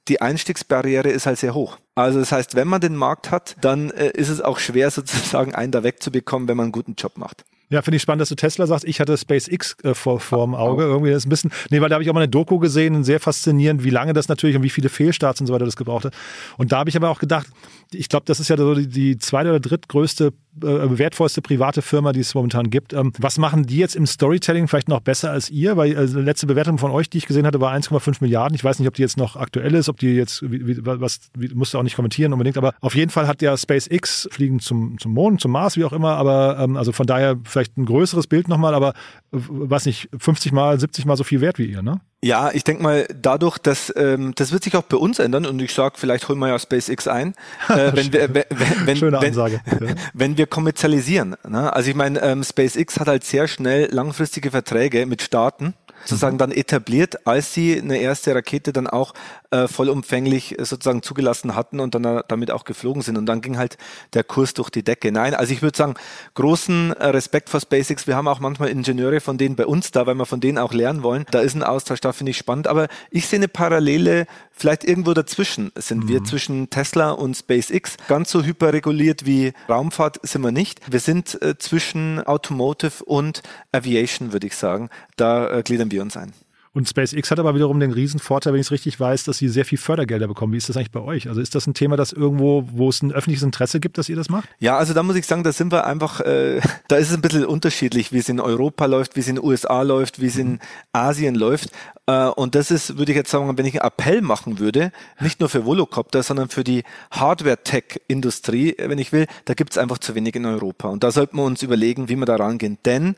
die 0.09 0.21
Einstiegsbarriere 0.21 1.09
ist 1.11 1.27
halt 1.27 1.39
sehr 1.39 1.55
hoch. 1.55 1.79
Also 1.95 2.21
das 2.21 2.33
heißt, 2.33 2.55
wenn 2.55 2.69
man 2.69 2.81
den 2.81 2.97
Markt 2.97 3.31
hat, 3.31 3.57
dann 3.61 3.91
äh, 3.91 4.11
ist 4.11 4.29
es 4.29 4.41
auch 4.41 4.59
schwer 4.59 4.91
sozusagen 4.91 5.55
einen 5.55 5.73
da 5.73 5.83
wegzubekommen, 5.83 6.49
wenn 6.49 6.57
man 6.57 6.65
einen 6.65 6.73
guten 6.73 6.95
Job 6.95 7.19
macht. 7.19 7.45
Ja, 7.71 7.83
finde 7.83 7.97
ich 7.97 8.03
spannend, 8.03 8.21
dass 8.21 8.29
du 8.29 8.35
Tesla 8.35 8.67
sagst. 8.67 8.85
Ich 8.85 9.01
hatte 9.01 9.17
SpaceX 9.17 9.77
äh, 9.83 9.95
vor, 9.95 10.21
vor 10.21 10.47
dem 10.47 10.55
Auge. 10.55 10.85
Irgendwie 10.85 11.11
das 11.11 11.19
ist 11.19 11.27
ein 11.27 11.31
bisschen, 11.31 11.53
nee, 11.71 11.81
weil 11.81 11.89
da 11.89 11.95
habe 11.95 12.05
ich 12.05 12.11
auch 12.11 12.15
mal 12.15 12.21
eine 12.21 12.29
Doku 12.29 12.59
gesehen, 12.59 13.05
sehr 13.05 13.21
faszinierend, 13.21 13.85
wie 13.85 13.91
lange 13.91 14.13
das 14.13 14.29
natürlich 14.29 14.57
und 14.57 14.63
wie 14.63 14.71
viele 14.71 14.89
Fehlstarts 14.89 15.41
und 15.41 15.47
so 15.47 15.55
weiter 15.55 15.65
das 15.65 15.77
gebraucht 15.77 16.05
hat. 16.05 16.15
Und 16.59 16.73
da 16.73 16.79
habe 16.79 16.91
ich 16.91 16.97
aber 16.97 17.09
auch 17.11 17.19
gedacht, 17.19 17.47
ich 17.93 18.09
glaube, 18.09 18.25
das 18.27 18.41
ist 18.41 18.49
ja 18.49 18.57
so 18.57 18.75
die, 18.75 18.89
die 18.89 19.19
zweite 19.19 19.51
oder 19.51 19.61
drittgrößte, 19.61 20.33
äh, 20.63 20.99
wertvollste 20.99 21.43
private 21.43 21.83
Firma, 21.83 22.13
die 22.13 22.21
es 22.21 22.35
momentan 22.35 22.71
gibt. 22.71 22.93
Ähm, 22.93 23.13
was 23.19 23.39
machen 23.39 23.65
die 23.65 23.79
jetzt 23.79 23.97
im 23.97 24.07
Storytelling 24.07 24.69
vielleicht 24.69 24.89
noch 24.89 25.01
besser 25.01 25.31
als 25.31 25.51
ihr? 25.51 25.77
Weil 25.77 25.97
also, 25.97 26.19
die 26.19 26.25
letzte 26.25 26.47
Bewertung 26.47 26.79
von 26.79 26.91
euch, 26.91 27.11
die 27.11 27.19
ich 27.19 27.27
gesehen 27.27 27.47
hatte, 27.47 27.61
war 27.61 27.75
1,5 27.75 28.17
Milliarden. 28.21 28.55
Ich 28.55 28.65
weiß 28.65 28.79
nicht, 28.79 28.89
ob 28.89 28.95
die 28.95 29.03
jetzt 29.03 29.17
noch 29.17 29.37
aktuell 29.37 29.75
ist, 29.75 29.89
ob 29.89 29.99
die 29.99 30.15
jetzt, 30.15 30.43
wie, 30.51 30.67
wie, 30.67 30.79
was, 30.85 31.21
wie, 31.37 31.49
musst 31.55 31.75
du 31.75 31.79
auch 31.79 31.83
nicht 31.83 31.97
kommentieren 31.97 32.33
unbedingt, 32.33 32.57
aber 32.57 32.75
auf 32.81 32.95
jeden 32.95 33.11
Fall 33.11 33.27
hat 33.27 33.43
ja 33.43 33.57
SpaceX 33.57 34.29
fliegen 34.31 34.61
zum, 34.61 34.99
zum 34.99 35.13
Mond, 35.13 35.41
zum 35.41 35.51
Mars, 35.51 35.77
wie 35.77 35.85
auch 35.85 35.93
immer, 35.93 36.17
aber 36.17 36.59
ähm, 36.61 36.77
also 36.77 36.93
von 36.93 37.07
daher 37.07 37.37
vielleicht 37.55 37.79
ein 37.79 37.87
größeres 37.87 38.27
Bild 38.27 38.49
nochmal, 38.49 38.75
aber 38.75 38.93
was 39.31 39.87
nicht, 39.87 40.11
50 40.17 40.53
mal, 40.53 40.79
70 40.79 41.07
mal 41.07 41.17
so 41.17 41.25
viel 41.25 41.41
wert 41.41 41.59
wie 41.59 41.67
ihr, 41.67 41.83
ne? 41.83 42.01
Ja, 42.23 42.51
ich 42.53 42.65
denke 42.65 42.83
mal, 42.83 43.07
dadurch, 43.21 43.59
dass 43.59 43.93
ähm, 43.97 44.33
das 44.35 44.51
wird 44.51 44.65
sich 44.65 44.77
auch 44.77 44.83
bei 44.83 44.97
uns 44.97 45.19
ändern 45.19 45.45
und 45.45 45.61
ich 45.61 45.75
sage, 45.75 45.97
vielleicht 45.99 46.27
holen 46.29 46.39
wir 46.39 46.49
ja 46.49 46.59
SpaceX 46.59 47.07
ein, 47.07 47.35
äh, 47.69 47.93
wenn, 47.95 48.13
wir, 48.13 48.35
wenn, 48.35 48.45
wenn, 48.87 48.97
Schöne 48.97 49.19
Ansage. 49.19 49.61
Wenn, 49.79 49.97
wenn 50.15 50.37
wir 50.39 50.47
kommerzialisieren. 50.47 51.37
Ne? 51.47 51.73
Also 51.73 51.91
ich 51.91 51.97
meine, 51.97 52.21
ähm, 52.23 52.43
SpaceX 52.43 52.99
hat 52.99 53.09
halt 53.09 53.25
sehr 53.25 53.49
schnell 53.49 53.93
langfristige 53.93 54.51
Verträge 54.51 55.07
mit 55.07 55.23
Staaten 55.23 55.75
sozusagen 56.05 56.39
dann 56.39 56.53
etabliert, 56.53 57.27
als 57.27 57.55
sie 57.55 57.81
eine 57.81 57.99
erste 57.99 58.35
Rakete 58.35 58.73
dann 58.73 58.87
auch 58.87 59.15
äh, 59.55 59.69
vollumfänglich 59.69 60.57
sozusagen 60.59 61.03
zugelassen 61.03 61.55
hatten 61.55 61.81
und 61.81 61.95
dann 61.95 62.05
äh, 62.05 62.23
damit 62.29 62.51
auch 62.51 62.65
geflogen 62.65 63.03
sind. 63.03 63.17
Und 63.17 63.27
dann 63.27 63.41
ging 63.41 63.57
halt 63.57 63.79
der 64.13 64.25
Kurs 64.25 64.55
durch 64.55 64.71
die 64.71 64.83
Decke. 64.83 65.13
Nein, 65.13 65.35
also 65.35 65.53
ich 65.53 65.63
würde 65.63 65.77
sagen, 65.77 65.95
großen 66.35 66.93
äh, 66.93 67.07
Respekt 67.09 67.49
vor 67.51 67.61
SpaceX. 67.61 68.07
Wir 68.07 68.17
haben 68.17 68.27
auch 68.27 68.41
manchmal 68.41 68.71
Ingenieure 68.71 69.21
von 69.21 69.39
denen 69.39 69.55
bei 69.55 69.67
uns 69.67 69.93
da, 69.93 70.07
weil 70.07 70.17
wir 70.17 70.27
von 70.27 70.41
denen 70.41 70.59
auch 70.59 70.73
lernen 70.73 71.03
wollen. 71.03 71.25
Da 71.31 71.41
ist 71.41 71.55
ein 71.55 71.63
Austausch, 71.63 72.01
da 72.01 72.13
finde 72.13 72.31
ich 72.31 72.37
spannend. 72.37 72.67
Aber 72.67 72.89
ich 73.11 73.29
sehe 73.29 73.39
eine 73.39 73.49
Parallele, 73.49 74.27
vielleicht 74.51 74.85
irgendwo 74.85 75.15
dazwischen 75.15 75.71
sind 75.77 76.05
mhm. 76.05 76.09
wir, 76.09 76.25
zwischen 76.25 76.71
Tesla 76.71 77.13
und 77.13 77.37
SpaceX. 77.37 77.97
Ganz 78.09 78.31
so 78.31 78.43
hyperreguliert 78.43 79.25
wie 79.25 79.53
Raumfahrt 79.69 80.19
sind 80.27 80.43
wir 80.43 80.53
nicht. 80.53 80.81
Wir 80.91 81.01
sind 81.01 81.41
äh, 81.43 81.57
zwischen 81.59 82.21
Automotive 82.27 83.05
und 83.05 83.43
Aviation, 83.73 84.33
würde 84.33 84.47
ich 84.49 84.57
sagen. 84.57 84.91
Da 85.17 85.59
äh, 85.59 85.63
gliedern 85.63 85.91
wir 85.93 85.94
uns 86.01 86.17
ein. 86.17 86.33
Und 86.75 86.89
SpaceX 86.89 87.31
hat 87.31 87.39
aber 87.39 87.55
wiederum 87.55 87.79
den 87.79 87.93
riesen 87.93 88.19
Vorteil, 88.19 88.53
wenn 88.53 88.61
ich 88.61 88.67
es 88.67 88.73
richtig 88.73 88.99
weiß, 88.99 89.23
dass 89.25 89.39
sie 89.39 89.49
sehr 89.49 89.65
viel 89.65 89.79
Fördergelder 89.79 90.27
bekommen. 90.27 90.53
Wie 90.53 90.57
ist 90.57 90.69
das 90.69 90.77
eigentlich 90.77 90.91
bei 90.91 91.01
euch? 91.01 91.29
Also 91.29 91.41
ist 91.41 91.55
das 91.55 91.69
ein 91.69 91.75
Thema, 91.75 91.97
das 91.97 92.13
irgendwo, 92.13 92.69
wo 92.73 92.89
es 92.89 93.01
ein 93.01 93.13
öffentliches 93.13 93.45
Interesse 93.45 93.79
gibt, 93.79 93.97
dass 93.97 94.09
ihr 94.09 94.17
das 94.17 94.29
macht? 94.29 94.49
Ja, 94.59 94.77
also 94.77 94.93
da 94.93 95.05
muss 95.05 95.15
ich 95.15 95.25
sagen, 95.25 95.45
da 95.45 95.53
sind 95.53 95.71
wir 95.71 95.87
einfach, 95.87 96.21
äh, 96.21 96.61
da 96.89 96.97
ist 96.97 97.11
es 97.11 97.15
ein 97.15 97.21
bisschen 97.21 97.47
unterschiedlich, 97.47 98.13
wie 98.13 98.19
es 98.19 98.29
in 98.29 98.41
Europa 98.41 98.87
läuft, 98.87 99.15
wie 99.15 99.21
es 99.21 99.29
in 99.29 99.37
den 99.37 99.45
USA 99.45 99.83
läuft, 99.83 100.21
wie 100.21 100.27
es 100.27 100.37
in 100.37 100.59
Asien 100.93 101.37
läuft. 101.37 101.71
Äh, 102.07 102.27
und 102.27 102.57
das 102.57 102.73
ist, 102.73 102.99
würde 102.99 103.13
ich 103.13 103.17
jetzt 103.17 103.31
sagen, 103.31 103.57
wenn 103.57 103.67
ich 103.67 103.81
einen 103.81 103.87
Appell 103.87 104.21
machen 104.21 104.59
würde, 104.59 104.91
nicht 105.21 105.39
nur 105.39 105.49
für 105.49 105.65
Volocopter, 105.65 106.25
sondern 106.25 106.49
für 106.49 106.65
die 106.65 106.83
Hardware-Tech-Industrie, 107.13 108.75
wenn 108.79 108.99
ich 108.99 109.13
will, 109.13 109.29
da 109.45 109.55
gibt 109.55 109.71
es 109.71 109.79
einfach 109.79 109.99
zu 109.99 110.17
wenig 110.17 110.35
in 110.35 110.45
Europa. 110.45 110.89
Und 110.89 111.05
da 111.05 111.13
sollten 111.13 111.37
wir 111.37 111.45
uns 111.45 111.63
überlegen, 111.63 112.09
wie 112.09 112.17
wir 112.17 112.27
da 112.27 112.35
rangehen. 112.35 112.79
Denn 112.85 113.15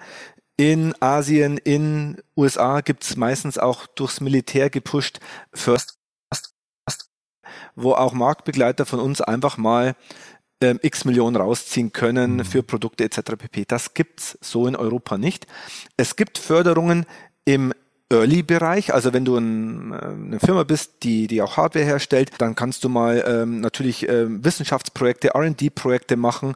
in 0.57 0.95
Asien, 1.01 1.59
in 1.59 2.23
USA 2.37 2.81
gibt 2.81 3.05
es 3.05 3.16
meistens 3.16 3.59
auch 3.59 3.87
durchs 3.87 4.21
Militär 4.21 4.71
gepusht 4.71 5.21
First, 5.53 5.99
wo 7.75 7.92
auch 7.92 8.14
Marktbegleiter 8.14 8.87
von 8.87 9.01
uns 9.01 9.21
einfach 9.21 9.59
mal 9.59 9.95
ähm, 10.62 10.79
x 10.83 11.05
Millionen 11.05 11.37
rausziehen 11.37 11.92
können 11.92 12.37
mhm. 12.37 12.45
für 12.45 12.62
Produkte 12.62 13.05
etc. 13.05 13.37
pp. 13.37 13.66
Das 13.66 13.92
gibt's 13.92 14.38
so 14.40 14.66
in 14.66 14.77
Europa 14.77 15.19
nicht. 15.19 15.47
Es 15.99 16.16
gibt 16.16 16.38
Förderungen 16.38 17.05
im 17.45 17.75
Early-Bereich, 18.09 18.95
also 18.95 19.12
wenn 19.12 19.25
du 19.25 19.37
ein, 19.37 19.92
äh, 19.92 19.97
eine 19.97 20.40
Firma 20.40 20.62
bist, 20.62 21.03
die, 21.03 21.27
die 21.27 21.42
auch 21.42 21.57
Hardware 21.57 21.85
herstellt, 21.85 22.31
dann 22.38 22.55
kannst 22.55 22.85
du 22.85 22.88
mal 22.88 23.25
ähm, 23.27 23.61
natürlich 23.61 24.09
ähm, 24.09 24.45
Wissenschaftsprojekte, 24.45 25.35
R&D-Projekte 25.35 26.16
machen. 26.16 26.55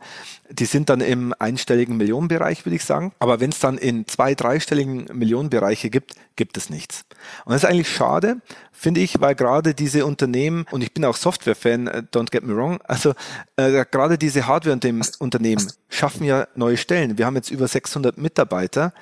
Die 0.48 0.64
sind 0.64 0.88
dann 0.90 1.00
im 1.00 1.34
einstelligen 1.38 1.96
Millionenbereich, 1.96 2.64
würde 2.64 2.76
ich 2.76 2.84
sagen. 2.84 3.12
Aber 3.18 3.40
wenn 3.40 3.50
es 3.50 3.58
dann 3.58 3.78
in 3.78 4.06
zwei, 4.06 4.36
dreistelligen 4.36 5.08
Millionenbereiche 5.12 5.90
gibt, 5.90 6.14
gibt 6.36 6.56
es 6.56 6.70
nichts. 6.70 7.04
Und 7.44 7.52
das 7.52 7.64
ist 7.64 7.68
eigentlich 7.68 7.90
schade, 7.90 8.36
finde 8.70 9.00
ich, 9.00 9.20
weil 9.20 9.34
gerade 9.34 9.74
diese 9.74 10.06
Unternehmen, 10.06 10.66
und 10.70 10.82
ich 10.82 10.94
bin 10.94 11.04
auch 11.04 11.16
Software-Fan, 11.16 11.86
äh, 11.88 12.02
don't 12.12 12.30
get 12.30 12.44
me 12.44 12.54
wrong, 12.54 12.80
also 12.84 13.14
äh, 13.56 13.84
gerade 13.90 14.18
diese 14.18 14.46
Hardware-Unternehmen 14.46 15.66
schaffen 15.88 16.24
ja 16.24 16.46
neue 16.54 16.76
Stellen. 16.76 17.18
Wir 17.18 17.26
haben 17.26 17.36
jetzt 17.36 17.50
über 17.50 17.66
600 17.66 18.18
Mitarbeiter, 18.18 18.92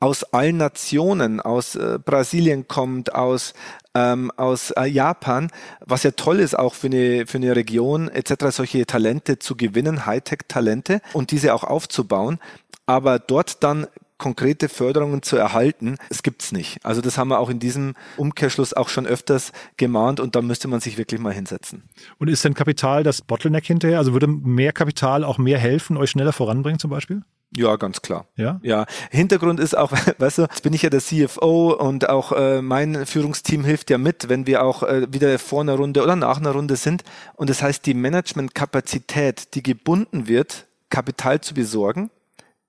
aus 0.00 0.24
allen 0.24 0.58
Nationen, 0.58 1.40
aus 1.40 1.74
äh, 1.74 1.98
Brasilien 2.04 2.68
kommt, 2.68 3.14
aus, 3.14 3.54
ähm, 3.94 4.30
aus 4.36 4.70
äh, 4.72 4.84
Japan, 4.84 5.50
was 5.80 6.02
ja 6.02 6.10
toll 6.10 6.40
ist 6.40 6.58
auch 6.58 6.74
für 6.74 6.88
eine, 6.88 7.26
für 7.26 7.38
eine 7.38 7.56
Region 7.56 8.08
etc., 8.08 8.50
solche 8.50 8.84
Talente 8.86 9.38
zu 9.38 9.56
gewinnen, 9.56 10.04
Hightech-Talente 10.04 11.00
und 11.12 11.30
diese 11.30 11.54
auch 11.54 11.64
aufzubauen, 11.64 12.38
aber 12.84 13.18
dort 13.18 13.62
dann 13.64 13.86
konkrete 14.18 14.68
Förderungen 14.68 15.22
zu 15.22 15.36
erhalten, 15.36 15.96
es 16.10 16.22
gibt's 16.22 16.52
nicht. 16.52 16.78
Also 16.84 17.00
das 17.00 17.18
haben 17.18 17.28
wir 17.28 17.38
auch 17.38 17.50
in 17.50 17.58
diesem 17.58 17.94
Umkehrschluss 18.16 18.72
auch 18.72 18.88
schon 18.88 19.06
öfters 19.06 19.52
gemahnt 19.76 20.20
und 20.20 20.36
da 20.36 20.42
müsste 20.42 20.68
man 20.68 20.80
sich 20.80 20.98
wirklich 20.98 21.20
mal 21.20 21.32
hinsetzen. 21.32 21.84
Und 22.18 22.28
ist 22.28 22.44
denn 22.44 22.54
Kapital 22.54 23.02
das 23.02 23.22
Bottleneck 23.22 23.66
hinterher? 23.66 23.98
Also 23.98 24.12
würde 24.12 24.26
mehr 24.26 24.72
Kapital 24.72 25.24
auch 25.24 25.38
mehr 25.38 25.58
helfen, 25.58 25.96
euch 25.96 26.10
schneller 26.10 26.32
voranbringen 26.32 26.78
zum 26.78 26.90
Beispiel? 26.90 27.22
Ja, 27.54 27.76
ganz 27.76 28.02
klar. 28.02 28.26
Ja? 28.36 28.58
Ja. 28.62 28.86
Hintergrund 29.10 29.60
ist 29.60 29.76
auch, 29.76 29.92
weißt 30.18 30.38
du, 30.38 30.42
jetzt 30.42 30.62
bin 30.62 30.72
ich 30.72 30.82
ja 30.82 30.90
der 30.90 31.00
CFO 31.00 31.72
und 31.72 32.08
auch 32.08 32.32
äh, 32.32 32.60
mein 32.60 33.06
Führungsteam 33.06 33.64
hilft 33.64 33.90
ja 33.90 33.98
mit, 33.98 34.28
wenn 34.28 34.46
wir 34.46 34.62
auch 34.62 34.82
äh, 34.82 35.06
wieder 35.12 35.38
vor 35.38 35.60
einer 35.60 35.74
Runde 35.74 36.02
oder 36.02 36.16
nach 36.16 36.38
einer 36.38 36.50
Runde 36.50 36.76
sind. 36.76 37.04
Und 37.34 37.50
das 37.50 37.62
heißt, 37.62 37.86
die 37.86 37.94
Managementkapazität, 37.94 39.54
die 39.54 39.62
gebunden 39.62 40.26
wird, 40.26 40.66
Kapital 40.90 41.40
zu 41.40 41.54
besorgen, 41.54 42.10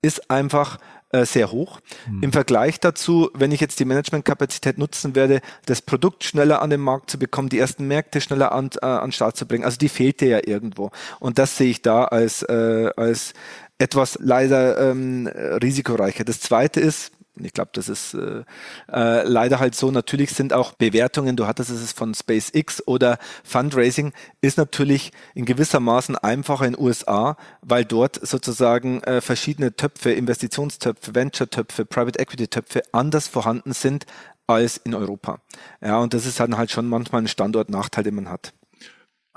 ist 0.02 0.30
einfach 0.30 0.78
äh, 1.10 1.24
sehr 1.24 1.50
hoch. 1.50 1.80
Mhm. 2.06 2.22
Im 2.24 2.32
Vergleich 2.32 2.80
dazu, 2.80 3.30
wenn 3.34 3.52
ich 3.52 3.60
jetzt 3.60 3.80
die 3.80 3.84
Managementkapazität 3.84 4.78
nutzen 4.78 5.14
werde, 5.14 5.40
das 5.66 5.82
Produkt 5.82 6.24
schneller 6.24 6.60
an 6.62 6.70
den 6.70 6.80
Markt 6.80 7.10
zu 7.10 7.18
bekommen, 7.18 7.48
die 7.48 7.58
ersten 7.58 7.86
Märkte 7.86 8.20
schneller 8.20 8.52
an, 8.52 8.70
äh, 8.82 8.86
an 8.86 9.12
Start 9.12 9.36
zu 9.36 9.46
bringen, 9.46 9.64
also 9.64 9.78
die 9.78 9.88
fehlte 9.88 10.26
ja 10.26 10.40
irgendwo. 10.44 10.90
Und 11.18 11.38
das 11.38 11.56
sehe 11.56 11.70
ich 11.70 11.82
da 11.82 12.04
als, 12.04 12.42
äh, 12.42 12.90
als 12.96 13.32
etwas 13.78 14.18
leider 14.20 14.90
ähm, 14.90 15.26
risikoreicher. 15.28 16.24
Das 16.24 16.40
zweite 16.40 16.80
ist, 16.80 17.12
ich 17.44 17.52
glaube, 17.52 17.70
das 17.72 17.88
ist 17.88 18.14
äh, 18.14 18.44
äh, 18.92 19.22
leider 19.22 19.60
halt 19.60 19.74
so. 19.74 19.90
Natürlich 19.90 20.30
sind 20.30 20.52
auch 20.52 20.72
Bewertungen, 20.72 21.36
du 21.36 21.46
hattest 21.46 21.70
es 21.70 21.92
von 21.92 22.14
SpaceX 22.14 22.86
oder 22.86 23.18
Fundraising, 23.44 24.12
ist 24.40 24.58
natürlich 24.58 25.12
in 25.34 25.44
gewisser 25.44 25.80
Maßen 25.80 26.16
einfacher 26.16 26.66
in 26.66 26.78
USA, 26.78 27.36
weil 27.62 27.84
dort 27.84 28.26
sozusagen 28.26 29.02
äh, 29.02 29.20
verschiedene 29.20 29.74
Töpfe, 29.74 30.12
Investitionstöpfe, 30.12 31.14
Venture-Töpfe, 31.14 31.84
Private 31.84 32.18
Equity-Töpfe 32.18 32.82
anders 32.92 33.28
vorhanden 33.28 33.72
sind 33.72 34.06
als 34.46 34.78
in 34.78 34.94
Europa. 34.94 35.40
Ja, 35.80 35.98
und 35.98 36.14
das 36.14 36.26
ist 36.26 36.40
dann 36.40 36.56
halt 36.56 36.70
schon 36.70 36.88
manchmal 36.88 37.22
ein 37.22 37.28
Standortnachteil, 37.28 38.04
den 38.04 38.14
man 38.14 38.30
hat. 38.30 38.54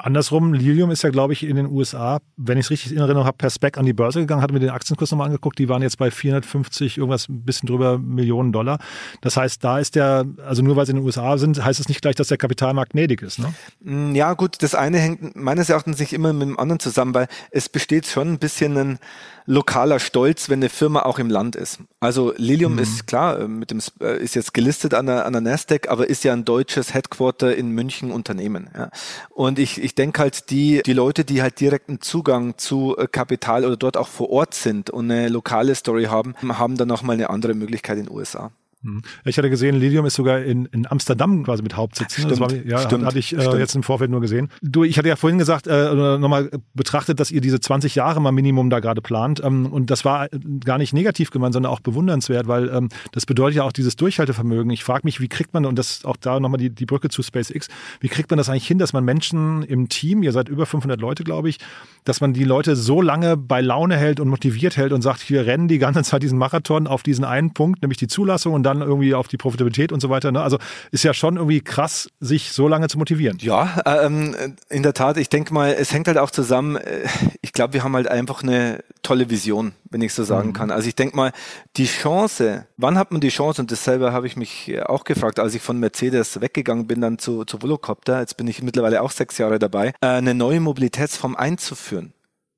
Andersrum, 0.03 0.53
Lilium 0.53 0.89
ist 0.89 1.03
ja, 1.03 1.11
glaube 1.11 1.33
ich, 1.33 1.43
in 1.43 1.55
den 1.55 1.67
USA, 1.67 2.19
wenn 2.35 2.57
ich 2.57 2.65
es 2.65 2.71
richtig 2.71 2.91
in 2.91 2.97
Erinnerung 2.97 3.25
habe, 3.25 3.37
per 3.37 3.51
Spec 3.51 3.77
an 3.77 3.85
die 3.85 3.93
Börse 3.93 4.19
gegangen, 4.19 4.41
hatte 4.41 4.53
mir 4.53 4.59
den 4.59 4.71
Aktienkurs 4.71 5.11
nochmal 5.11 5.27
angeguckt, 5.27 5.59
die 5.59 5.69
waren 5.69 5.83
jetzt 5.83 5.97
bei 5.97 6.09
450, 6.09 6.97
irgendwas 6.97 7.29
ein 7.29 7.43
bisschen 7.43 7.67
drüber 7.67 7.99
Millionen 7.99 8.51
Dollar. 8.51 8.79
Das 9.21 9.37
heißt, 9.37 9.63
da 9.63 9.77
ist 9.77 9.95
der, 9.95 10.25
also 10.45 10.63
nur 10.63 10.75
weil 10.75 10.87
sie 10.87 10.93
in 10.93 10.97
den 10.97 11.05
USA 11.05 11.37
sind, 11.37 11.63
heißt 11.63 11.79
es 11.79 11.87
nicht 11.87 12.01
gleich, 12.01 12.15
dass 12.15 12.29
der 12.29 12.37
Kapitalmarkt 12.37 12.93
gnädig 12.93 13.21
ist, 13.21 13.39
ne? 13.39 13.53
Mm, 13.81 14.15
ja, 14.15 14.33
gut, 14.33 14.63
das 14.63 14.73
eine 14.73 14.97
hängt 14.97 15.35
meines 15.35 15.69
Erachtens 15.69 15.99
nicht 15.99 16.13
immer 16.13 16.33
mit 16.33 16.47
dem 16.47 16.59
anderen 16.59 16.79
zusammen, 16.79 17.13
weil 17.13 17.27
es 17.51 17.69
besteht 17.69 18.07
schon 18.07 18.33
ein 18.33 18.39
bisschen 18.39 18.77
ein, 18.77 18.99
lokaler 19.45 19.99
Stolz, 19.99 20.49
wenn 20.49 20.59
eine 20.59 20.69
Firma 20.69 21.01
auch 21.01 21.19
im 21.19 21.29
Land 21.29 21.55
ist. 21.55 21.79
Also 21.99 22.33
Lilium 22.37 22.73
mhm. 22.73 22.79
ist 22.79 23.07
klar, 23.07 23.39
äh, 23.39 23.47
mit 23.47 23.71
dem 23.71 23.79
äh, 23.99 24.21
ist 24.21 24.35
jetzt 24.35 24.53
gelistet 24.53 24.93
an 24.93 25.07
der, 25.07 25.25
an 25.25 25.33
der 25.33 25.41
Nasdaq, 25.41 25.89
aber 25.89 26.09
ist 26.09 26.23
ja 26.23 26.33
ein 26.33 26.45
deutsches 26.45 26.93
Headquarter 26.93 27.55
in 27.55 27.69
München 27.71 28.11
Unternehmen. 28.11 28.69
Ja. 28.75 28.89
Und 29.29 29.59
ich, 29.59 29.81
ich 29.81 29.90
denke 29.95 30.21
halt, 30.21 30.49
die, 30.49 30.81
die 30.85 30.93
Leute, 30.93 31.25
die 31.25 31.41
halt 31.41 31.59
direkten 31.59 32.01
Zugang 32.01 32.57
zu 32.57 32.95
äh, 32.97 33.07
Kapital 33.07 33.65
oder 33.65 33.77
dort 33.77 33.97
auch 33.97 34.07
vor 34.07 34.29
Ort 34.29 34.53
sind 34.53 34.89
und 34.89 35.11
eine 35.11 35.29
lokale 35.29 35.75
Story 35.75 36.05
haben, 36.05 36.35
haben 36.47 36.77
dann 36.77 36.87
nochmal 36.87 37.15
eine 37.15 37.29
andere 37.29 37.53
Möglichkeit 37.53 37.97
in 37.97 38.05
den 38.05 38.15
USA. 38.15 38.51
Hm. 38.83 39.01
Ich 39.25 39.37
hatte 39.37 39.49
gesehen, 39.49 39.75
Lilium 39.75 40.05
ist 40.05 40.15
sogar 40.15 40.41
in, 40.41 40.65
in 40.65 40.87
Amsterdam 40.87 41.43
quasi 41.43 41.61
mit 41.61 41.75
Hauptsitz. 41.75 42.17
Ne? 42.17 42.25
Stimmt, 42.25 42.39
war, 42.39 42.53
ja, 42.53 42.79
stimmt, 42.79 43.05
hatte 43.05 43.19
ich 43.19 43.37
äh, 43.37 43.57
jetzt 43.59 43.75
im 43.75 43.83
Vorfeld 43.83 44.09
nur 44.09 44.21
gesehen. 44.21 44.49
Du, 44.61 44.83
ich 44.83 44.97
hatte 44.97 45.07
ja 45.07 45.15
vorhin 45.15 45.37
gesagt, 45.37 45.67
äh, 45.67 46.17
nochmal 46.17 46.49
betrachtet, 46.73 47.19
dass 47.19 47.29
ihr 47.29 47.41
diese 47.41 47.59
20 47.59 47.93
Jahre 47.95 48.19
mal 48.21 48.31
Minimum 48.31 48.69
da 48.69 48.79
gerade 48.79 49.01
plant. 49.01 49.41
Ähm, 49.43 49.67
und 49.67 49.91
das 49.91 50.03
war 50.03 50.29
gar 50.65 50.79
nicht 50.79 50.93
negativ 50.93 51.29
gemeint, 51.29 51.53
sondern 51.53 51.71
auch 51.71 51.79
bewundernswert, 51.79 52.47
weil 52.47 52.69
ähm, 52.69 52.89
das 53.11 53.25
bedeutet 53.25 53.57
ja 53.57 53.63
auch 53.63 53.71
dieses 53.71 53.95
Durchhaltevermögen. 53.95 54.71
Ich 54.71 54.83
frage 54.83 55.01
mich, 55.03 55.21
wie 55.21 55.27
kriegt 55.27 55.53
man, 55.53 55.65
und 55.65 55.77
das 55.77 56.03
auch 56.03 56.17
da 56.17 56.39
nochmal 56.39 56.59
die, 56.59 56.71
die 56.71 56.85
Brücke 56.85 57.09
zu 57.09 57.21
SpaceX, 57.21 57.67
wie 57.99 58.07
kriegt 58.07 58.31
man 58.31 58.37
das 58.37 58.49
eigentlich 58.49 58.67
hin, 58.67 58.79
dass 58.79 58.93
man 58.93 59.05
Menschen 59.05 59.61
im 59.63 59.89
Team, 59.89 60.23
ihr 60.23 60.31
seid 60.31 60.49
über 60.49 60.65
500 60.65 60.99
Leute, 60.99 61.23
glaube 61.23 61.49
ich, 61.49 61.59
dass 62.03 62.21
man 62.21 62.33
die 62.33 62.43
Leute 62.43 62.75
so 62.75 63.01
lange 63.01 63.37
bei 63.37 63.61
Laune 63.61 63.95
hält 63.95 64.19
und 64.19 64.27
motiviert 64.27 64.77
hält 64.77 64.91
und 64.91 65.01
sagt, 65.01 65.29
wir 65.29 65.45
rennen 65.45 65.67
die 65.67 65.77
ganze 65.77 66.03
Zeit 66.03 66.23
diesen 66.23 66.37
Marathon 66.37 66.87
auf 66.87 67.03
diesen 67.03 67.25
einen 67.25 67.53
Punkt, 67.53 67.81
nämlich 67.81 67.97
die 67.97 68.07
Zulassung 68.07 68.53
und 68.53 68.63
dann 68.63 68.81
irgendwie 68.81 69.13
auf 69.13 69.27
die 69.27 69.37
Profitabilität 69.37 69.91
und 69.91 69.99
so 69.99 70.09
weiter. 70.09 70.31
Ne? 70.31 70.41
Also 70.41 70.57
ist 70.91 71.03
ja 71.03 71.13
schon 71.13 71.35
irgendwie 71.35 71.61
krass, 71.61 72.09
sich 72.19 72.51
so 72.51 72.67
lange 72.67 72.87
zu 72.87 72.97
motivieren. 72.97 73.37
Ja, 73.41 73.81
ähm, 73.85 74.35
in 74.69 74.83
der 74.83 74.93
Tat. 74.93 75.17
Ich 75.17 75.29
denke 75.29 75.53
mal, 75.53 75.75
es 75.77 75.93
hängt 75.93 76.07
halt 76.07 76.17
auch 76.17 76.31
zusammen. 76.31 76.77
Äh, 76.77 77.07
ich 77.41 77.53
glaube, 77.53 77.73
wir 77.73 77.83
haben 77.83 77.95
halt 77.95 78.07
einfach 78.07 78.43
eine 78.43 78.83
tolle 79.11 79.29
Vision, 79.29 79.73
wenn 79.89 80.01
ich 80.01 80.13
so 80.13 80.23
sagen 80.23 80.49
mhm. 80.49 80.53
kann. 80.53 80.71
Also 80.71 80.87
ich 80.87 80.95
denke 80.95 81.17
mal, 81.17 81.33
die 81.75 81.85
Chance, 81.85 82.65
wann 82.77 82.97
hat 82.97 83.11
man 83.11 83.19
die 83.19 83.27
Chance, 83.27 83.61
und 83.61 83.69
dasselbe 83.69 84.13
habe 84.13 84.25
ich 84.25 84.37
mich 84.37 84.73
auch 84.85 85.03
gefragt, 85.03 85.37
als 85.37 85.53
ich 85.53 85.61
von 85.61 85.77
Mercedes 85.77 86.39
weggegangen 86.39 86.87
bin, 86.87 87.01
dann 87.01 87.19
zu, 87.19 87.43
zu 87.43 87.61
Volocopter, 87.61 88.21
jetzt 88.21 88.37
bin 88.37 88.47
ich 88.47 88.63
mittlerweile 88.63 89.01
auch 89.01 89.11
sechs 89.11 89.37
Jahre 89.37 89.59
dabei, 89.59 89.89
äh, 89.99 90.07
eine 90.07 90.33
neue 90.33 90.61
Mobilitätsform 90.61 91.35
einzuführen. 91.35 92.13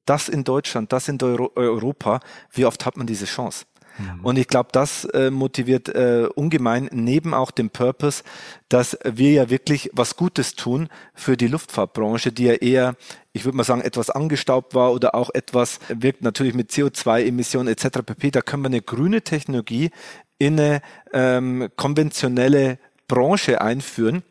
Das 0.05 0.29
in 0.29 0.43
Deutschland, 0.43 0.93
das 0.93 1.07
in 1.07 1.19
Euro 1.23 1.51
Europa, 1.55 2.19
wie 2.51 2.65
oft 2.65 2.85
hat 2.85 2.97
man 2.97 3.07
diese 3.07 3.25
Chance? 3.25 3.65
Mhm. 3.97 4.19
Und 4.23 4.37
ich 4.37 4.47
glaube, 4.47 4.69
das 4.71 5.05
äh, 5.05 5.29
motiviert 5.29 5.89
äh, 5.89 6.27
ungemein 6.35 6.89
neben 6.91 7.33
auch 7.33 7.51
dem 7.51 7.69
Purpose, 7.69 8.23
dass 8.69 8.97
wir 9.03 9.31
ja 9.31 9.49
wirklich 9.49 9.89
was 9.93 10.15
Gutes 10.15 10.55
tun 10.55 10.89
für 11.13 11.37
die 11.37 11.47
Luftfahrtbranche, 11.47 12.31
die 12.31 12.45
ja 12.45 12.53
eher, 12.53 12.95
ich 13.33 13.45
würde 13.45 13.57
mal 13.57 13.63
sagen, 13.63 13.81
etwas 13.81 14.09
angestaubt 14.09 14.73
war 14.73 14.93
oder 14.93 15.15
auch 15.15 15.29
etwas 15.33 15.79
wirkt 15.89 16.21
natürlich 16.23 16.53
mit 16.53 16.71
CO2-Emissionen 16.71 17.67
etc. 17.67 17.99
pp. 18.05 18.31
Da 18.31 18.41
können 18.41 18.63
wir 18.63 18.67
eine 18.67 18.81
grüne 18.81 19.21
Technologie 19.21 19.91
in 20.39 20.59
eine 20.59 20.81
ähm, 21.13 21.69
konventionelle 21.75 22.79
Branche 23.07 23.61
einführen 23.61 24.23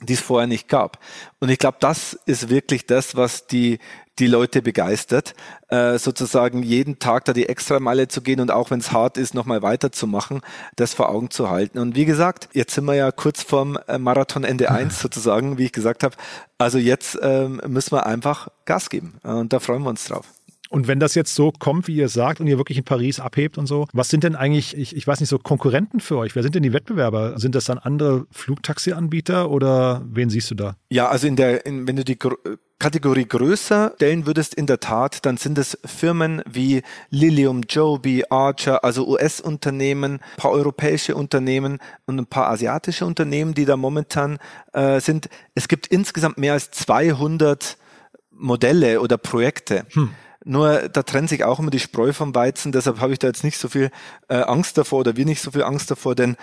die 0.00 0.14
es 0.14 0.20
vorher 0.20 0.46
nicht 0.46 0.68
gab. 0.68 0.98
Und 1.40 1.50
ich 1.50 1.58
glaube, 1.58 1.78
das 1.80 2.18
ist 2.26 2.48
wirklich 2.48 2.86
das, 2.86 3.16
was 3.16 3.46
die 3.46 3.78
die 4.18 4.26
Leute 4.28 4.62
begeistert, 4.62 5.34
äh, 5.68 5.98
sozusagen 5.98 6.62
jeden 6.62 6.98
Tag 6.98 7.24
da 7.24 7.32
die 7.32 7.48
Extrameile 7.48 8.06
zu 8.06 8.22
gehen 8.22 8.40
und 8.40 8.50
auch 8.50 8.70
wenn 8.70 8.78
es 8.78 8.92
hart 8.92 9.18
ist, 9.18 9.34
nochmal 9.34 9.62
weiterzumachen, 9.62 10.40
das 10.76 10.94
vor 10.94 11.08
Augen 11.08 11.30
zu 11.30 11.50
halten. 11.50 11.78
Und 11.78 11.96
wie 11.96 12.04
gesagt, 12.04 12.48
jetzt 12.52 12.74
sind 12.74 12.84
wir 12.84 12.94
ja 12.94 13.10
kurz 13.10 13.42
vorm 13.42 13.78
äh, 13.88 13.98
Marathon 13.98 14.44
Ende 14.44 14.70
1 14.70 14.98
sozusagen, 15.00 15.58
wie 15.58 15.64
ich 15.64 15.72
gesagt 15.72 16.04
habe. 16.04 16.14
Also 16.58 16.78
jetzt 16.78 17.18
ähm, 17.22 17.60
müssen 17.66 17.92
wir 17.92 18.06
einfach 18.06 18.48
Gas 18.66 18.88
geben 18.88 19.14
und 19.24 19.52
da 19.52 19.58
freuen 19.58 19.82
wir 19.82 19.90
uns 19.90 20.04
drauf. 20.04 20.26
Und 20.74 20.88
wenn 20.88 20.98
das 20.98 21.14
jetzt 21.14 21.36
so 21.36 21.52
kommt, 21.52 21.86
wie 21.86 21.94
ihr 21.94 22.08
sagt, 22.08 22.40
und 22.40 22.48
ihr 22.48 22.58
wirklich 22.58 22.78
in 22.78 22.82
Paris 22.82 23.20
abhebt 23.20 23.58
und 23.58 23.68
so, 23.68 23.86
was 23.92 24.08
sind 24.08 24.24
denn 24.24 24.34
eigentlich, 24.34 24.76
ich, 24.76 24.96
ich 24.96 25.06
weiß 25.06 25.20
nicht, 25.20 25.28
so 25.28 25.38
Konkurrenten 25.38 26.00
für 26.00 26.16
euch? 26.16 26.34
Wer 26.34 26.42
sind 26.42 26.56
denn 26.56 26.64
die 26.64 26.72
Wettbewerber? 26.72 27.38
Sind 27.38 27.54
das 27.54 27.66
dann 27.66 27.78
andere 27.78 28.26
Flugtaxi-Anbieter 28.32 29.52
oder 29.52 30.02
wen 30.04 30.30
siehst 30.30 30.50
du 30.50 30.56
da? 30.56 30.74
Ja, 30.90 31.06
also 31.06 31.28
in 31.28 31.36
der, 31.36 31.64
in, 31.64 31.86
wenn 31.86 31.94
du 31.94 32.02
die 32.02 32.18
Kategorie 32.80 33.24
größer 33.24 33.92
stellen 33.94 34.26
würdest 34.26 34.52
in 34.56 34.66
der 34.66 34.80
Tat, 34.80 35.24
dann 35.24 35.36
sind 35.36 35.58
es 35.58 35.78
Firmen 35.84 36.42
wie 36.50 36.82
Lilium, 37.08 37.62
Joby, 37.68 38.24
Archer, 38.28 38.82
also 38.82 39.06
US-Unternehmen, 39.06 40.18
paar 40.38 40.50
europäische 40.50 41.14
Unternehmen 41.14 41.78
und 42.06 42.18
ein 42.18 42.26
paar 42.26 42.48
asiatische 42.48 43.06
Unternehmen, 43.06 43.54
die 43.54 43.64
da 43.64 43.76
momentan 43.76 44.38
äh, 44.72 44.98
sind. 44.98 45.28
Es 45.54 45.68
gibt 45.68 45.86
insgesamt 45.86 46.36
mehr 46.36 46.54
als 46.54 46.72
200 46.72 47.76
Modelle 48.32 49.00
oder 49.00 49.18
Projekte. 49.18 49.86
Hm. 49.92 50.10
Nur 50.44 50.90
da 50.90 51.02
trennt 51.02 51.30
sich 51.30 51.42
auch 51.44 51.58
immer 51.58 51.70
die 51.70 51.80
Spreu 51.80 52.12
vom 52.12 52.34
Weizen, 52.34 52.70
deshalb 52.70 53.00
habe 53.00 53.14
ich 53.14 53.18
da 53.18 53.28
jetzt 53.28 53.44
nicht 53.44 53.58
so 53.58 53.68
viel 53.68 53.90
äh, 54.28 54.36
Angst 54.36 54.76
davor 54.76 55.00
oder 55.00 55.16
wir 55.16 55.24
nicht 55.24 55.40
so 55.40 55.50
viel 55.50 55.62
Angst 55.62 55.90
davor, 55.90 56.14
denn 56.14 56.36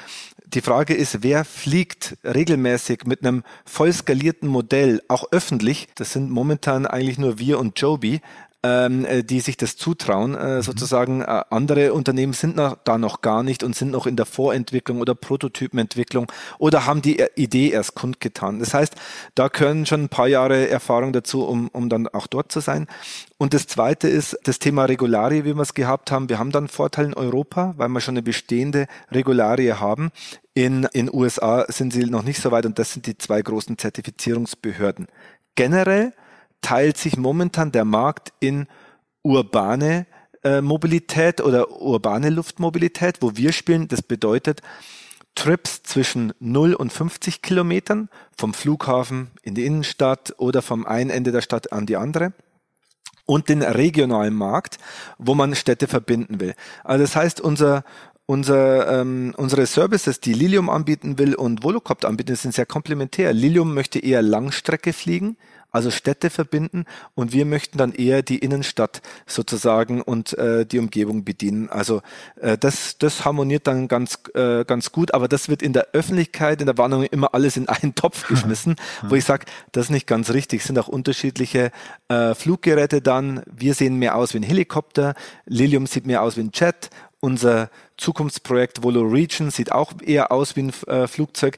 die 0.54 0.62
Frage 0.62 0.94
ist, 0.94 1.24
wer 1.24 1.46
fliegt 1.46 2.18
regelmäßig 2.26 3.06
mit 3.06 3.22
einem 3.22 3.44
voll 3.64 3.94
skalierten 3.94 4.50
Modell, 4.50 5.02
auch 5.08 5.32
öffentlich? 5.32 5.88
Das 5.96 6.14
sind 6.14 6.30
momentan 6.30 6.86
eigentlich 6.86 7.20
nur 7.20 7.40
wir 7.40 7.60
und 7.60 7.80
Joby, 7.80 8.22
ähm, 8.64 9.06
äh, 9.06 9.24
die 9.24 9.40
sich 9.40 9.58
das 9.58 9.76
zutrauen. 9.76 10.36
Äh, 10.36 10.58
mhm. 10.58 10.62
Sozusagen 10.62 11.22
äh, 11.22 11.44
andere 11.50 11.94
Unternehmen 11.94 12.34
sind 12.34 12.56
noch, 12.56 12.78
da 12.84 12.98
noch 12.98 13.22
gar 13.22 13.44
nicht 13.44 13.64
und 13.64 13.76
sind 13.76 13.92
noch 13.92 14.06
in 14.06 14.16
der 14.16 14.26
Vorentwicklung 14.26 15.02
oder 15.02 15.16
Prototypenentwicklung 15.16 16.32
oder 16.60 16.86
haben 16.86 17.02
die 17.02 17.24
Idee 17.36 17.70
erst 17.70 17.96
kundgetan. 17.96 18.60
Das 18.60 18.74
heißt, 18.74 18.96
da 19.36 19.50
können 19.50 19.86
schon 19.86 20.04
ein 20.04 20.10
paar 20.10 20.28
Jahre 20.28 20.70
Erfahrung 20.70 21.14
dazu, 21.14 21.44
um, 21.44 21.70
um 21.70 21.90
dann 21.90 22.08
auch 22.08 22.28
dort 22.28 22.52
zu 22.52 22.60
sein. 22.60 22.88
Und 23.38 23.54
das 23.54 23.66
Zweite 23.66 24.08
ist 24.08 24.38
das 24.44 24.60
Thema 24.60 24.86
Regularie, 24.86 25.44
wie 25.44 25.56
wir 25.56 25.62
es 25.62 25.74
gehabt 25.74 26.12
haben. 26.12 26.30
Wir 26.30 26.38
haben 26.38 26.52
dann 26.52 26.68
Vorteil 26.68 27.06
in 27.06 27.14
Europa, 27.16 27.74
weil 27.78 27.90
wir 27.90 28.02
schon 28.02 28.14
eine 28.14 28.22
bestehende 28.22 28.86
Regularie 29.12 29.74
haben. 29.74 30.12
In 30.54 30.84
in 30.94 31.10
USA 31.12 31.66
sind 31.70 31.94
sie 31.94 32.06
noch 32.06 32.24
nicht 32.24 32.42
so 32.42 32.52
weit 32.52 32.66
und 32.66 32.78
das 32.78 32.94
sind 32.94 33.08
die 33.08 33.18
zwei 33.18 33.42
großen 33.42 33.78
Zertifizierungsbehörden. 33.78 35.08
Generell 35.56 36.14
teilt 36.62 36.98
sich 36.98 37.18
momentan 37.18 37.72
der 37.72 37.86
Markt 37.86 38.34
in 38.40 38.68
urbane 39.24 40.06
äh, 40.44 40.62
Mobilität 40.62 41.42
oder 41.42 41.82
urbane 41.82 42.30
Luftmobilität, 42.30 43.22
wo 43.22 43.36
wir 43.36 43.52
spielen. 43.52 43.88
Das 43.88 44.02
bedeutet 44.02 44.62
Trips 45.36 45.84
zwischen 45.84 46.34
0 46.40 46.74
und 46.74 46.92
50 46.92 47.42
Kilometern 47.42 48.10
vom 48.38 48.54
Flughafen 48.54 49.32
in 49.44 49.56
die 49.56 49.66
Innenstadt 49.66 50.36
oder 50.38 50.62
vom 50.62 50.86
einen 50.86 51.10
Ende 51.10 51.32
der 51.32 51.42
Stadt 51.42 51.72
an 51.72 51.86
die 51.86 51.98
andere 51.98 52.34
und 53.26 53.48
den 53.50 53.62
regionalen 53.62 54.34
Markt, 54.34 54.78
wo 55.18 55.36
man 55.36 55.56
Städte 55.56 55.88
verbinden 55.88 56.40
will. 56.40 56.54
Also 56.84 57.04
das 57.04 57.16
heißt, 57.16 57.40
unser 57.40 57.84
unser, 58.28 59.02
ähm, 59.02 59.34
unsere 59.36 59.66
Services, 59.66 60.22
die 60.22 60.32
Lilium 60.32 60.70
anbieten 60.70 61.18
will 61.18 61.36
und 61.36 61.64
Volocopter 61.64 62.08
anbieten, 62.08 62.38
sind 62.38 62.54
sehr 62.54 62.66
komplementär. 62.66 63.34
Lilium 63.34 63.74
möchte 63.74 64.00
eher 64.00 64.22
Langstrecke 64.22 64.94
fliegen, 64.94 65.36
also 65.72 65.90
Städte 65.90 66.30
verbinden 66.30 66.86
und 67.16 67.34
wir 67.34 67.46
möchten 67.46 67.78
dann 67.78 67.94
eher 67.94 68.22
die 68.22 68.40
Innenstadt 68.40 69.02
sozusagen 69.26 70.02
und 70.02 70.38
äh, 70.38 70.66
die 70.66 70.80
Umgebung 70.80 71.24
bedienen. 71.24 71.70
Also 71.70 72.02
äh, 72.40 72.58
das, 72.58 72.98
das 72.98 73.26
harmoniert 73.26 73.68
dann 73.68 73.88
ganz, 73.88 74.20
äh, 74.34 74.66
ganz 74.66 74.92
gut, 74.92 75.14
aber 75.14 75.28
das 75.28 75.50
wird 75.50 75.62
in 75.62 75.74
der 75.74 75.88
Öffentlichkeit, 75.94 76.60
in 76.60 76.68
der 76.68 76.78
Warnung 76.78 77.04
immer 77.04 77.34
alles 77.34 77.58
in 77.58 77.70
einen 77.70 77.96
Topf 77.96 78.28
geschmissen, 78.30 78.76
wo 79.04 79.16
ich 79.16 79.26
sage, 79.26 79.46
das 79.72 79.86
ist 79.86 79.92
nicht 79.92 80.08
ganz 80.08 80.32
richtig. 80.32 80.62
Es 80.62 80.68
sind 80.68 80.78
auch 80.78 80.88
unterschiedliche 80.88 81.72
äh, 82.10 82.36
Fluggeräte 82.36 83.02
dann. 83.02 83.44
Wir 83.52 83.74
sehen 83.74 83.96
mehr 83.96 84.16
aus 84.16 84.34
wie 84.34 84.40
ein 84.40 84.44
Helikopter, 84.44 85.16
Lilium 85.46 85.88
sieht 85.88 86.06
mehr 86.06 86.22
aus 86.22 86.38
wie 86.38 86.42
ein 86.42 86.52
Jet 86.54 86.90
unser 87.22 87.70
Zukunftsprojekt 87.98 88.84
Volo 88.84 89.04
Region 89.04 89.52
sieht 89.52 89.72
auch 89.72 89.94
eher 90.02 90.32
aus 90.32 90.56
wie 90.56 90.64
ein 90.64 90.74
äh, 90.88 91.08
Flugzeug. 91.08 91.58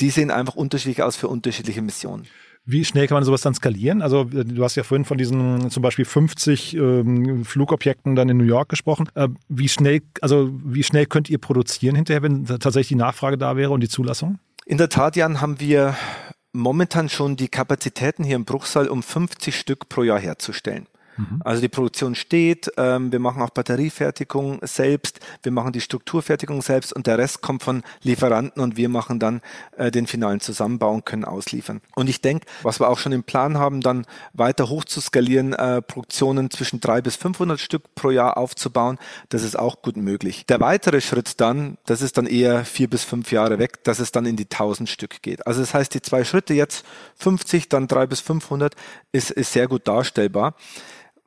Die 0.00 0.10
sehen 0.10 0.30
einfach 0.30 0.54
unterschiedlich 0.54 1.02
aus 1.02 1.16
für 1.16 1.28
unterschiedliche 1.28 1.82
Missionen. 1.82 2.26
Wie 2.64 2.84
schnell 2.84 3.08
kann 3.08 3.16
man 3.16 3.24
sowas 3.24 3.40
dann 3.40 3.54
skalieren? 3.54 4.02
Also 4.02 4.22
äh, 4.32 4.44
du 4.44 4.62
hast 4.62 4.76
ja 4.76 4.84
vorhin 4.84 5.04
von 5.04 5.18
diesen 5.18 5.70
zum 5.70 5.82
Beispiel 5.82 6.04
50 6.04 6.76
ähm, 6.76 7.44
Flugobjekten 7.44 8.14
dann 8.14 8.28
in 8.28 8.36
New 8.36 8.44
York 8.44 8.68
gesprochen. 8.68 9.08
Äh, 9.14 9.28
wie 9.48 9.68
schnell, 9.68 10.02
also 10.20 10.50
wie 10.64 10.82
schnell 10.82 11.06
könnt 11.06 11.28
ihr 11.28 11.38
produzieren 11.38 11.96
hinterher, 11.96 12.22
wenn 12.22 12.46
tatsächlich 12.46 12.88
die 12.88 12.94
Nachfrage 12.96 13.36
da 13.36 13.56
wäre 13.56 13.70
und 13.70 13.80
die 13.80 13.88
Zulassung? 13.88 14.38
In 14.64 14.78
der 14.78 14.88
Tat, 14.88 15.16
Jan, 15.16 15.40
haben 15.40 15.58
wir 15.58 15.96
momentan 16.52 17.08
schon 17.08 17.36
die 17.36 17.48
Kapazitäten 17.48 18.22
hier 18.22 18.36
im 18.36 18.44
Bruchsal, 18.44 18.88
um 18.88 19.02
50 19.02 19.56
Stück 19.56 19.88
pro 19.88 20.04
Jahr 20.04 20.20
herzustellen. 20.20 20.86
Mhm. 21.16 21.40
Also 21.44 21.60
die 21.60 21.68
Produktion 21.68 22.14
steht, 22.14 22.70
ähm, 22.76 23.12
wir 23.12 23.18
machen 23.18 23.42
auch 23.42 23.50
Batteriefertigung 23.50 24.60
selbst, 24.62 25.20
wir 25.42 25.52
machen 25.52 25.72
die 25.72 25.80
Strukturfertigung 25.80 26.62
selbst 26.62 26.92
und 26.92 27.06
der 27.06 27.18
Rest 27.18 27.42
kommt 27.42 27.62
von 27.62 27.82
Lieferanten 28.02 28.62
und 28.62 28.76
wir 28.76 28.88
machen 28.88 29.18
dann 29.18 29.40
äh, 29.76 29.90
den 29.90 30.06
finalen 30.06 30.40
Zusammenbau 30.40 30.92
und 30.92 31.06
können 31.06 31.24
ausliefern. 31.24 31.80
Und 31.94 32.08
ich 32.08 32.20
denke, 32.20 32.46
was 32.62 32.80
wir 32.80 32.88
auch 32.88 32.98
schon 32.98 33.12
im 33.12 33.24
Plan 33.24 33.58
haben, 33.58 33.80
dann 33.80 34.06
weiter 34.32 34.68
hoch 34.68 34.84
zu 34.84 35.00
skalieren, 35.00 35.52
äh, 35.52 35.82
Produktionen 35.82 36.50
zwischen 36.50 36.80
drei 36.80 37.00
bis 37.00 37.16
500 37.16 37.60
Stück 37.60 37.94
pro 37.94 38.10
Jahr 38.10 38.36
aufzubauen, 38.36 38.98
das 39.28 39.42
ist 39.42 39.58
auch 39.58 39.82
gut 39.82 39.96
möglich. 39.96 40.46
Der 40.46 40.60
weitere 40.60 41.00
Schritt 41.00 41.40
dann, 41.40 41.78
das 41.86 42.02
ist 42.02 42.18
dann 42.18 42.26
eher 42.26 42.64
vier 42.64 42.88
bis 42.88 43.04
fünf 43.04 43.32
Jahre 43.32 43.58
weg, 43.58 43.84
dass 43.84 43.98
es 43.98 44.12
dann 44.12 44.26
in 44.26 44.36
die 44.36 44.44
1000 44.44 44.88
Stück 44.88 45.22
geht. 45.22 45.46
Also 45.46 45.60
das 45.60 45.74
heißt, 45.74 45.94
die 45.94 46.02
zwei 46.02 46.24
Schritte 46.24 46.54
jetzt 46.54 46.84
50, 47.16 47.68
dann 47.68 47.88
drei 47.88 48.06
bis 48.06 48.20
500 48.20 48.74
ist, 49.12 49.30
ist 49.30 49.52
sehr 49.52 49.68
gut 49.68 49.86
darstellbar. 49.88 50.54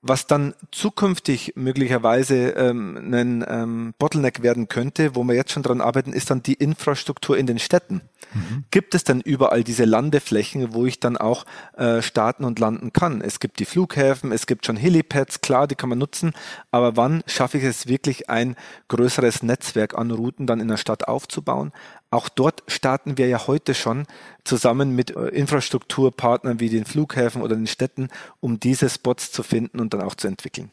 Was 0.07 0.27
dann 0.27 0.53
zukünftig 0.71 1.53
möglicherweise 1.55 2.49
ähm, 2.49 3.11
ein 3.11 3.43
ähm, 3.47 3.95
Bottleneck 3.97 4.43
werden 4.43 4.67
könnte, 4.67 5.15
wo 5.15 5.23
wir 5.23 5.33
jetzt 5.33 5.51
schon 5.51 5.63
dran 5.63 5.81
arbeiten, 5.81 6.13
ist 6.13 6.29
dann 6.29 6.43
die 6.43 6.53
Infrastruktur 6.53 7.35
in 7.35 7.47
den 7.47 7.57
Städten. 7.57 8.01
Mhm. 8.35 8.65
Gibt 8.69 8.93
es 8.93 9.03
dann 9.03 9.19
überall 9.21 9.63
diese 9.63 9.83
Landeflächen, 9.83 10.75
wo 10.75 10.85
ich 10.85 10.99
dann 10.99 11.17
auch 11.17 11.47
äh, 11.75 12.03
starten 12.03 12.43
und 12.43 12.59
landen 12.59 12.93
kann? 12.93 13.19
Es 13.21 13.39
gibt 13.39 13.57
die 13.57 13.65
Flughäfen, 13.65 14.31
es 14.31 14.45
gibt 14.45 14.67
schon 14.67 14.77
Helipads, 14.77 15.41
klar, 15.41 15.65
die 15.65 15.73
kann 15.73 15.89
man 15.89 15.97
nutzen, 15.97 16.33
aber 16.69 16.95
wann 16.97 17.23
schaffe 17.25 17.57
ich 17.57 17.63
es 17.63 17.87
wirklich, 17.87 18.29
ein 18.29 18.55
größeres 18.89 19.41
Netzwerk 19.41 19.97
an 19.97 20.11
Routen 20.11 20.45
dann 20.45 20.59
in 20.59 20.67
der 20.67 20.77
Stadt 20.77 21.07
aufzubauen? 21.07 21.71
Auch 22.15 22.29
dort 22.29 22.63
starten 22.67 23.17
wir 23.17 23.27
ja 23.27 23.45
heute 23.45 23.73
schon 23.73 24.05
zusammen 24.45 24.95
mit 24.95 25.13
äh, 25.13 25.27
Infrastrukturpartnern 25.27 26.61
wie 26.61 26.69
den 26.69 26.85
Flughäfen 26.85 27.41
oder 27.41 27.57
den 27.57 27.67
Städten, 27.67 28.07
um 28.39 28.57
diese 28.57 28.89
Spots 28.89 29.33
zu 29.33 29.43
finden 29.43 29.81
und 29.81 29.93
dann 29.93 30.01
auch 30.01 30.15
zu 30.15 30.29
entwickeln. 30.29 30.71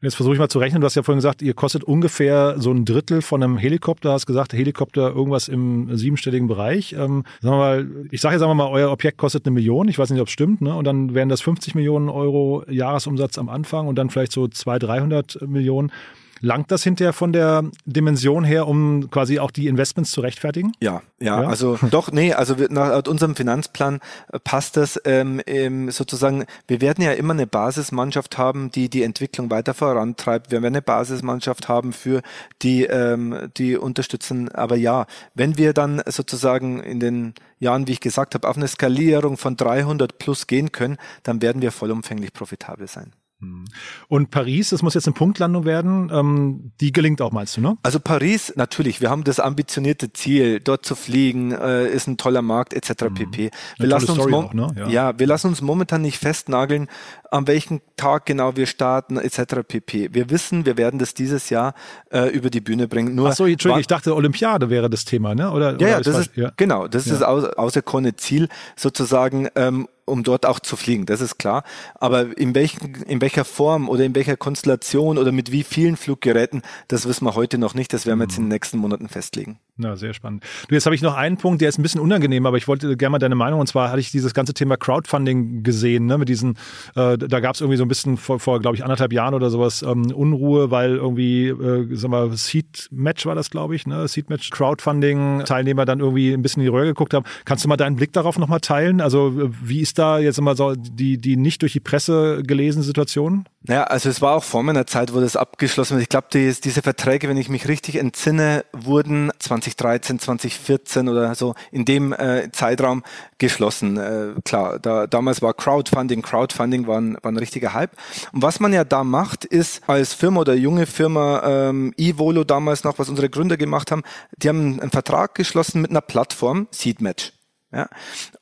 Jetzt 0.00 0.14
versuche 0.14 0.32
ich 0.32 0.38
mal 0.38 0.48
zu 0.48 0.58
rechnen. 0.58 0.80
Du 0.80 0.86
hast 0.86 0.94
ja 0.94 1.02
vorhin 1.02 1.18
gesagt, 1.18 1.42
ihr 1.42 1.52
kostet 1.52 1.84
ungefähr 1.84 2.54
so 2.56 2.72
ein 2.72 2.86
Drittel 2.86 3.20
von 3.20 3.42
einem 3.42 3.58
Helikopter. 3.58 4.08
Du 4.08 4.12
hast 4.14 4.24
gesagt, 4.24 4.54
Helikopter 4.54 5.10
irgendwas 5.10 5.48
im 5.48 5.94
siebenstelligen 5.94 6.48
Bereich. 6.48 6.94
Ähm, 6.94 7.24
sagen 7.42 7.56
wir 7.56 7.58
mal, 7.58 7.90
ich 8.10 8.22
sage 8.22 8.36
jetzt 8.36 8.40
sagen 8.40 8.50
wir 8.50 8.54
mal, 8.54 8.70
euer 8.70 8.90
Objekt 8.90 9.18
kostet 9.18 9.44
eine 9.44 9.52
Million. 9.52 9.86
Ich 9.88 9.98
weiß 9.98 10.08
nicht, 10.08 10.22
ob 10.22 10.28
es 10.28 10.32
stimmt. 10.32 10.62
Ne? 10.62 10.74
Und 10.74 10.86
dann 10.86 11.12
wären 11.12 11.28
das 11.28 11.42
50 11.42 11.74
Millionen 11.74 12.08
Euro 12.08 12.64
Jahresumsatz 12.70 13.36
am 13.36 13.50
Anfang 13.50 13.86
und 13.86 13.96
dann 13.96 14.08
vielleicht 14.08 14.32
so 14.32 14.48
200, 14.48 14.88
300 14.88 15.42
Millionen. 15.46 15.92
Langt 16.40 16.70
das 16.70 16.82
hinterher 16.82 17.12
von 17.12 17.32
der 17.32 17.64
Dimension 17.84 18.44
her, 18.44 18.66
um 18.66 19.10
quasi 19.10 19.38
auch 19.38 19.50
die 19.50 19.66
Investments 19.66 20.10
zu 20.10 20.22
rechtfertigen? 20.22 20.72
Ja, 20.80 21.02
ja, 21.18 21.42
ja? 21.42 21.48
also 21.48 21.78
doch, 21.90 22.10
nee, 22.12 22.32
also 22.32 22.54
nach 22.70 23.06
unserem 23.06 23.36
Finanzplan 23.36 24.00
äh, 24.32 24.38
passt 24.38 24.76
das 24.76 24.98
ähm, 25.04 25.42
ähm, 25.46 25.90
sozusagen, 25.90 26.46
wir 26.66 26.80
werden 26.80 27.04
ja 27.04 27.12
immer 27.12 27.34
eine 27.34 27.46
Basismannschaft 27.46 28.38
haben, 28.38 28.70
die 28.70 28.88
die 28.88 29.02
Entwicklung 29.02 29.50
weiter 29.50 29.74
vorantreibt. 29.74 30.50
Wir 30.50 30.62
werden 30.62 30.74
eine 30.74 30.82
Basismannschaft 30.82 31.68
haben 31.68 31.92
für 31.92 32.22
die, 32.62 32.84
ähm, 32.84 33.50
die 33.58 33.76
unterstützen. 33.76 34.48
Aber 34.50 34.76
ja, 34.76 35.06
wenn 35.34 35.58
wir 35.58 35.74
dann 35.74 36.02
sozusagen 36.06 36.80
in 36.80 37.00
den 37.00 37.34
Jahren, 37.58 37.86
wie 37.86 37.92
ich 37.92 38.00
gesagt 38.00 38.34
habe, 38.34 38.48
auf 38.48 38.56
eine 38.56 38.68
Skalierung 38.68 39.36
von 39.36 39.56
300 39.56 40.18
plus 40.18 40.46
gehen 40.46 40.72
können, 40.72 40.96
dann 41.22 41.42
werden 41.42 41.60
wir 41.60 41.70
vollumfänglich 41.70 42.32
profitabel 42.32 42.88
sein. 42.88 43.12
Hm. 43.40 43.64
Und 44.08 44.30
Paris, 44.30 44.70
das 44.70 44.82
muss 44.82 44.94
jetzt 44.94 45.06
eine 45.06 45.14
Punktlandung 45.14 45.64
werden, 45.64 46.10
ähm, 46.12 46.72
die 46.80 46.92
gelingt 46.92 47.22
auch, 47.22 47.32
meinst 47.32 47.56
du, 47.56 47.60
ne? 47.60 47.78
Also 47.82 47.98
Paris, 47.98 48.52
natürlich, 48.56 49.00
wir 49.00 49.08
haben 49.08 49.24
das 49.24 49.40
ambitionierte 49.40 50.12
Ziel, 50.12 50.60
dort 50.60 50.84
zu 50.84 50.94
fliegen, 50.94 51.52
äh, 51.52 51.88
ist 51.88 52.06
ein 52.06 52.18
toller 52.18 52.42
Markt, 52.42 52.74
etc. 52.74 53.04
Mhm. 53.04 53.14
pp. 53.14 53.50
Wir 53.78 53.86
lassen, 53.86 54.10
uns 54.10 54.32
auch, 54.32 54.52
ne? 54.52 54.68
ja. 54.76 54.88
ja. 54.88 55.18
wir 55.18 55.26
lassen 55.26 55.48
uns 55.48 55.62
momentan 55.62 56.02
nicht 56.02 56.18
festnageln, 56.18 56.88
an 57.30 57.46
welchem 57.46 57.80
Tag 57.96 58.26
genau 58.26 58.56
wir 58.56 58.66
starten, 58.66 59.16
etc. 59.16 59.62
pp. 59.66 60.12
Wir 60.12 60.30
wissen, 60.30 60.66
wir 60.66 60.76
werden 60.76 60.98
das 60.98 61.14
dieses 61.14 61.48
Jahr 61.48 61.74
äh, 62.10 62.28
über 62.28 62.50
die 62.50 62.60
Bühne 62.60 62.88
bringen. 62.88 63.14
Nur 63.14 63.30
Ach 63.30 63.32
so, 63.32 63.46
Entschuldigung, 63.46 63.80
ich 63.80 63.86
dachte, 63.86 64.14
Olympiade 64.14 64.68
wäre 64.68 64.90
das 64.90 65.04
Thema, 65.04 65.34
ne? 65.34 65.50
Oder, 65.50 65.70
ja, 65.70 65.76
oder 65.76 65.88
ja, 65.88 66.00
das 66.00 66.18
ist, 66.18 66.36
ja. 66.36 66.52
genau, 66.56 66.88
das 66.88 67.06
ist 67.06 67.20
das 67.20 67.22
auserkorene 67.22 68.16
Ziel, 68.16 68.48
sozusagen, 68.76 69.48
ähm, 69.54 69.88
um 70.10 70.22
dort 70.22 70.46
auch 70.46 70.60
zu 70.60 70.76
fliegen, 70.76 71.06
das 71.06 71.20
ist 71.20 71.38
klar. 71.38 71.64
Aber 71.94 72.36
in, 72.36 72.54
welchen, 72.54 72.94
in 73.02 73.20
welcher 73.20 73.44
Form 73.44 73.88
oder 73.88 74.04
in 74.04 74.14
welcher 74.14 74.36
Konstellation 74.36 75.18
oder 75.18 75.32
mit 75.32 75.52
wie 75.52 75.62
vielen 75.62 75.96
Fluggeräten, 75.96 76.62
das 76.88 77.06
wissen 77.06 77.24
wir 77.24 77.34
heute 77.34 77.58
noch 77.58 77.74
nicht. 77.74 77.92
Das 77.92 78.06
werden 78.06 78.18
wir 78.18 78.24
jetzt 78.24 78.36
in 78.36 78.44
den 78.44 78.48
mhm. 78.48 78.52
nächsten 78.52 78.78
Monaten 78.78 79.08
festlegen. 79.08 79.58
Ja, 79.82 79.96
sehr 79.96 80.12
spannend. 80.12 80.44
Du, 80.68 80.74
jetzt 80.74 80.84
habe 80.84 80.94
ich 80.94 81.02
noch 81.02 81.14
einen 81.14 81.36
Punkt, 81.36 81.62
der 81.62 81.68
ist 81.68 81.78
ein 81.78 81.82
bisschen 81.82 82.00
unangenehm, 82.00 82.44
aber 82.44 82.56
ich 82.56 82.68
wollte 82.68 82.96
gerne 82.96 83.12
mal 83.12 83.18
deine 83.18 83.34
Meinung. 83.34 83.60
Und 83.60 83.66
zwar 83.66 83.90
hatte 83.90 84.00
ich 84.00 84.10
dieses 84.10 84.34
ganze 84.34 84.52
Thema 84.52 84.76
Crowdfunding 84.76 85.62
gesehen, 85.62 86.06
ne, 86.06 86.18
mit 86.18 86.28
diesen, 86.28 86.56
äh, 86.96 87.16
da 87.16 87.40
gab 87.40 87.54
es 87.54 87.60
irgendwie 87.60 87.78
so 87.78 87.84
ein 87.84 87.88
bisschen 87.88 88.16
vor, 88.16 88.38
vor 88.40 88.60
glaube 88.60 88.76
ich, 88.76 88.82
anderthalb 88.82 89.12
Jahren 89.12 89.34
oder 89.34 89.48
sowas 89.48 89.82
ähm, 89.82 90.10
Unruhe, 90.12 90.70
weil 90.70 90.96
irgendwie, 90.96 91.48
äh, 91.48 91.88
sag 91.92 92.10
mal, 92.10 92.30
Seed 92.36 92.88
Match 92.90 93.24
war 93.26 93.34
das, 93.34 93.50
glaube 93.50 93.74
ich, 93.74 93.86
ne? 93.86 94.06
Seed 94.06 94.28
Match 94.28 94.50
Crowdfunding 94.50 95.44
Teilnehmer 95.44 95.84
dann 95.84 96.00
irgendwie 96.00 96.32
ein 96.32 96.42
bisschen 96.42 96.60
in 96.62 96.66
die 96.66 96.76
Röhre 96.76 96.86
geguckt 96.86 97.14
haben. 97.14 97.24
Kannst 97.44 97.64
du 97.64 97.68
mal 97.68 97.76
deinen 97.76 97.96
Blick 97.96 98.12
darauf 98.12 98.38
nochmal 98.38 98.60
teilen? 98.60 99.00
Also 99.00 99.50
wie 99.62 99.80
ist 99.80 99.98
da 99.98 100.18
jetzt 100.18 100.38
immer 100.38 100.56
so 100.56 100.74
die, 100.76 101.18
die 101.18 101.36
nicht 101.36 101.62
durch 101.62 101.72
die 101.72 101.80
Presse 101.80 102.42
gelesene 102.44 102.84
Situation? 102.84 103.46
Naja, 103.62 103.84
also 103.84 104.08
es 104.08 104.22
war 104.22 104.36
auch 104.36 104.44
vor 104.44 104.62
meiner 104.62 104.86
Zeit, 104.86 105.12
wo 105.12 105.20
das 105.20 105.36
abgeschlossen 105.36 105.96
wird. 105.96 106.04
Ich 106.04 106.08
glaube, 106.08 106.28
die, 106.32 106.50
diese 106.64 106.80
Verträge, 106.80 107.28
wenn 107.28 107.36
ich 107.36 107.50
mich 107.50 107.68
richtig 107.68 107.96
entsinne, 107.96 108.64
wurden 108.72 109.30
2013, 109.38 110.18
2014 110.18 111.10
oder 111.10 111.34
so 111.34 111.54
in 111.70 111.84
dem 111.84 112.14
äh, 112.14 112.50
Zeitraum 112.52 113.02
geschlossen. 113.36 113.98
Äh, 113.98 114.40
klar, 114.46 114.78
da, 114.78 115.06
damals 115.06 115.42
war 115.42 115.52
Crowdfunding, 115.52 116.22
Crowdfunding 116.22 116.86
war 116.86 116.98
ein, 117.02 117.18
war 117.20 117.30
ein 117.30 117.36
richtiger 117.36 117.74
Hype. 117.74 117.92
Und 118.32 118.40
was 118.40 118.60
man 118.60 118.72
ja 118.72 118.84
da 118.84 119.04
macht, 119.04 119.44
ist 119.44 119.82
als 119.86 120.14
Firma 120.14 120.40
oder 120.40 120.54
junge 120.54 120.86
Firma, 120.86 121.42
ähm, 121.44 121.92
Evolo 121.98 122.44
damals 122.44 122.82
noch, 122.84 122.98
was 122.98 123.10
unsere 123.10 123.28
Gründer 123.28 123.58
gemacht 123.58 123.92
haben, 123.92 124.04
die 124.38 124.48
haben 124.48 124.80
einen 124.80 124.90
Vertrag 124.90 125.34
geschlossen 125.34 125.82
mit 125.82 125.90
einer 125.90 126.00
Plattform, 126.00 126.66
Seedmatch. 126.70 127.34
Ja? 127.72 127.88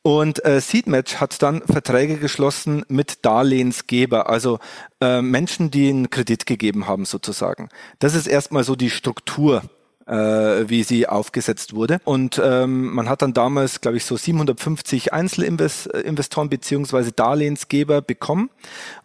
Und 0.03 0.45
äh, 0.45 0.61
Seedmatch 0.61 1.17
hat 1.17 1.43
dann 1.43 1.63
Verträge 1.63 2.17
geschlossen 2.17 2.85
mit 2.89 3.25
Darlehensgeber, 3.25 4.29
also 4.29 4.59
äh, 5.01 5.23
Menschen, 5.23 5.71
die 5.71 5.89
einen 5.89 6.11
Kredit 6.11 6.47
gegeben 6.47 6.87
haben 6.87 7.05
sozusagen. 7.05 7.69
Das 7.99 8.15
ist 8.15 8.27
erstmal 8.27 8.65
so 8.65 8.77
die 8.77 8.91
Struktur 8.91 9.63
äh, 10.07 10.69
wie 10.69 10.83
sie 10.85 11.07
aufgesetzt 11.07 11.75
wurde. 11.75 12.01
Und 12.05 12.41
ähm, 12.43 12.95
man 12.95 13.09
hat 13.11 13.23
dann 13.23 13.35
damals, 13.35 13.81
glaube 13.83 13.99
ich, 13.99 14.07
so 14.07 14.17
750 14.17 15.13
Einzelinvestoren 15.13 16.49
beziehungsweise 16.49 17.13
Darlehensgeber 17.13 18.01
bekommen 18.01 18.49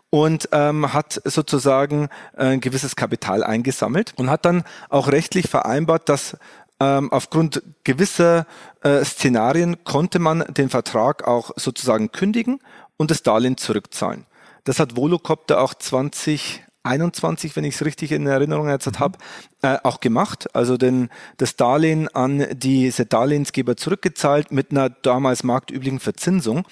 und 0.10 0.50
ähm, 0.52 0.94
hat 0.94 1.22
sozusagen 1.26 2.08
ein 2.38 2.62
gewisses 2.62 2.96
Kapital 2.96 3.44
eingesammelt 3.44 4.14
und 4.16 4.30
hat 4.30 4.46
dann 4.46 4.64
auch 4.90 5.12
rechtlich 5.12 5.50
vereinbart, 5.50 6.08
dass 6.08 6.38
ähm, 6.80 7.12
aufgrund 7.12 7.62
gewisser 7.84 8.46
äh, 8.82 9.04
Szenarien 9.04 9.84
konnte 9.84 10.20
man 10.20 10.44
den 10.50 10.70
Vertrag 10.70 11.28
auch 11.28 11.52
sozusagen 11.56 12.12
kündigen 12.12 12.60
und 12.98 13.12
das 13.12 13.24
Darlehen 13.24 13.58
zurückzahlen. 13.58 14.26
Das 14.64 14.80
hat 14.80 14.96
Volocopter 14.96 15.62
auch 15.62 15.74
2021, 15.74 17.56
wenn 17.56 17.64
ich 17.64 17.76
es 17.76 17.86
richtig 17.86 18.12
in 18.12 18.28
Erinnerung 18.28 18.70
jetzt 18.70 18.88
mhm. 18.88 19.00
habe, 19.00 19.18
äh, 19.62 19.78
auch 19.84 20.00
gemacht. 20.00 20.54
Also 20.56 20.78
den, 20.78 21.10
das 21.38 21.56
Darlehen 21.56 22.08
an 22.10 22.48
diese 22.54 23.06
Darlehensgeber 23.06 23.78
zurückgezahlt 23.78 24.52
mit 24.52 24.72
einer 24.72 24.90
damals 24.90 25.44
marktüblichen 25.44 26.00
Verzinsung. 26.00 26.66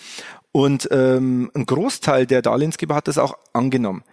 Und 0.51 0.89
ähm, 0.91 1.49
ein 1.53 1.65
Großteil 1.65 2.25
der 2.25 2.41
Darlehensgeber 2.41 2.95
hat 2.95 3.07
das 3.07 3.17
auch 3.17 3.37
angenommen. 3.53 4.03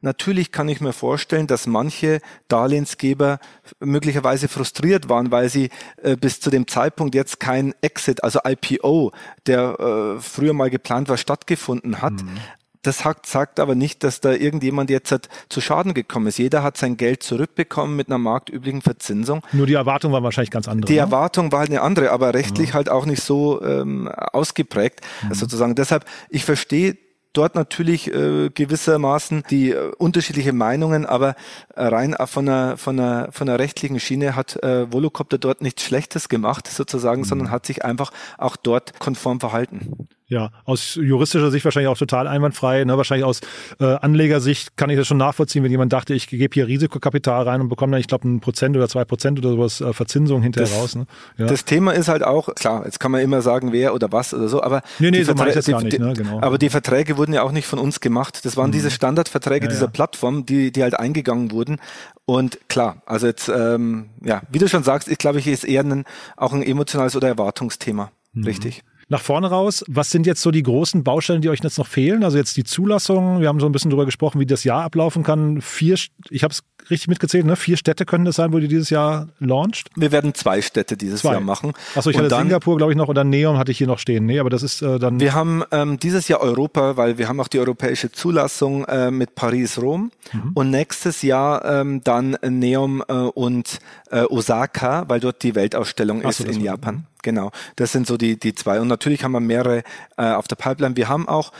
Natürlich 0.00 0.52
kann 0.52 0.68
ich 0.68 0.80
mir 0.80 0.92
vorstellen, 0.92 1.48
dass 1.48 1.66
manche 1.66 2.20
Darlehensgeber 2.46 3.40
möglicherweise 3.80 4.46
frustriert 4.46 5.08
waren, 5.08 5.32
weil 5.32 5.48
sie 5.48 5.70
äh, 6.02 6.16
bis 6.16 6.40
zu 6.40 6.50
dem 6.50 6.68
Zeitpunkt 6.68 7.16
jetzt 7.16 7.40
kein 7.40 7.74
Exit, 7.80 8.22
also 8.22 8.40
IPO, 8.44 9.12
der 9.46 9.80
äh, 9.80 10.20
früher 10.20 10.52
mal 10.52 10.70
geplant 10.70 11.08
war, 11.08 11.16
stattgefunden 11.16 12.00
hat. 12.00 12.12
Mhm. 12.12 12.38
Das 12.82 12.98
sagt, 12.98 13.26
sagt 13.26 13.58
aber 13.58 13.74
nicht, 13.74 14.04
dass 14.04 14.20
da 14.20 14.32
irgendjemand 14.32 14.88
jetzt 14.88 15.10
hat, 15.10 15.28
zu 15.48 15.60
Schaden 15.60 15.94
gekommen 15.94 16.28
ist. 16.28 16.38
Jeder 16.38 16.62
hat 16.62 16.76
sein 16.76 16.96
Geld 16.96 17.24
zurückbekommen 17.24 17.96
mit 17.96 18.06
einer 18.06 18.18
marktüblichen 18.18 18.82
Verzinsung. 18.82 19.42
Nur 19.52 19.66
die 19.66 19.74
Erwartung 19.74 20.12
war 20.12 20.22
wahrscheinlich 20.22 20.52
ganz 20.52 20.68
andere. 20.68 20.86
Die 20.86 20.94
ne? 20.94 21.00
Erwartung 21.00 21.50
war 21.50 21.58
halt 21.60 21.70
eine 21.70 21.82
andere, 21.82 22.12
aber 22.12 22.34
rechtlich 22.34 22.68
ja. 22.68 22.74
halt 22.76 22.88
auch 22.88 23.04
nicht 23.04 23.22
so 23.22 23.60
ähm, 23.62 24.08
ausgeprägt. 24.08 25.00
Mhm. 25.22 25.34
Sozusagen. 25.34 25.74
Deshalb, 25.74 26.04
ich 26.30 26.44
verstehe 26.44 26.96
dort 27.38 27.54
natürlich 27.54 28.12
äh, 28.12 28.50
gewissermaßen 28.50 29.44
die 29.48 29.70
äh, 29.70 29.92
unterschiedliche 29.96 30.52
Meinungen, 30.52 31.06
aber 31.06 31.36
rein 31.74 32.16
von 32.26 32.48
einer, 32.48 32.76
von, 32.76 32.98
einer, 32.98 33.28
von 33.30 33.48
einer 33.48 33.58
rechtlichen 33.58 34.00
Schiene 34.00 34.34
hat 34.34 34.62
äh, 34.62 34.92
Volocopter 34.92 35.38
dort 35.38 35.62
nichts 35.62 35.84
Schlechtes 35.84 36.28
gemacht, 36.28 36.66
sozusagen, 36.66 37.22
mhm. 37.22 37.26
sondern 37.26 37.50
hat 37.50 37.64
sich 37.64 37.84
einfach 37.84 38.10
auch 38.36 38.56
dort 38.56 38.98
konform 38.98 39.38
verhalten. 39.40 40.08
Ja, 40.30 40.50
aus 40.66 40.96
juristischer 40.96 41.50
Sicht 41.50 41.64
wahrscheinlich 41.64 41.88
auch 41.88 41.96
total 41.96 42.26
einwandfrei. 42.26 42.84
Ne? 42.84 42.98
Wahrscheinlich 42.98 43.24
aus 43.24 43.40
äh, 43.80 43.84
Anlegersicht 43.84 44.76
kann 44.76 44.90
ich 44.90 44.98
das 44.98 45.06
schon 45.06 45.16
nachvollziehen, 45.16 45.64
wenn 45.64 45.70
jemand 45.70 45.90
dachte, 45.94 46.12
ich 46.12 46.26
gebe 46.26 46.52
hier 46.52 46.66
Risikokapital 46.66 47.44
rein 47.44 47.62
und 47.62 47.70
bekomme 47.70 47.92
dann, 47.92 48.00
ich 48.00 48.08
glaube, 48.08 48.28
ein 48.28 48.40
Prozent 48.40 48.76
oder 48.76 48.90
zwei 48.90 49.06
Prozent 49.06 49.38
oder 49.38 49.52
sowas 49.52 49.80
äh, 49.80 49.94
Verzinsung 49.94 50.42
hinterher 50.42 50.68
das, 50.68 50.78
raus. 50.78 50.96
Ne? 50.96 51.06
Ja. 51.38 51.46
Das 51.46 51.64
Thema 51.64 51.92
ist 51.92 52.08
halt 52.08 52.22
auch, 52.22 52.54
klar, 52.54 52.84
jetzt 52.84 53.00
kann 53.00 53.10
man 53.10 53.22
immer 53.22 53.40
sagen, 53.40 53.72
wer 53.72 53.94
oder 53.94 54.12
was 54.12 54.34
oder 54.34 54.48
so, 54.48 54.62
aber 54.62 54.82
nee, 54.98 55.10
nee, 55.10 55.22
so 55.22 55.34
Verträ 55.34 55.72
gar 55.72 55.82
nicht, 55.82 55.98
ne? 55.98 56.12
genau. 56.12 56.42
aber 56.42 56.58
die 56.58 56.68
Verträge 56.68 57.16
wurden 57.16 57.32
ja 57.32 57.42
auch 57.42 57.52
nicht 57.52 57.66
von 57.66 57.78
uns 57.78 58.00
gemacht. 58.00 58.44
Das 58.44 58.58
waren 58.58 58.68
mhm. 58.68 58.72
diese 58.72 58.90
Standardverträge 58.90 59.64
ja, 59.64 59.70
dieser 59.70 59.86
ja. 59.86 59.90
Plattform, 59.90 60.44
die, 60.44 60.72
die 60.72 60.82
halt 60.82 60.98
eingegangen 60.98 61.52
wurden. 61.52 61.78
Und 62.26 62.58
klar, 62.68 63.00
also 63.06 63.26
jetzt, 63.26 63.48
ähm, 63.48 64.10
ja, 64.22 64.42
wie 64.50 64.58
du 64.58 64.68
schon 64.68 64.82
sagst, 64.82 65.08
ich 65.08 65.16
glaube, 65.16 65.38
ich 65.38 65.46
ist 65.46 65.64
eher 65.64 65.84
ein, 65.84 66.04
auch 66.36 66.52
ein 66.52 66.62
emotionales 66.62 67.16
oder 67.16 67.28
Erwartungsthema. 67.28 68.10
Mhm. 68.34 68.44
Richtig 68.44 68.84
nach 69.08 69.22
vorne 69.22 69.48
raus. 69.48 69.84
Was 69.88 70.10
sind 70.10 70.26
jetzt 70.26 70.42
so 70.42 70.50
die 70.50 70.62
großen 70.62 71.02
Baustellen, 71.02 71.40
die 71.40 71.48
euch 71.48 71.60
jetzt 71.62 71.78
noch 71.78 71.86
fehlen? 71.86 72.24
Also 72.24 72.36
jetzt 72.36 72.56
die 72.56 72.64
Zulassung. 72.64 73.40
Wir 73.40 73.48
haben 73.48 73.60
so 73.60 73.66
ein 73.66 73.72
bisschen 73.72 73.90
darüber 73.90 74.04
gesprochen, 74.04 74.38
wie 74.38 74.46
das 74.46 74.64
Jahr 74.64 74.84
ablaufen 74.84 75.22
kann. 75.22 75.60
Vier, 75.62 75.96
ich 76.28 76.44
habe 76.44 76.52
es 76.52 76.62
richtig 76.90 77.08
mitgezählt, 77.08 77.46
ne? 77.46 77.56
Vier 77.56 77.76
Städte 77.76 78.04
können 78.04 78.24
das 78.24 78.36
sein, 78.36 78.52
wo 78.52 78.58
ihr 78.58 78.68
dieses 78.68 78.90
Jahr 78.90 79.28
launcht? 79.38 79.88
Wir 79.96 80.12
werden 80.12 80.34
zwei 80.34 80.60
Städte 80.62 80.96
dieses 80.96 81.20
zwei. 81.20 81.32
Jahr 81.32 81.40
machen. 81.40 81.72
Achso, 81.94 82.10
ich 82.10 82.16
und 82.16 82.22
hatte 82.22 82.30
dann, 82.30 82.42
Singapur, 82.42 82.76
glaube 82.76 82.92
ich, 82.92 82.98
noch 82.98 83.08
oder 83.08 83.24
Neon 83.24 83.58
hatte 83.58 83.72
ich 83.72 83.78
hier 83.78 83.86
noch 83.86 83.98
stehen. 83.98 84.26
Nee, 84.26 84.38
aber 84.38 84.50
das 84.50 84.62
ist 84.62 84.82
äh, 84.82 84.98
dann. 84.98 85.20
Wir 85.20 85.34
haben 85.34 85.64
ähm, 85.70 85.98
dieses 85.98 86.28
Jahr 86.28 86.40
Europa, 86.40 86.96
weil 86.96 87.18
wir 87.18 87.28
haben 87.28 87.40
auch 87.40 87.48
die 87.48 87.58
europäische 87.58 88.12
Zulassung 88.12 88.84
äh, 88.84 89.10
mit 89.10 89.34
Paris, 89.34 89.80
Rom. 89.80 90.10
Mhm. 90.32 90.52
Und 90.54 90.70
nächstes 90.70 91.22
Jahr 91.22 91.64
ähm, 91.64 92.02
dann 92.04 92.36
Neon 92.46 93.02
äh, 93.08 93.12
und 93.12 93.78
äh, 94.10 94.22
Osaka, 94.22 95.04
weil 95.08 95.20
dort 95.20 95.42
die 95.42 95.54
Weltausstellung 95.54 96.22
so, 96.22 96.28
ist 96.28 96.40
in 96.40 96.60
Japan. 96.60 97.06
Genau, 97.22 97.50
das 97.76 97.92
sind 97.92 98.06
so 98.06 98.16
die, 98.16 98.38
die 98.38 98.54
zwei. 98.54 98.80
Und 98.80 98.88
natürlich 98.88 99.24
haben 99.24 99.32
wir 99.32 99.40
mehrere 99.40 99.82
äh, 100.16 100.32
auf 100.32 100.48
der 100.48 100.56
Pipeline. 100.56 100.96
Wir 100.96 101.08
haben 101.08 101.28
auch 101.28 101.52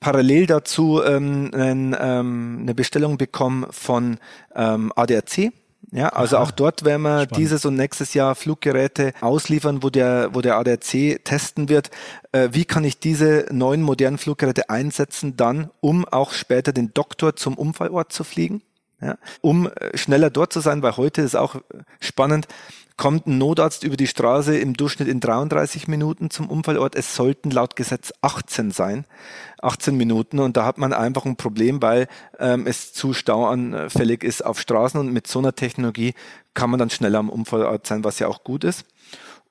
parallel 0.00 0.46
dazu 0.46 1.02
ähm, 1.04 1.50
ein, 1.54 1.96
ähm, 1.98 2.58
eine 2.62 2.74
Bestellung 2.74 3.18
bekommen 3.18 3.66
von 3.70 4.18
ähm, 4.54 4.92
ADAC. 4.96 5.52
Ja, 5.92 6.08
also 6.10 6.36
Aha. 6.36 6.44
auch 6.44 6.50
dort 6.52 6.84
werden 6.84 7.02
wir 7.02 7.22
Spannend. 7.22 7.36
dieses 7.36 7.64
und 7.64 7.74
nächstes 7.74 8.14
Jahr 8.14 8.34
Fluggeräte 8.34 9.12
ausliefern, 9.20 9.82
wo 9.82 9.90
der, 9.90 10.30
wo 10.32 10.40
der 10.40 10.56
ADAC 10.56 11.24
testen 11.24 11.68
wird. 11.68 11.90
Äh, 12.32 12.50
wie 12.52 12.64
kann 12.64 12.84
ich 12.84 13.00
diese 13.00 13.46
neuen 13.50 13.82
modernen 13.82 14.18
Fluggeräte 14.18 14.70
einsetzen, 14.70 15.36
dann, 15.36 15.70
um 15.80 16.06
auch 16.06 16.32
später 16.32 16.72
den 16.72 16.94
Doktor 16.94 17.34
zum 17.34 17.54
Unfallort 17.58 18.12
zu 18.12 18.24
fliegen? 18.24 18.62
Ja, 19.02 19.16
um 19.40 19.66
äh, 19.66 19.96
schneller 19.96 20.30
dort 20.30 20.52
zu 20.52 20.60
sein, 20.60 20.82
weil 20.82 20.96
heute 20.96 21.22
ist 21.22 21.34
auch 21.34 21.56
spannend 22.00 22.46
kommt 23.00 23.26
ein 23.26 23.38
Notarzt 23.38 23.82
über 23.82 23.96
die 23.96 24.06
Straße 24.06 24.58
im 24.58 24.74
Durchschnitt 24.74 25.08
in 25.08 25.20
33 25.20 25.88
Minuten 25.88 26.28
zum 26.28 26.50
Unfallort. 26.50 26.94
Es 26.94 27.16
sollten 27.16 27.50
laut 27.50 27.74
Gesetz 27.74 28.12
18 28.20 28.72
sein, 28.72 29.06
18 29.62 29.96
Minuten. 29.96 30.38
Und 30.38 30.58
da 30.58 30.66
hat 30.66 30.76
man 30.76 30.92
einfach 30.92 31.24
ein 31.24 31.36
Problem, 31.36 31.80
weil 31.80 32.08
ähm, 32.38 32.66
es 32.66 32.92
zu 32.92 33.14
stauanfällig 33.14 34.22
ist 34.22 34.44
auf 34.44 34.60
Straßen. 34.60 35.00
Und 35.00 35.14
mit 35.14 35.26
so 35.26 35.38
einer 35.38 35.54
Technologie 35.54 36.12
kann 36.52 36.68
man 36.68 36.78
dann 36.78 36.90
schneller 36.90 37.20
am 37.20 37.30
Unfallort 37.30 37.86
sein, 37.86 38.04
was 38.04 38.18
ja 38.18 38.28
auch 38.28 38.44
gut 38.44 38.64
ist. 38.64 38.84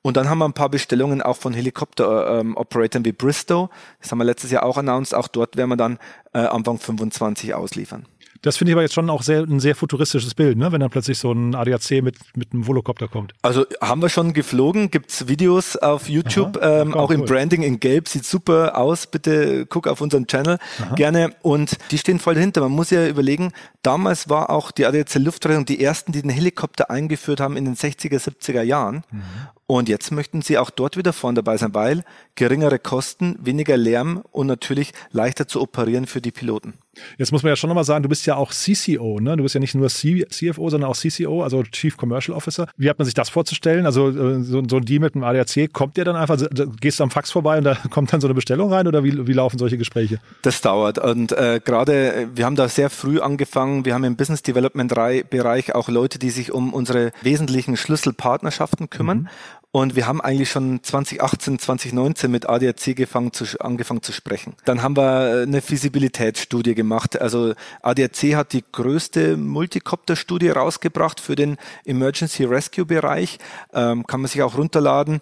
Und 0.04 0.16
dann 0.16 0.30
haben 0.30 0.38
wir 0.38 0.46
ein 0.46 0.54
paar 0.54 0.70
Bestellungen 0.70 1.24
auch 1.24 1.38
von 1.38 1.56
Helikopter-Operatoren 1.56 3.04
ähm, 3.04 3.06
wie 3.06 3.14
Bristow. 3.14 3.72
Das 4.00 4.12
haben 4.12 4.20
wir 4.20 4.26
letztes 4.26 4.52
Jahr 4.52 4.62
auch 4.62 4.78
announced. 4.78 5.16
Auch 5.16 5.28
dort 5.28 5.58
werden 5.58 5.72
wir 5.72 5.76
dann 5.76 5.98
äh, 6.34 6.42
Anfang 6.42 6.78
25 6.78 7.56
ausliefern. 7.56 8.06
Das 8.42 8.58
finde 8.58 8.72
ich 8.72 8.76
aber 8.76 8.84
jetzt 8.84 8.94
schon 8.94 9.10
auch 9.10 9.22
sehr, 9.22 9.42
ein 9.42 9.60
sehr 9.60 9.76
futuristisches 9.76 10.34
Bild, 10.34 10.58
ne? 10.58 10.72
wenn 10.72 10.80
dann 10.80 10.90
plötzlich 10.90 11.18
so 11.18 11.32
ein 11.32 11.56
ADAC 11.56 12.02
mit, 12.02 12.18
mit 12.36 12.54
einem 12.54 12.68
Volocopter 12.68 13.08
kommt. 13.08 13.34
Also 13.42 13.66
haben 13.82 14.02
wir 14.02 14.10
schon 14.10 14.34
geflogen, 14.34 14.92
gibt's 14.92 15.28
Videos 15.28 15.76
auf 15.76 16.08
YouTube, 16.08 16.58
Aha, 16.58 16.82
ähm, 16.82 16.94
auch 16.94 17.10
cool. 17.10 17.16
im 17.16 17.26
Branding 17.26 17.64
in 17.64 17.80
Gelb, 17.80 18.08
sieht 18.08 18.26
super 18.26 18.78
aus. 18.78 19.08
Bitte 19.08 19.66
guck 19.66 19.88
auf 19.88 20.02
unseren 20.02 20.28
Channel 20.28 20.58
Aha. 20.82 20.96
gerne. 20.96 21.36
Und 21.42 21.78
die 21.92 21.98
stehen 21.98 22.20
voll 22.20 22.36
dahinter. 22.36 22.62
Man 22.62 22.72
muss 22.72 22.90
ja 22.90 23.08
überlegen, 23.08 23.52
damals 23.84 24.30
war 24.30 24.50
auch 24.50 24.72
die 24.72 24.86
ADAC 24.86 25.16
Luftrettung 25.16 25.66
die 25.66 25.84
ersten, 25.84 26.12
die 26.12 26.22
den 26.22 26.32
Helikopter 26.32 26.90
eingeführt 26.90 27.40
haben 27.42 27.58
in 27.58 27.66
den 27.66 27.76
60er, 27.76 28.20
70er 28.20 28.62
Jahren. 28.62 29.04
Mhm. 29.12 29.22
Und 29.68 29.88
jetzt 29.88 30.12
möchten 30.12 30.42
sie 30.42 30.58
auch 30.58 30.72
dort 30.72 30.98
wieder 30.98 31.14
vorne 31.14 31.36
dabei 31.36 31.56
sein, 31.58 31.76
weil 31.76 32.04
geringere 32.34 32.80
Kosten, 32.80 33.38
weniger 33.40 33.78
Lärm 33.78 34.24
und 34.32 34.48
natürlich 34.48 34.94
leichter 35.12 35.48
zu 35.48 35.62
operieren 35.62 36.08
für 36.08 36.22
die 36.22 36.32
Piloten. 36.32 36.74
Jetzt 37.18 37.32
muss 37.32 37.44
man 37.44 37.52
ja 37.52 37.56
schon 37.56 37.68
nochmal 37.68 37.84
sagen, 37.84 38.04
du 38.04 38.10
bist 38.10 38.26
ja 38.26 38.36
auch 38.36 38.52
CCO, 38.52 39.20
ne? 39.20 39.38
Du 39.38 39.44
bist 39.44 39.56
ja 39.56 39.60
nicht 39.60 39.76
nur 39.76 39.90
CFO, 39.90 40.70
sondern 40.70 40.90
auch 40.90 40.96
CCO, 40.96 41.44
also 41.44 41.64
Chief 41.64 41.98
Commercial 41.98 42.36
Officer. 42.36 42.68
Wie 42.78 42.90
hat 42.90 42.98
man 43.00 43.06
sich 43.06 43.14
das 43.14 43.30
vorzustellen? 43.30 43.86
Also 43.86 44.10
äh, 44.10 44.44
so, 44.44 44.64
so 44.68 44.78
ein 44.78 44.86
Deal 44.86 45.00
mit 45.00 45.16
dem 45.16 45.24
ADAC, 45.24 45.72
kommt 45.74 45.98
der 45.98 46.06
dann 46.06 46.16
einfach, 46.16 46.38
gehst 46.80 47.00
du 47.00 47.04
am 47.04 47.12
Fax 47.12 47.32
vorbei 47.32 47.58
und 47.58 47.64
da 47.64 47.76
kommt 47.90 48.14
dann 48.14 48.22
so 48.22 48.28
eine 48.28 48.34
Bestellung 48.34 48.72
rein 48.72 48.88
oder 48.88 49.04
wie, 49.04 49.28
wie 49.28 49.34
laufen 49.34 49.58
solche 49.58 49.78
Gespräche? 49.78 50.20
Das 50.42 50.62
dauert 50.62 50.98
und 50.98 51.32
äh, 51.32 51.60
gerade, 51.64 52.30
wir 52.34 52.46
haben 52.46 52.56
da 52.56 52.68
sehr 52.68 52.90
früh 52.90 53.20
angefangen. 53.20 53.86
Wir 53.86 53.94
haben 53.94 54.04
im 54.04 54.16
Business 54.16 54.42
Development 54.42 54.90
Bereich 55.30 55.76
auch 55.76 55.90
Leute, 55.90 56.20
die 56.20 56.30
sich 56.30 56.52
um 56.52 56.74
unsere 56.74 57.12
wesentlichen 57.22 57.78
Schlüsselpartnerschaften 57.78 58.90
kümmern. 58.90 59.20
Mhm. 59.20 59.28
Und 59.72 59.96
wir 59.96 60.08
haben 60.08 60.20
eigentlich 60.20 60.50
schon 60.50 60.82
2018, 60.82 61.60
2019 61.60 62.32
mit 62.32 62.50
ADAC 62.50 62.96
gefangen 62.96 63.34
zu, 63.34 63.46
angefangen 63.60 64.02
zu 64.02 64.12
sprechen. 64.12 64.56
Dann 64.66 64.82
haben 64.82 64.98
wir 64.98 65.44
eine 65.44 65.62
Feasibilitätsstudie 65.62 66.74
gemacht. 66.74 67.22
Also 67.22 67.54
ADAC 67.84 68.36
hat 68.36 68.54
die 68.54 68.64
größte 68.72 69.38
Multicopter-Studie 69.38 70.50
rausgebracht 70.50 71.20
für 71.20 71.36
den 71.36 71.58
Emergency 71.86 72.46
Rescue 72.46 72.86
Bereich. 72.86 73.38
Ähm, 73.72 74.08
kann 74.08 74.22
man 74.22 74.28
sich 74.28 74.42
auch 74.42 74.58
runterladen. 74.58 75.20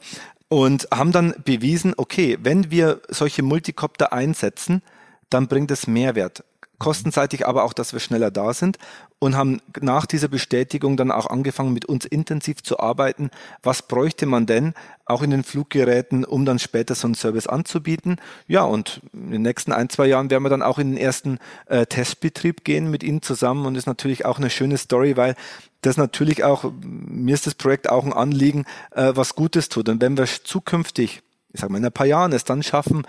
Und 0.47 0.87
haben 0.93 1.11
dann 1.11 1.35
bewiesen, 1.43 1.93
okay, 1.97 2.37
wenn 2.41 2.71
wir 2.71 3.01
solche 3.09 3.43
Multicopter 3.43 4.13
einsetzen, 4.13 4.81
dann 5.29 5.49
bringt 5.49 5.71
es 5.71 5.87
Mehrwert 5.87 6.45
kostenseitig, 6.79 7.47
aber 7.47 7.63
auch, 7.63 7.73
dass 7.73 7.93
wir 7.93 7.99
schneller 7.99 8.31
da 8.31 8.53
sind 8.53 8.77
und 9.19 9.35
haben 9.35 9.61
nach 9.81 10.05
dieser 10.05 10.27
Bestätigung 10.27 10.95
dann 10.95 11.11
auch 11.11 11.27
angefangen, 11.27 11.73
mit 11.73 11.85
uns 11.85 12.05
intensiv 12.05 12.61
zu 12.61 12.79
arbeiten. 12.79 13.31
Was 13.63 13.81
bräuchte 13.81 14.25
man 14.25 14.45
denn 14.45 14.73
auch 15.05 15.23
in 15.23 15.31
den 15.31 15.43
Fluggeräten, 15.43 16.23
um 16.23 16.45
dann 16.45 16.59
später 16.59 16.93
so 16.93 17.07
einen 17.07 17.15
Service 17.15 17.47
anzubieten? 17.47 18.17
Ja, 18.47 18.63
und 18.63 19.01
in 19.13 19.31
den 19.31 19.41
nächsten 19.41 19.71
ein, 19.71 19.89
zwei 19.89 20.05
Jahren 20.05 20.29
werden 20.29 20.43
wir 20.43 20.49
dann 20.49 20.61
auch 20.61 20.77
in 20.77 20.91
den 20.91 20.97
ersten 20.97 21.39
äh, 21.65 21.87
Testbetrieb 21.87 22.63
gehen 22.63 22.91
mit 22.91 23.03
ihnen 23.03 23.21
zusammen 23.23 23.65
und 23.65 23.75
ist 23.75 23.87
natürlich 23.87 24.25
auch 24.25 24.37
eine 24.37 24.51
schöne 24.51 24.77
Story, 24.77 25.17
weil 25.17 25.35
das 25.81 25.97
natürlich 25.97 26.43
auch, 26.43 26.71
mir 26.81 27.33
ist 27.33 27.47
das 27.47 27.55
Projekt 27.55 27.89
auch 27.89 28.03
ein 28.03 28.13
Anliegen, 28.13 28.65
äh, 28.91 29.13
was 29.15 29.35
Gutes 29.35 29.69
tut. 29.69 29.89
Und 29.89 30.01
wenn 30.01 30.17
wir 30.17 30.25
zukünftig 30.25 31.23
ich 31.53 31.61
sag 31.61 31.69
mal, 31.69 31.77
in 31.77 31.85
ein 31.85 31.91
paar 31.91 32.05
Jahren 32.05 32.33
es 32.33 32.43
dann 32.43 32.61
schaffen, 32.61 33.03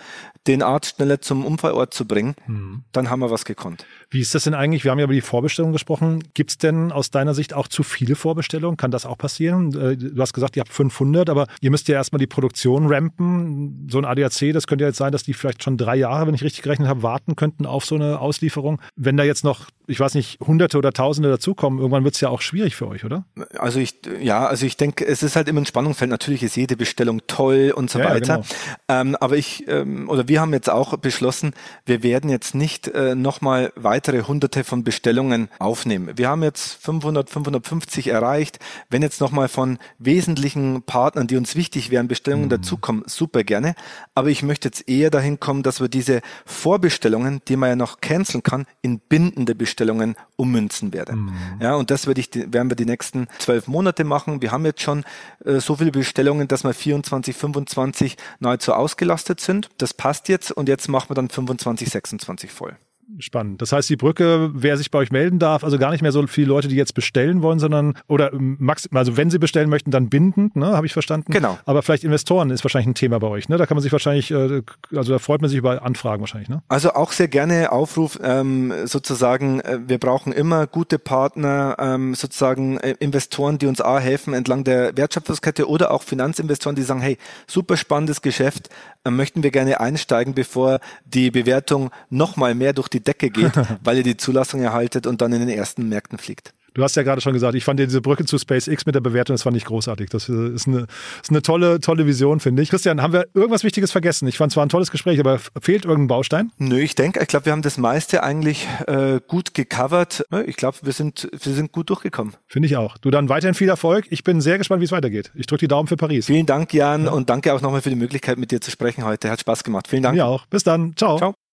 den 0.47 0.63
Arzt 0.63 0.97
schneller 0.97 1.21
zum 1.21 1.45
Unfallort 1.45 1.93
zu 1.93 2.07
bringen, 2.07 2.35
mhm. 2.47 2.85
dann 2.93 3.11
haben 3.11 3.21
wir 3.21 3.31
was 3.31 3.45
gekonnt. 3.45 3.85
Wie 4.11 4.21
ist 4.21 4.35
das 4.35 4.45
denn 4.45 4.55
eigentlich? 4.55 4.85
Wir 4.85 4.91
haben 4.91 4.99
ja 4.99 5.05
über 5.05 5.13
die 5.13 5.21
Vorbestellung 5.21 5.73
gesprochen. 5.73 6.23
Gibt 6.35 6.51
es 6.51 6.59
denn 6.59 6.93
aus 6.93 7.11
deiner 7.11 7.35
Sicht 7.35 7.53
auch 7.53 7.69
zu 7.69 7.83
viele 7.83 8.15
Vorbestellungen? 8.15 8.77
Kann 8.77 8.91
das 8.91 9.07
auch 9.07 9.19
passieren? 9.19 9.69
Äh, 9.79 9.97
du 9.97 10.21
hast 10.21 10.33
gesagt, 10.33 10.57
ihr 10.57 10.61
habt 10.61 10.73
500, 10.73 11.29
aber 11.29 11.47
ihr 11.61 11.71
müsst 11.71 11.89
ja 11.89 11.97
erstmal 11.97 12.19
die 12.21 12.27
Produktion 12.27 12.87
rampen. 12.87 13.89
So 13.91 13.99
ein 13.99 14.05
ADAC, 14.05 14.53
das 14.53 14.67
könnte 14.67 14.85
ja 14.85 14.89
jetzt 14.89 14.99
sein, 14.99 15.13
dass 15.13 15.25
die 15.25 15.35
vielleicht 15.35 15.63
schon 15.63 15.77
drei 15.77 15.97
Jahre, 15.97 16.27
wenn 16.27 16.35
ich 16.35 16.45
richtig 16.45 16.63
gerechnet 16.63 16.89
habe, 16.89 17.03
warten 17.03 17.37
könnten 17.37 17.67
auf 17.67 17.85
so 17.85 17.97
eine 17.97 18.21
Auslieferung. 18.21 18.81
Wenn 18.97 19.17
da 19.17 19.25
jetzt 19.25 19.45
noch, 19.45 19.67
ich 19.89 19.99
weiß 19.99 20.15
nicht, 20.15 20.39
Hunderte 20.41 20.77
oder 20.77 20.93
Tausende 20.93 21.31
dazukommen, 21.31 21.79
irgendwann 21.79 22.05
wird 22.05 22.15
es 22.15 22.21
ja 22.21 22.29
auch 22.29 22.43
schwierig 22.43 22.77
für 22.77 22.87
euch, 22.89 23.05
oder? 23.07 23.25
Also 23.59 23.81
ich, 23.81 24.01
ja, 24.21 24.47
also 24.47 24.67
ich 24.67 24.77
denke, 24.77 25.07
es 25.07 25.23
ist 25.23 25.35
halt 25.35 25.49
immer 25.49 25.63
ein 25.63 25.67
Spannungsfeld. 25.67 26.11
Natürlich 26.11 26.43
ist 26.43 26.57
jede 26.57 26.77
Bestellung 26.77 27.23
toll 27.27 27.73
und 27.75 27.91
so 27.91 27.99
ja, 27.99 28.11
weiter. 28.11 28.37
Genau. 28.37 28.47
Ähm, 28.89 29.17
aber 29.17 29.37
ich, 29.37 29.67
ähm, 29.67 30.11
oder 30.11 30.29
wir 30.29 30.43
haben 30.43 30.53
jetzt 30.53 30.69
auch 30.69 30.95
beschlossen, 30.99 31.55
wir 31.87 32.03
werden 32.03 32.29
jetzt 32.29 32.55
nicht 32.55 32.89
äh, 32.89 33.15
nochmal 33.15 33.73
weitere 33.77 34.23
hunderte 34.25 34.63
von 34.63 34.85
Bestellungen 34.85 35.49
aufnehmen. 35.59 36.13
Wir 36.17 36.29
haben 36.29 36.43
jetzt 36.43 36.85
500, 36.85 37.31
550 37.31 38.09
erreicht. 38.09 38.59
Wenn 38.91 39.01
jetzt 39.01 39.23
nochmal 39.23 39.49
von 39.49 39.79
wesentlichen 39.99 40.83
Partnern, 40.83 41.29
die 41.29 41.39
uns 41.39 41.57
wichtig 41.57 41.91
wären, 41.91 42.09
Bestellungen 42.09 42.47
mhm. 42.47 42.51
dazukommen, 42.51 43.05
super 43.07 43.43
gerne. 43.43 43.75
Aber 44.15 44.29
ich 44.29 44.43
möchte 44.43 44.69
jetzt 44.69 44.87
eher 44.87 45.11
dahin 45.11 45.41
kommen, 45.41 45.63
dass 45.63 45.81
wir 45.81 45.89
diese 45.89 46.21
Vorbestellungen, 46.45 47.41
die 47.49 47.57
man 47.57 47.71
ja 47.71 47.77
noch 47.77 48.03
canceln 48.03 48.43
kann, 48.43 48.67
in 48.83 48.99
bindende 48.99 49.55
Bestellungen 49.55 49.78
Bestellungen 49.79 50.17
ummünzen 50.35 50.93
werde. 50.93 51.15
Mhm. 51.15 51.33
Ja, 51.61 51.77
und 51.77 51.91
das 51.91 52.09
werde 52.09 52.21
ich, 52.21 52.31
werden 52.35 52.69
wir 52.69 52.75
die 52.75 52.85
nächsten 52.85 53.29
zwölf 53.39 53.69
Monate 53.69 54.03
machen. 54.03 54.43
Wir 54.43 54.51
haben 54.51 54.65
jetzt 54.65 54.83
schon 54.83 55.05
äh, 55.45 55.61
so 55.61 55.77
viele 55.77 55.93
Bestellungen, 55.93 56.49
dass 56.49 56.65
wir 56.65 56.75
24, 56.75 57.37
25 57.37 58.17
nahezu 58.41 58.75
ausgelastet 58.75 59.41
sind. 59.41 59.69
Das 59.79 59.95
passt 59.95 60.29
jetzt 60.29 60.51
und 60.51 60.69
jetzt 60.69 60.89
machen 60.89 61.11
wir 61.11 61.15
dann 61.15 61.29
25, 61.29 61.91
26 61.91 62.51
voll. 62.51 62.77
Spannend. 63.19 63.63
Das 63.63 63.73
heißt, 63.73 63.89
die 63.89 63.97
Brücke, 63.97 64.51
wer 64.53 64.77
sich 64.77 64.91
bei 64.91 64.99
euch 64.99 65.11
melden 65.11 65.39
darf, 65.39 65.65
also 65.65 65.79
gar 65.79 65.93
nicht 65.93 66.03
mehr 66.03 66.13
so 66.13 66.27
viele 66.27 66.49
Leute, 66.49 66.69
die 66.69 66.77
jetzt 66.77 66.95
bestellen 66.95 67.43
wollen, 67.43 67.59
sondern 67.59 67.95
oder 68.07 68.31
max, 68.35 68.89
also 68.93 69.17
wenn 69.17 69.31
sie 69.31 69.39
bestellen 69.39 69.71
möchten, 69.71 69.91
dann 69.91 70.11
bindend, 70.11 70.57
ne, 70.57 70.67
habe 70.77 70.87
ich 70.87 70.93
verstanden. 70.93 71.33
Genau. 71.33 71.59
Aber 71.65 71.83
vielleicht 71.83 72.05
Investoren 72.05 72.51
ist 72.51 72.65
wahrscheinlich 72.65 72.89
ein 72.89 72.95
Thema 72.95 73.19
bei 73.19 73.29
euch, 73.29 73.49
ne? 73.49 73.57
Da 73.57 73.65
kann 73.65 73.77
man 73.77 73.83
sich 73.83 73.93
wahrscheinlich, 73.93 74.31
äh, 74.31 74.63
also 74.95 75.13
da 75.13 75.19
freut 75.19 75.41
man 75.41 75.49
sich 75.49 75.59
über 75.59 75.83
Anfragen 75.83 76.21
wahrscheinlich, 76.21 76.51
ne? 76.51 76.63
Also 76.69 76.93
auch 76.93 77.13
sehr 77.13 77.29
gerne 77.29 77.73
Aufruf, 77.73 78.19
ähm, 78.23 78.75
sozusagen, 78.85 79.61
äh, 79.61 79.79
wir 79.87 79.99
brauchen 79.99 80.33
immer 80.33 80.67
gute 80.67 80.99
Partner, 80.99 81.77
ähm, 81.79 82.15
sozusagen 82.15 82.77
äh, 82.77 82.95
Investoren, 83.01 83.59
die 83.59 83.67
uns 83.67 83.81
A 83.81 83.99
helfen 83.99 84.35
entlang 84.35 84.65
der 84.65 84.97
Wertschöpfungskette 84.97 85.67
oder 85.67 85.93
auch 85.93 86.03
Finanzinvestoren, 86.03 86.77
die 86.77 86.83
sagen, 86.83 87.01
hey, 87.01 87.17
super 87.47 87.79
spannendes 87.79 88.21
Geschäft, 88.21 88.69
äh, 89.05 89.11
möchten 89.11 89.43
wir 89.43 89.51
gerne 89.51 89.81
einsteigen, 89.81 90.35
bevor 90.35 90.81
die 91.07 91.31
Bewertung 91.31 91.91
nochmal 92.11 92.55
mehr 92.55 92.75
durch 92.75 92.89
die 92.89 92.98
Decke 93.01 93.31
geht, 93.31 93.53
weil 93.85 93.99
ihr 93.99 94.03
die 94.03 94.17
Zulassung 94.17 94.61
erhaltet 94.61 95.07
und 95.07 95.21
dann 95.21 95.33
in 95.33 95.41
den 95.41 95.49
ersten 95.49 95.89
Märkten 95.89 96.19
fliegt. 96.19 96.53
Du 96.79 96.85
hast 96.85 96.95
ja 96.95 97.03
gerade 97.03 97.21
schon 97.21 97.33
gesagt, 97.33 97.57
ich 97.57 97.65
fand 97.65 97.81
diese 97.81 98.01
Brücke 98.01 98.25
zu 98.25 98.39
SpaceX 98.39 98.87
mit 98.87 98.95
der 98.95 99.01
Bewertung, 99.01 99.35
das 99.35 99.43
fand 99.43 99.57
ich 99.57 99.65
großartig. 99.65 100.11
Das 100.11 100.29
ist 100.29 100.69
eine, 100.69 100.87
ist 101.21 101.31
eine 101.31 101.43
tolle, 101.43 101.81
tolle 101.81 102.07
Vision, 102.07 102.39
finde 102.39 102.63
ich. 102.63 102.71
Christian, 102.71 103.03
haben 103.03 103.13
wir 103.13 103.27
irgendwas 103.35 103.65
Wichtiges 103.65 103.91
vergessen? 103.91 104.29
Ich 104.29 104.39
fand 104.39 104.53
zwar 104.53 104.65
ein 104.65 104.69
tolles 104.69 104.93
Gespräch, 104.93 105.19
aber 105.19 105.41
fehlt 105.61 105.87
irgendein 105.87 106.07
Baustein? 106.07 106.53
Nö, 106.59 106.79
ich 106.79 106.95
denke, 106.95 107.21
ich 107.21 107.27
glaube, 107.27 107.47
wir 107.47 107.53
haben 107.53 107.63
das 107.63 107.79
meiste 107.79 108.23
eigentlich 108.23 108.69
äh, 108.87 109.19
gut 109.27 109.55
gecovert. 109.55 110.25
Ich 110.47 110.55
glaube, 110.55 110.77
wir 110.83 110.93
sind, 110.93 111.29
wir 111.33 111.53
sind 111.53 111.73
gut 111.73 111.91
durchgekommen. 111.91 112.35
Finde 112.47 112.67
ich 112.67 112.77
auch. 112.77 112.97
Du 112.99 113.11
dann 113.11 113.29
weiterhin 113.29 113.55
viel 113.55 113.69
Erfolg. 113.69 114.07
Ich 114.11 114.23
bin 114.23 114.41
sehr 114.41 114.59
gespannt, 114.59 114.81
wie 114.81 114.85
es 114.87 114.93
weitergeht. 114.93 115.33
Ich 115.35 115.47
drücke 115.47 115.61
die 115.61 115.69
Daumen 115.69 115.89
für 115.89 115.97
Paris. 115.97 116.27
Vielen 116.27 116.47
Dank, 116.47 116.73
Jan, 116.73 117.07
ja. 117.07 117.11
und 117.11 117.29
danke 117.29 117.55
auch 117.55 117.61
nochmal 117.61 117.83
für 117.83 117.91
die 117.91 117.97
Möglichkeit, 117.97 118.39
mit 118.39 118.53
dir 118.53 118.61
zu 118.61 118.71
sprechen 118.71 119.05
heute. 119.05 119.31
Hat 119.31 119.41
Spaß 119.41 119.65
gemacht. 119.65 119.89
Vielen 119.89 120.05
Dank. 120.05 120.15
Mir 120.15 120.27
auch. 120.27 120.47
Bis 120.47 120.63
dann. 120.63 120.95
Ciao. 120.97 121.19
Ciao. 121.19 121.48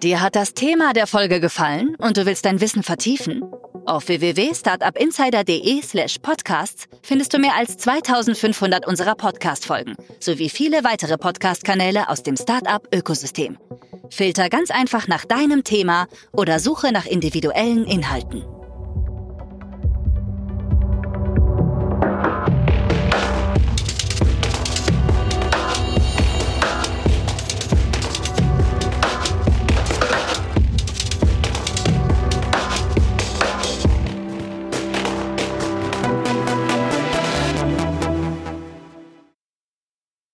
Dir 0.00 0.20
hat 0.20 0.36
das 0.36 0.54
Thema 0.54 0.92
der 0.92 1.08
Folge 1.08 1.40
gefallen 1.40 1.96
und 1.98 2.16
du 2.16 2.24
willst 2.24 2.44
dein 2.44 2.60
Wissen 2.60 2.84
vertiefen? 2.84 3.42
Auf 3.84 4.06
www.startupinsider.de 4.06 5.82
slash 5.82 6.18
podcasts 6.18 6.86
findest 7.02 7.34
du 7.34 7.38
mehr 7.38 7.56
als 7.56 7.76
2500 7.78 8.86
unserer 8.86 9.16
Podcast-Folgen 9.16 9.96
sowie 10.20 10.48
viele 10.48 10.84
weitere 10.84 11.18
Podcast-Kanäle 11.18 12.08
aus 12.08 12.22
dem 12.22 12.36
Startup-Ökosystem. 12.36 13.58
Filter 14.10 14.48
ganz 14.48 14.70
einfach 14.70 15.08
nach 15.08 15.24
deinem 15.24 15.64
Thema 15.64 16.06
oder 16.32 16.60
suche 16.60 16.92
nach 16.92 17.06
individuellen 17.06 17.84
Inhalten. 17.86 18.44